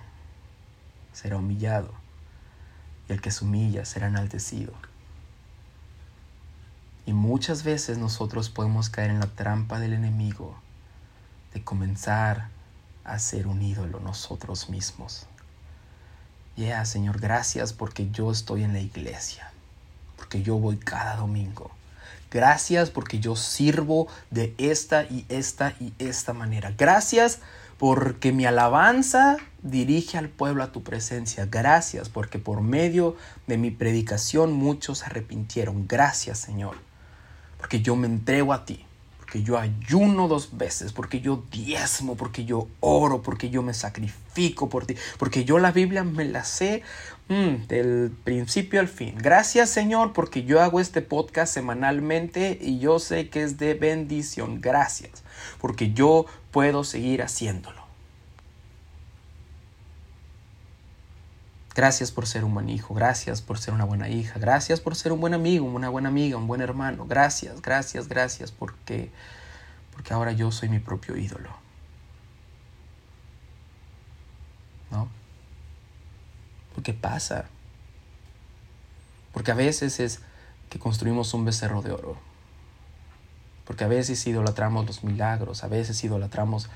será 1.11 1.37
humillado, 1.37 1.93
el 3.11 3.21
que 3.21 3.31
se 3.31 3.43
humilla 3.43 3.85
será 3.85 4.07
enaltecido. 4.07 4.73
Y 7.05 7.13
muchas 7.13 7.63
veces 7.63 7.97
nosotros 7.97 8.49
podemos 8.49 8.89
caer 8.89 9.11
en 9.11 9.19
la 9.19 9.27
trampa 9.27 9.79
del 9.79 9.93
enemigo 9.93 10.55
de 11.53 11.63
comenzar 11.63 12.49
a 13.03 13.19
ser 13.19 13.47
un 13.47 13.61
ídolo 13.61 13.99
nosotros 13.99 14.69
mismos. 14.69 15.25
Ya, 16.55 16.85
Señor, 16.85 17.19
gracias 17.19 17.73
porque 17.73 18.09
yo 18.11 18.31
estoy 18.31 18.63
en 18.63 18.73
la 18.73 18.79
iglesia, 18.79 19.51
porque 20.15 20.43
yo 20.43 20.57
voy 20.57 20.77
cada 20.77 21.15
domingo. 21.15 21.71
Gracias 22.29 22.89
porque 22.89 23.19
yo 23.19 23.35
sirvo 23.35 24.07
de 24.29 24.53
esta 24.57 25.03
y 25.03 25.25
esta 25.27 25.73
y 25.79 25.93
esta 25.99 26.33
manera. 26.33 26.73
Gracias 26.77 27.39
porque 27.77 28.31
mi 28.31 28.45
alabanza 28.45 29.37
dirige 29.63 30.17
al 30.17 30.29
pueblo 30.29 30.63
a 30.63 30.71
tu 30.71 30.83
presencia. 30.83 31.47
Gracias 31.49 32.09
porque 32.09 32.39
por 32.39 32.61
medio 32.61 33.15
de 33.47 33.57
mi 33.57 33.71
predicación 33.71 34.53
muchos 34.53 34.99
se 34.99 35.05
arrepintieron. 35.05 35.87
Gracias, 35.87 36.39
Señor, 36.39 36.75
porque 37.57 37.81
yo 37.81 37.95
me 37.95 38.07
entrego 38.07 38.53
a 38.53 38.65
ti 38.65 38.85
porque 39.31 39.43
yo 39.43 39.57
ayuno 39.57 40.27
dos 40.27 40.57
veces, 40.57 40.91
porque 40.91 41.21
yo 41.21 41.45
diezmo, 41.53 42.17
porque 42.17 42.43
yo 42.43 42.67
oro, 42.81 43.21
porque 43.21 43.49
yo 43.49 43.61
me 43.61 43.73
sacrifico 43.73 44.67
por 44.67 44.85
ti, 44.85 44.97
porque 45.17 45.45
yo 45.45 45.57
la 45.57 45.71
Biblia 45.71 46.03
me 46.03 46.25
la 46.25 46.43
sé 46.43 46.83
mm, 47.29 47.67
del 47.69 48.11
principio 48.25 48.81
al 48.81 48.89
fin. 48.89 49.15
Gracias 49.17 49.69
Señor 49.69 50.11
porque 50.11 50.43
yo 50.43 50.61
hago 50.61 50.81
este 50.81 51.01
podcast 51.01 51.53
semanalmente 51.53 52.57
y 52.59 52.79
yo 52.79 52.99
sé 52.99 53.29
que 53.29 53.43
es 53.43 53.57
de 53.57 53.73
bendición. 53.73 54.59
Gracias 54.59 55.23
porque 55.61 55.93
yo 55.93 56.25
puedo 56.51 56.83
seguir 56.83 57.21
haciéndolo. 57.21 57.80
Gracias 61.73 62.11
por 62.11 62.27
ser 62.27 62.43
un 62.43 62.53
buen 62.53 62.69
hijo, 62.69 62.93
gracias 62.93 63.41
por 63.41 63.57
ser 63.57 63.73
una 63.73 63.85
buena 63.85 64.09
hija, 64.09 64.37
gracias 64.39 64.81
por 64.81 64.95
ser 64.95 65.13
un 65.13 65.21
buen 65.21 65.33
amigo, 65.33 65.65
una 65.65 65.87
buena 65.87 66.09
amiga, 66.09 66.37
un 66.37 66.47
buen 66.47 66.61
hermano. 66.61 67.05
Gracias, 67.07 67.61
gracias, 67.61 68.09
gracias 68.09 68.51
porque 68.51 69.09
porque 69.93 70.13
ahora 70.13 70.31
yo 70.31 70.51
soy 70.51 70.69
mi 70.69 70.79
propio 70.79 71.15
ídolo. 71.15 71.49
¿No? 74.89 75.07
Porque 76.73 76.93
pasa. 76.93 77.45
Porque 79.31 79.51
a 79.51 79.55
veces 79.55 79.99
es 79.99 80.19
que 80.69 80.79
construimos 80.79 81.33
un 81.33 81.45
becerro 81.45 81.81
de 81.81 81.91
oro. 81.91 82.17
Porque 83.65 83.83
a 83.83 83.87
veces 83.87 84.25
idolatramos 84.25 84.85
los 84.85 85.03
milagros, 85.03 85.63
a 85.63 85.67
veces 85.67 86.03
idolatramos 86.03 86.69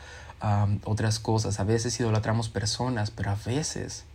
otras 0.84 1.20
cosas, 1.20 1.60
a 1.60 1.64
veces 1.64 2.00
idolatramos 2.00 2.50
personas, 2.50 3.10
pero 3.10 3.32
a 3.32 3.38
veces 3.46 4.06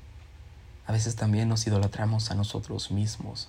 a 0.90 0.92
veces 0.92 1.14
también 1.14 1.48
nos 1.48 1.68
idolatramos 1.68 2.32
a 2.32 2.34
nosotros 2.34 2.90
mismos. 2.90 3.48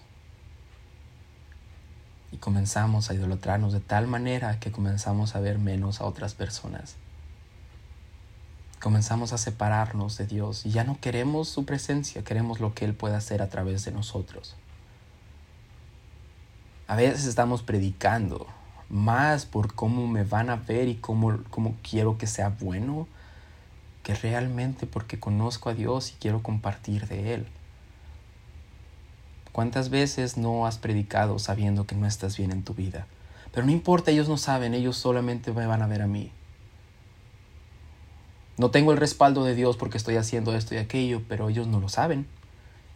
Y 2.32 2.38
comenzamos 2.38 3.10
a 3.10 3.16
idolatrarnos 3.16 3.74
de 3.74 3.80
tal 3.80 4.06
manera 4.06 4.60
que 4.60 4.72
comenzamos 4.72 5.36
a 5.36 5.40
ver 5.40 5.58
menos 5.58 6.02
a 6.02 6.06
otras 6.06 6.36
personas. 6.36 6.98
Comenzamos 8.80 9.34
a 9.34 9.40
separarnos 9.40 10.20
de 10.20 10.28
Dios 10.28 10.68
y 10.68 10.70
ya 10.70 10.84
no 10.84 11.00
queremos 11.02 11.50
su 11.50 11.66
presencia, 11.66 12.24
queremos 12.24 12.60
lo 12.60 12.76
que 12.76 12.86
Él 12.86 12.94
puede 12.94 13.16
hacer 13.16 13.42
a 13.42 13.50
través 13.50 13.86
de 13.86 13.92
nosotros. 13.92 14.56
A 16.86 16.96
veces 16.96 17.26
estamos 17.26 17.64
predicando 17.64 18.46
más 18.88 19.48
por 19.48 19.74
cómo 19.74 20.06
me 20.06 20.26
van 20.26 20.52
a 20.52 20.58
ver 20.58 20.90
y 20.90 20.96
cómo, 20.98 21.40
cómo 21.50 21.76
quiero 21.82 22.20
que 22.20 22.28
sea 22.28 22.50
bueno 22.50 23.08
que 24.04 24.16
realmente 24.16 24.88
porque 24.88 25.20
conozco 25.20 25.70
a 25.70 25.74
Dios 25.74 26.12
y 26.12 26.16
quiero 26.20 26.42
compartir 26.42 27.08
de 27.08 27.34
Él. 27.34 27.48
¿Cuántas 29.52 29.90
veces 29.90 30.38
no 30.38 30.66
has 30.66 30.78
predicado 30.78 31.38
sabiendo 31.38 31.86
que 31.86 31.96
no 31.96 32.08
estás 32.08 32.38
bien 32.38 32.52
en 32.52 32.64
tu 32.64 32.74
vida? 32.74 33.06
Pero 33.54 33.66
no 33.66 33.72
importa, 33.72 34.12
ellos 34.12 34.30
no 34.30 34.38
saben, 34.38 34.74
ellos 34.74 34.98
solamente 34.98 35.52
me 35.52 35.66
van 35.66 35.82
a 35.82 35.88
ver 35.88 36.02
a 36.02 36.08
mí. 36.08 36.32
No 38.58 38.72
tengo 38.72 38.92
el 38.92 38.98
respaldo 38.98 39.44
de 39.44 39.56
Dios 39.56 39.76
porque 39.76 39.98
estoy 39.98 40.16
haciendo 40.16 40.56
esto 40.56 40.76
y 40.76 40.78
aquello, 40.78 41.22
pero 41.28 41.50
ellos 41.50 41.68
no 41.68 41.80
lo 41.80 41.90
saben. 41.90 42.28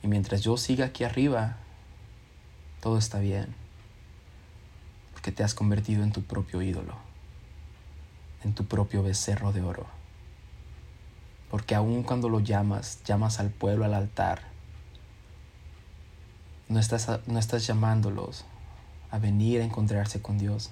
Y 0.01 0.07
mientras 0.07 0.41
yo 0.41 0.55
siga 0.57 0.85
aquí 0.85 1.03
arriba, 1.03 1.57
todo 2.81 2.97
está 2.97 3.19
bien. 3.19 3.53
Porque 5.13 5.31
te 5.31 5.43
has 5.43 5.53
convertido 5.53 6.03
en 6.03 6.11
tu 6.11 6.21
propio 6.21 6.61
ídolo, 6.61 6.95
en 8.43 8.53
tu 8.53 8.65
propio 8.65 9.03
becerro 9.03 9.51
de 9.51 9.61
oro. 9.61 9.94
Porque 11.49 11.75
aun 11.75 12.03
cuando 12.03 12.29
lo 12.29 12.39
llamas, 12.39 12.99
llamas 13.05 13.39
al 13.39 13.49
pueblo 13.49 13.85
al 13.85 13.93
altar, 13.93 14.41
no 16.67 16.79
estás, 16.79 17.07
no 17.27 17.37
estás 17.37 17.67
llamándolos 17.67 18.45
a 19.11 19.19
venir 19.19 19.61
a 19.61 19.65
encontrarse 19.65 20.21
con 20.21 20.39
Dios. 20.39 20.71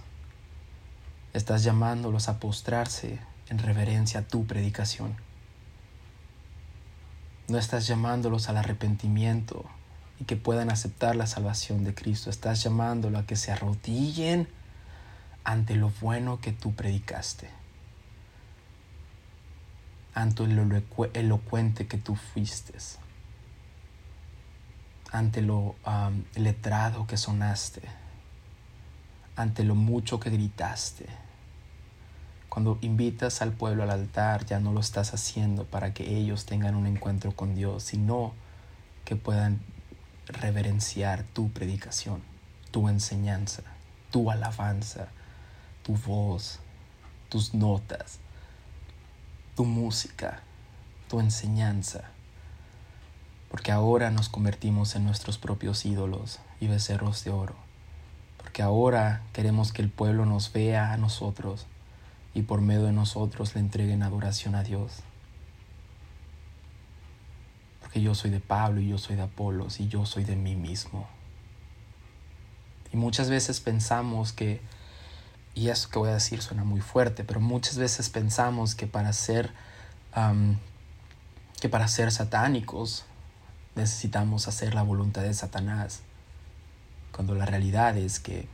Estás 1.33 1.63
llamándolos 1.63 2.29
a 2.29 2.39
postrarse 2.39 3.19
en 3.49 3.59
reverencia 3.59 4.21
a 4.21 4.23
tu 4.23 4.45
predicación. 4.45 5.15
No 7.47 7.57
estás 7.57 7.85
llamándolos 7.87 8.49
al 8.49 8.57
arrepentimiento 8.57 9.65
y 10.19 10.25
que 10.25 10.35
puedan 10.35 10.71
aceptar 10.71 11.15
la 11.15 11.27
salvación 11.27 11.83
de 11.83 11.93
Cristo. 11.93 12.29
Estás 12.29 12.63
llamándolos 12.63 13.21
a 13.21 13.25
que 13.27 13.35
se 13.35 13.51
arrodillen 13.51 14.47
ante 15.43 15.75
lo 15.75 15.91
bueno 16.01 16.39
que 16.39 16.53
tú 16.53 16.73
predicaste 16.73 17.62
ante 20.13 20.45
lo 20.47 20.63
elocuente 21.13 21.87
que 21.87 21.97
tú 21.97 22.15
fuiste, 22.15 22.77
ante 25.11 25.41
lo 25.41 25.75
letrado 26.35 27.07
que 27.07 27.17
sonaste, 27.17 27.81
ante 29.35 29.63
lo 29.63 29.75
mucho 29.75 30.19
que 30.19 30.29
gritaste. 30.29 31.07
Cuando 32.49 32.77
invitas 32.81 33.41
al 33.41 33.51
pueblo 33.51 33.81
al 33.81 33.89
altar, 33.89 34.45
ya 34.45 34.59
no 34.59 34.73
lo 34.73 34.79
estás 34.79 35.15
haciendo 35.15 35.65
para 35.65 35.93
que 35.93 36.15
ellos 36.17 36.45
tengan 36.45 36.75
un 36.75 36.85
encuentro 36.85 37.35
con 37.35 37.55
Dios, 37.55 37.83
sino 37.83 38.33
que 39.05 39.15
puedan 39.15 39.59
reverenciar 40.27 41.23
tu 41.23 41.49
predicación, 41.49 42.21
tu 42.69 42.89
enseñanza, 42.89 43.63
tu 44.11 44.29
alabanza, 44.29 45.07
tu 45.81 45.95
voz, 45.95 46.59
tus 47.29 47.55
notas, 47.55 48.19
tu 49.55 49.65
música, 49.65 50.41
tu 51.09 51.19
enseñanza, 51.19 52.05
porque 53.49 53.71
ahora 53.71 54.09
nos 54.09 54.29
convertimos 54.29 54.95
en 54.95 55.05
nuestros 55.05 55.37
propios 55.37 55.85
ídolos 55.85 56.39
y 56.59 56.67
becerros 56.67 57.23
de 57.23 57.31
oro, 57.31 57.55
porque 58.37 58.63
ahora 58.63 59.21
queremos 59.31 59.71
que 59.71 59.81
el 59.81 59.89
pueblo 59.89 60.25
nos 60.25 60.51
vea 60.51 60.91
a 60.91 60.97
nosotros 60.97 61.67
y 62.33 62.41
por 62.43 62.61
medio 62.61 62.83
de 62.83 62.93
nosotros 62.93 63.53
le 63.53 63.61
entreguen 63.61 64.01
adoración 64.01 64.55
a 64.55 64.63
Dios. 64.63 65.01
Porque 67.81 68.01
yo 68.01 68.15
soy 68.15 68.31
de 68.31 68.39
Pablo 68.39 68.81
y 68.81 68.87
yo 68.87 68.97
soy 68.97 69.15
de 69.15 69.21
Apolos 69.21 69.79
y 69.79 69.87
yo 69.87 70.05
soy 70.05 70.23
de 70.23 70.35
mí 70.35 70.55
mismo. 70.55 71.07
Y 72.91 72.97
muchas 72.97 73.29
veces 73.29 73.59
pensamos 73.59 74.33
que, 74.33 74.61
y 75.55 75.69
eso 75.69 75.89
que 75.89 75.99
voy 75.99 76.09
a 76.09 76.13
decir 76.13 76.41
suena 76.41 76.63
muy 76.63 76.81
fuerte, 76.81 77.23
pero 77.23 77.39
muchas 77.39 77.77
veces 77.77 78.09
pensamos 78.09 78.75
que 78.75 78.87
para 78.87 79.13
ser, 79.13 79.51
que 81.59 81.69
para 81.69 81.87
ser 81.87 82.11
satánicos 82.11 83.05
necesitamos 83.75 84.47
hacer 84.47 84.73
la 84.73 84.83
voluntad 84.83 85.21
de 85.21 85.33
Satanás, 85.33 86.01
cuando 87.11 87.35
la 87.35 87.45
realidad 87.45 87.97
es 87.97 88.19
que 88.19 88.47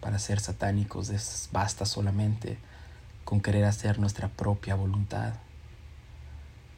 para 0.00 0.18
ser 0.18 0.40
satánicos 0.40 1.10
basta 1.52 1.84
solamente 1.84 2.58
con 3.24 3.40
querer 3.40 3.64
hacer 3.64 3.98
nuestra 3.98 4.28
propia 4.28 4.76
voluntad. 4.76 5.34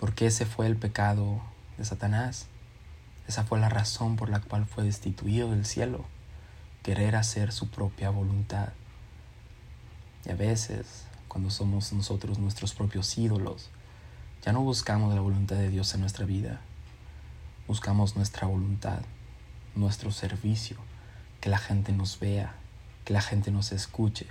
Porque 0.01 0.27
ese 0.27 0.47
fue 0.47 0.67
el 0.67 0.77
pecado 0.77 1.43
de 1.77 1.85
Satanás. 1.85 2.47
Esa 3.27 3.45
fue 3.45 3.61
la 3.61 3.69
razón 3.69 4.17
por 4.17 4.31
la 4.31 4.41
cual 4.41 4.65
fue 4.65 4.85
destituido 4.85 5.51
del 5.51 5.67
cielo 5.67 6.07
querer 6.83 7.17
hacer 7.17 7.53
su 7.53 7.69
propia 7.69 8.09
voluntad. 8.09 8.69
A 10.29 10.35
veces, 10.35 11.05
cuando 11.27 11.51
somos 11.51 11.91
nosotros 11.95 12.39
nuestros 12.39 12.75
propios 12.75 13.17
ídolos, 13.17 13.71
ya 14.45 14.53
no 14.53 14.61
buscamos 14.61 15.15
la 15.15 15.23
voluntad 15.23 15.57
de 15.57 15.71
Dios 15.71 15.95
en 15.95 16.03
nuestra 16.03 16.27
vida, 16.27 16.61
buscamos 17.67 18.15
nuestra 18.15 18.47
voluntad, 18.47 19.01
nuestro 19.75 20.13
servicio, 20.13 20.77
que 21.41 21.49
la 21.49 21.57
gente 21.57 21.93
nos 21.93 22.21
vea, 22.21 22.55
que 23.07 23.15
la 23.15 23.23
gente 23.23 23.51
nos 23.51 23.73
escuche, 23.73 24.27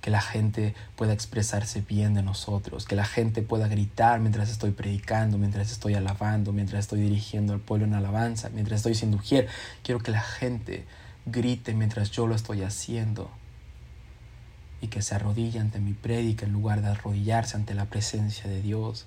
que 0.00 0.10
la 0.10 0.22
gente 0.22 0.74
pueda 0.96 1.12
expresarse 1.12 1.82
bien 1.82 2.14
de 2.14 2.22
nosotros, 2.22 2.86
que 2.86 2.96
la 2.96 3.04
gente 3.04 3.42
pueda 3.42 3.68
gritar 3.68 4.20
mientras 4.20 4.48
estoy 4.48 4.70
predicando, 4.70 5.36
mientras 5.36 5.70
estoy 5.70 5.92
alabando, 5.92 6.52
mientras 6.52 6.80
estoy 6.80 7.02
dirigiendo 7.02 7.52
al 7.52 7.60
pueblo 7.60 7.84
en 7.84 7.92
alabanza, 7.92 8.48
mientras 8.48 8.78
estoy 8.78 8.94
siendo 8.94 9.18
ujier. 9.18 9.48
Quiero 9.82 10.00
que 10.00 10.10
la 10.10 10.22
gente 10.22 10.86
grite 11.26 11.74
mientras 11.74 12.10
yo 12.12 12.26
lo 12.26 12.34
estoy 12.34 12.62
haciendo 12.62 13.30
y 14.84 14.88
que 14.88 15.00
se 15.00 15.14
arrodille 15.14 15.58
ante 15.60 15.80
mi 15.80 15.94
prédica 15.94 16.44
en 16.44 16.52
lugar 16.52 16.82
de 16.82 16.88
arrodillarse 16.88 17.56
ante 17.56 17.72
la 17.72 17.86
presencia 17.86 18.50
de 18.50 18.60
Dios. 18.60 19.06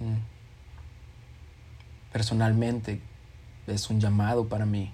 Mm. 0.00 0.20
Personalmente 2.12 3.00
es 3.66 3.88
un 3.88 4.00
llamado 4.00 4.48
para 4.48 4.66
mí. 4.66 4.92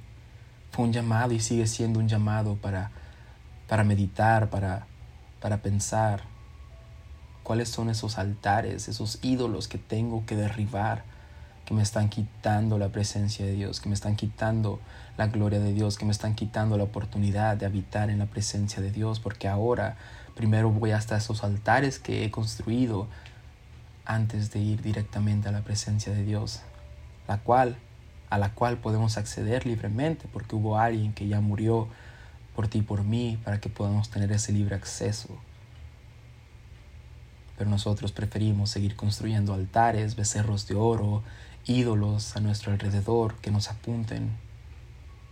Fue 0.71 0.85
un 0.85 0.93
llamado 0.93 1.35
y 1.35 1.41
sigue 1.41 1.67
siendo 1.67 1.99
un 1.99 2.07
llamado 2.07 2.55
para, 2.55 2.93
para 3.67 3.83
meditar, 3.83 4.51
para, 4.51 4.87
para 5.41 5.57
pensar 5.57 6.23
cuáles 7.43 7.69
son 7.69 7.91
esos 7.91 8.19
altares, 8.19 8.87
esos 8.87 9.19
ídolos 9.23 9.67
que 9.67 9.79
tengo 9.79 10.25
que 10.27 10.37
derribar 10.37 11.03
que 11.65 11.75
me 11.75 11.83
están 11.83 12.09
quitando 12.09 12.79
la 12.79 12.89
presencia 12.89 13.45
de 13.45 13.53
Dios, 13.53 13.81
que 13.81 13.89
me 13.89 13.95
están 13.95 14.17
quitando 14.17 14.81
la 15.17 15.29
gloria 15.29 15.61
de 15.61 15.73
Dios, 15.73 15.97
que 15.97 16.05
me 16.05 16.13
están 16.13 16.35
quitando 16.35 16.77
la 16.77 16.85
oportunidad 16.85 17.57
de 17.57 17.67
habitar 17.67 18.11
en 18.11 18.19
la 18.19 18.27
presencia 18.27 18.83
de 18.83 18.91
Dios, 18.91 19.21
porque 19.21 19.49
ahora 19.49 19.97
primero 20.35 20.71
voy 20.71 20.91
hasta 20.91 21.17
esos 21.17 21.45
altares 21.45 21.99
que 21.99 22.25
he 22.25 22.31
construido 22.31 23.07
antes 24.05 24.51
de 24.53 24.61
ir 24.61 24.83
directamente 24.83 25.49
a 25.49 25.53
la 25.53 25.63
presencia 25.63 26.13
de 26.13 26.25
Dios, 26.25 26.61
la 27.29 27.39
cual 27.39 27.77
a 28.31 28.39
la 28.39 28.53
cual 28.53 28.79
podemos 28.79 29.17
acceder 29.17 29.65
libremente, 29.65 30.27
porque 30.33 30.57
hubo 30.57 30.77
alguien 30.77 31.13
que 31.13 31.29
ya 31.29 31.41
murió 31.41 31.89
por 32.57 32.67
ti 32.67 32.79
y 32.79 32.83
por 32.83 33.05
mí 33.05 33.39
para 33.45 33.61
que 33.61 33.69
podamos 33.69 34.11
tener 34.11 34.33
ese 34.33 34.53
libre 34.53 34.75
acceso. 34.75 35.29
Pero 37.57 37.71
nosotros 37.71 38.11
preferimos 38.11 38.71
seguir 38.71 38.97
construyendo 38.97 39.55
altares, 39.55 40.17
becerros 40.17 40.67
de 40.67 40.75
oro, 40.75 41.23
ídolos 41.67 42.37
a 42.37 42.41
nuestro 42.41 42.73
alrededor 42.73 43.37
que 43.37 43.51
nos 43.51 43.71
apunten 43.71 44.37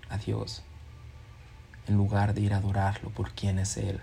a 0.09 0.17
Dios, 0.17 0.63
en 1.87 1.97
lugar 1.97 2.33
de 2.33 2.41
ir 2.41 2.55
a 2.55 2.59
adorarlo 2.59 3.11
por 3.11 3.33
quien 3.33 3.59
es 3.59 3.77
Él, 3.77 4.01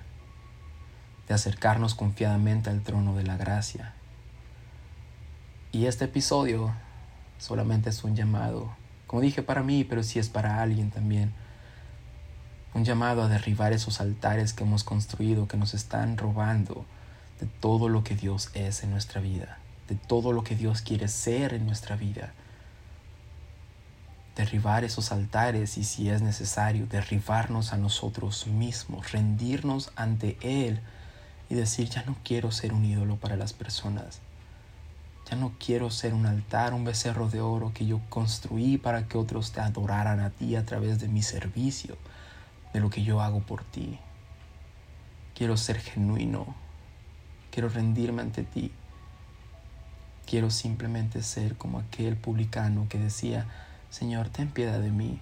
de 1.28 1.34
acercarnos 1.34 1.96
confiadamente 1.96 2.70
al 2.70 2.82
trono 2.82 3.16
de 3.16 3.24
la 3.24 3.36
gracia. 3.36 3.94
Y 5.72 5.88
este 5.88 6.06
episodio 6.06 6.72
solamente 7.40 7.90
es 7.90 8.04
un 8.04 8.16
llamado, 8.16 8.76
como 9.08 9.22
dije 9.22 9.42
para 9.42 9.64
mí, 9.64 9.84
pero 9.84 10.04
sí 10.04 10.20
es 10.20 10.30
para 10.30 10.62
alguien 10.62 10.92
también, 10.92 11.34
un 12.76 12.86
llamado 12.86 13.24
a 13.24 13.28
derribar 13.28 13.74
esos 13.74 14.02
altares 14.02 14.54
que 14.54 14.64
hemos 14.64 14.84
construido, 14.84 15.48
que 15.48 15.58
nos 15.58 15.74
están 15.74 16.18
robando 16.18 16.86
de 17.40 17.48
todo 17.48 17.90
lo 17.90 18.04
que 18.04 18.16
Dios 18.16 18.52
es 18.54 18.84
en 18.84 18.92
nuestra 18.92 19.20
vida 19.20 19.59
de 19.90 19.96
todo 19.96 20.32
lo 20.32 20.44
que 20.44 20.56
Dios 20.56 20.82
quiere 20.82 21.08
ser 21.08 21.54
en 21.54 21.66
nuestra 21.66 21.96
vida. 21.96 22.32
Derribar 24.36 24.84
esos 24.84 25.12
altares 25.12 25.78
y 25.78 25.84
si 25.84 26.10
es 26.10 26.22
necesario, 26.22 26.86
derribarnos 26.86 27.74
a 27.74 27.78
nosotros 27.78 28.46
mismos, 28.48 29.12
rendirnos 29.12 29.92
ante 29.96 30.38
Él 30.42 30.80
y 31.50 31.56
decir, 31.56 31.90
ya 31.90 32.04
no 32.04 32.16
quiero 32.24 32.52
ser 32.52 32.72
un 32.72 32.86
ídolo 32.86 33.18
para 33.18 33.36
las 33.36 33.52
personas. 33.52 34.20
Ya 35.30 35.36
no 35.36 35.54
quiero 35.60 35.90
ser 35.90 36.14
un 36.14 36.28
altar, 36.28 36.74
un 36.74 36.86
becerro 36.86 37.28
de 37.28 37.42
oro 37.42 37.72
que 37.74 37.86
yo 37.86 38.00
construí 38.10 38.78
para 38.78 39.08
que 39.08 39.18
otros 39.18 39.52
te 39.52 39.60
adoraran 39.60 40.20
a 40.20 40.30
ti 40.30 40.56
a 40.56 40.66
través 40.66 41.00
de 41.00 41.08
mi 41.08 41.24
servicio, 41.24 41.98
de 42.74 42.80
lo 42.80 42.90
que 42.92 43.04
yo 43.04 43.22
hago 43.22 43.42
por 43.42 43.64
ti. 43.64 44.00
Quiero 45.34 45.58
ser 45.58 45.80
genuino. 45.80 46.56
Quiero 47.52 47.70
rendirme 47.70 48.22
ante 48.22 48.44
ti 48.44 48.72
Quiero 50.30 50.52
simplemente 50.52 51.24
ser 51.24 51.56
como 51.56 51.80
aquel 51.80 52.16
publicano 52.16 52.86
que 52.88 53.00
decía, 53.00 53.48
Señor, 53.90 54.30
ten 54.30 54.52
piedad 54.52 54.80
de 54.80 54.92
mí, 54.92 55.20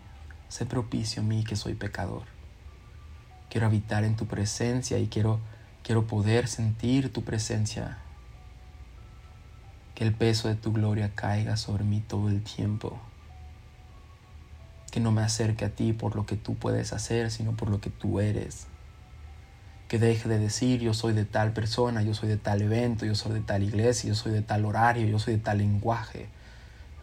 sé 0.50 0.66
propicio 0.66 1.22
a 1.22 1.26
mí 1.26 1.46
que 1.46 1.56
soy 1.56 1.76
pecador. 1.76 2.24
Quiero 3.50 3.68
habitar 3.68 4.04
en 4.04 4.18
tu 4.18 4.26
presencia 4.26 5.00
y 5.00 5.08
quiero, 5.08 5.40
quiero 5.82 6.08
poder 6.08 6.50
sentir 6.50 7.14
tu 7.14 7.24
presencia. 7.24 8.00
Que 9.96 10.04
el 10.04 10.14
peso 10.14 10.50
de 10.50 10.56
tu 10.56 10.74
gloria 10.74 11.16
caiga 11.16 11.56
sobre 11.56 11.86
mí 11.86 12.02
todo 12.02 12.28
el 12.28 12.44
tiempo. 12.44 13.00
Que 14.92 15.00
no 15.00 15.14
me 15.14 15.22
acerque 15.22 15.64
a 15.64 15.70
ti 15.70 15.94
por 15.94 16.18
lo 16.18 16.26
que 16.26 16.36
tú 16.36 16.56
puedes 16.56 16.92
hacer, 16.92 17.32
sino 17.32 17.56
por 17.56 17.70
lo 17.70 17.80
que 17.80 17.90
tú 17.90 18.20
eres 18.20 18.68
que 19.88 20.00
deje 20.00 20.28
de 20.28 20.38
decir 20.38 20.82
yo 20.82 20.94
soy 20.94 21.14
de 21.14 21.26
tal 21.26 21.54
persona, 21.54 22.02
yo 22.02 22.14
soy 22.14 22.30
de 22.30 22.38
tal 22.38 22.62
evento, 22.62 23.06
yo 23.06 23.16
soy 23.16 23.34
de 23.34 23.42
tal 23.42 23.64
iglesia, 23.64 24.10
yo 24.10 24.16
soy 24.16 24.34
de 24.34 24.42
tal 24.42 24.66
horario, 24.66 25.08
yo 25.08 25.20
soy 25.20 25.36
de 25.36 25.40
tal 25.40 25.60
lenguaje. 25.60 26.28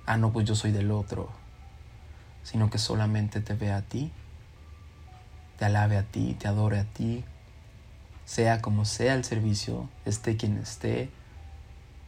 Ah, 0.07 0.19
no, 0.19 0.33
pues 0.33 0.47
yo 0.47 0.55
soy 0.55 0.71
del 0.71 0.91
otro. 0.91 1.31
Sino 2.43 2.69
que 2.69 2.79
solamente 2.79 3.41
te 3.41 3.55
vea 3.55 3.79
a 3.79 3.83
ti, 3.83 4.13
te 5.59 5.65
alabe 5.65 5.97
a 5.97 6.03
ti, 6.03 6.37
te 6.39 6.47
adore 6.47 6.79
a 6.79 6.85
ti, 6.85 7.25
sea 8.27 8.61
como 8.61 8.85
sea 8.85 9.15
el 9.15 9.25
servicio, 9.25 9.89
esté 10.05 10.37
quien 10.37 10.59
esté, 10.59 11.09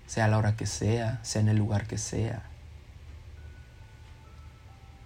sea 0.06 0.28
la 0.28 0.36
hora 0.36 0.56
que 0.56 0.66
sea, 0.66 1.20
sea 1.22 1.40
en 1.40 1.48
el 1.48 1.56
lugar 1.56 1.86
que 1.86 1.96
sea. 1.96 2.42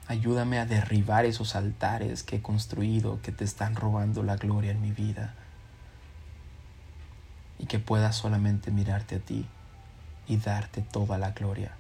Ayúdame 0.09 0.59
a 0.59 0.67
derribar 0.67 1.25
esos 1.25 1.55
altares 1.55 2.25
que 2.25 2.37
he 2.37 2.43
construido 2.43 3.23
que 3.23 3.31
te 3.31 3.45
están 3.45 3.77
robando 3.77 4.25
la 4.25 4.35
gloria 4.35 4.73
en 4.73 4.83
mi 4.83 4.91
vida 4.91 5.37
y 7.61 7.67
que 7.67 7.79
pueda 7.79 8.13
solamente 8.13 8.71
mirarte 8.71 9.17
a 9.17 9.19
ti 9.19 9.47
y 10.27 10.39
darte 10.39 10.81
toda 10.81 11.19
la 11.19 11.33
gloria. 11.33 11.73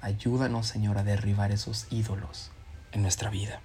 Ayúdanos, 0.00 0.66
Señor, 0.66 0.98
a 0.98 1.04
derribar 1.04 1.50
esos 1.50 1.86
ídolos 1.90 2.50
en 2.92 3.02
nuestra 3.02 3.30
vida. 3.30 3.60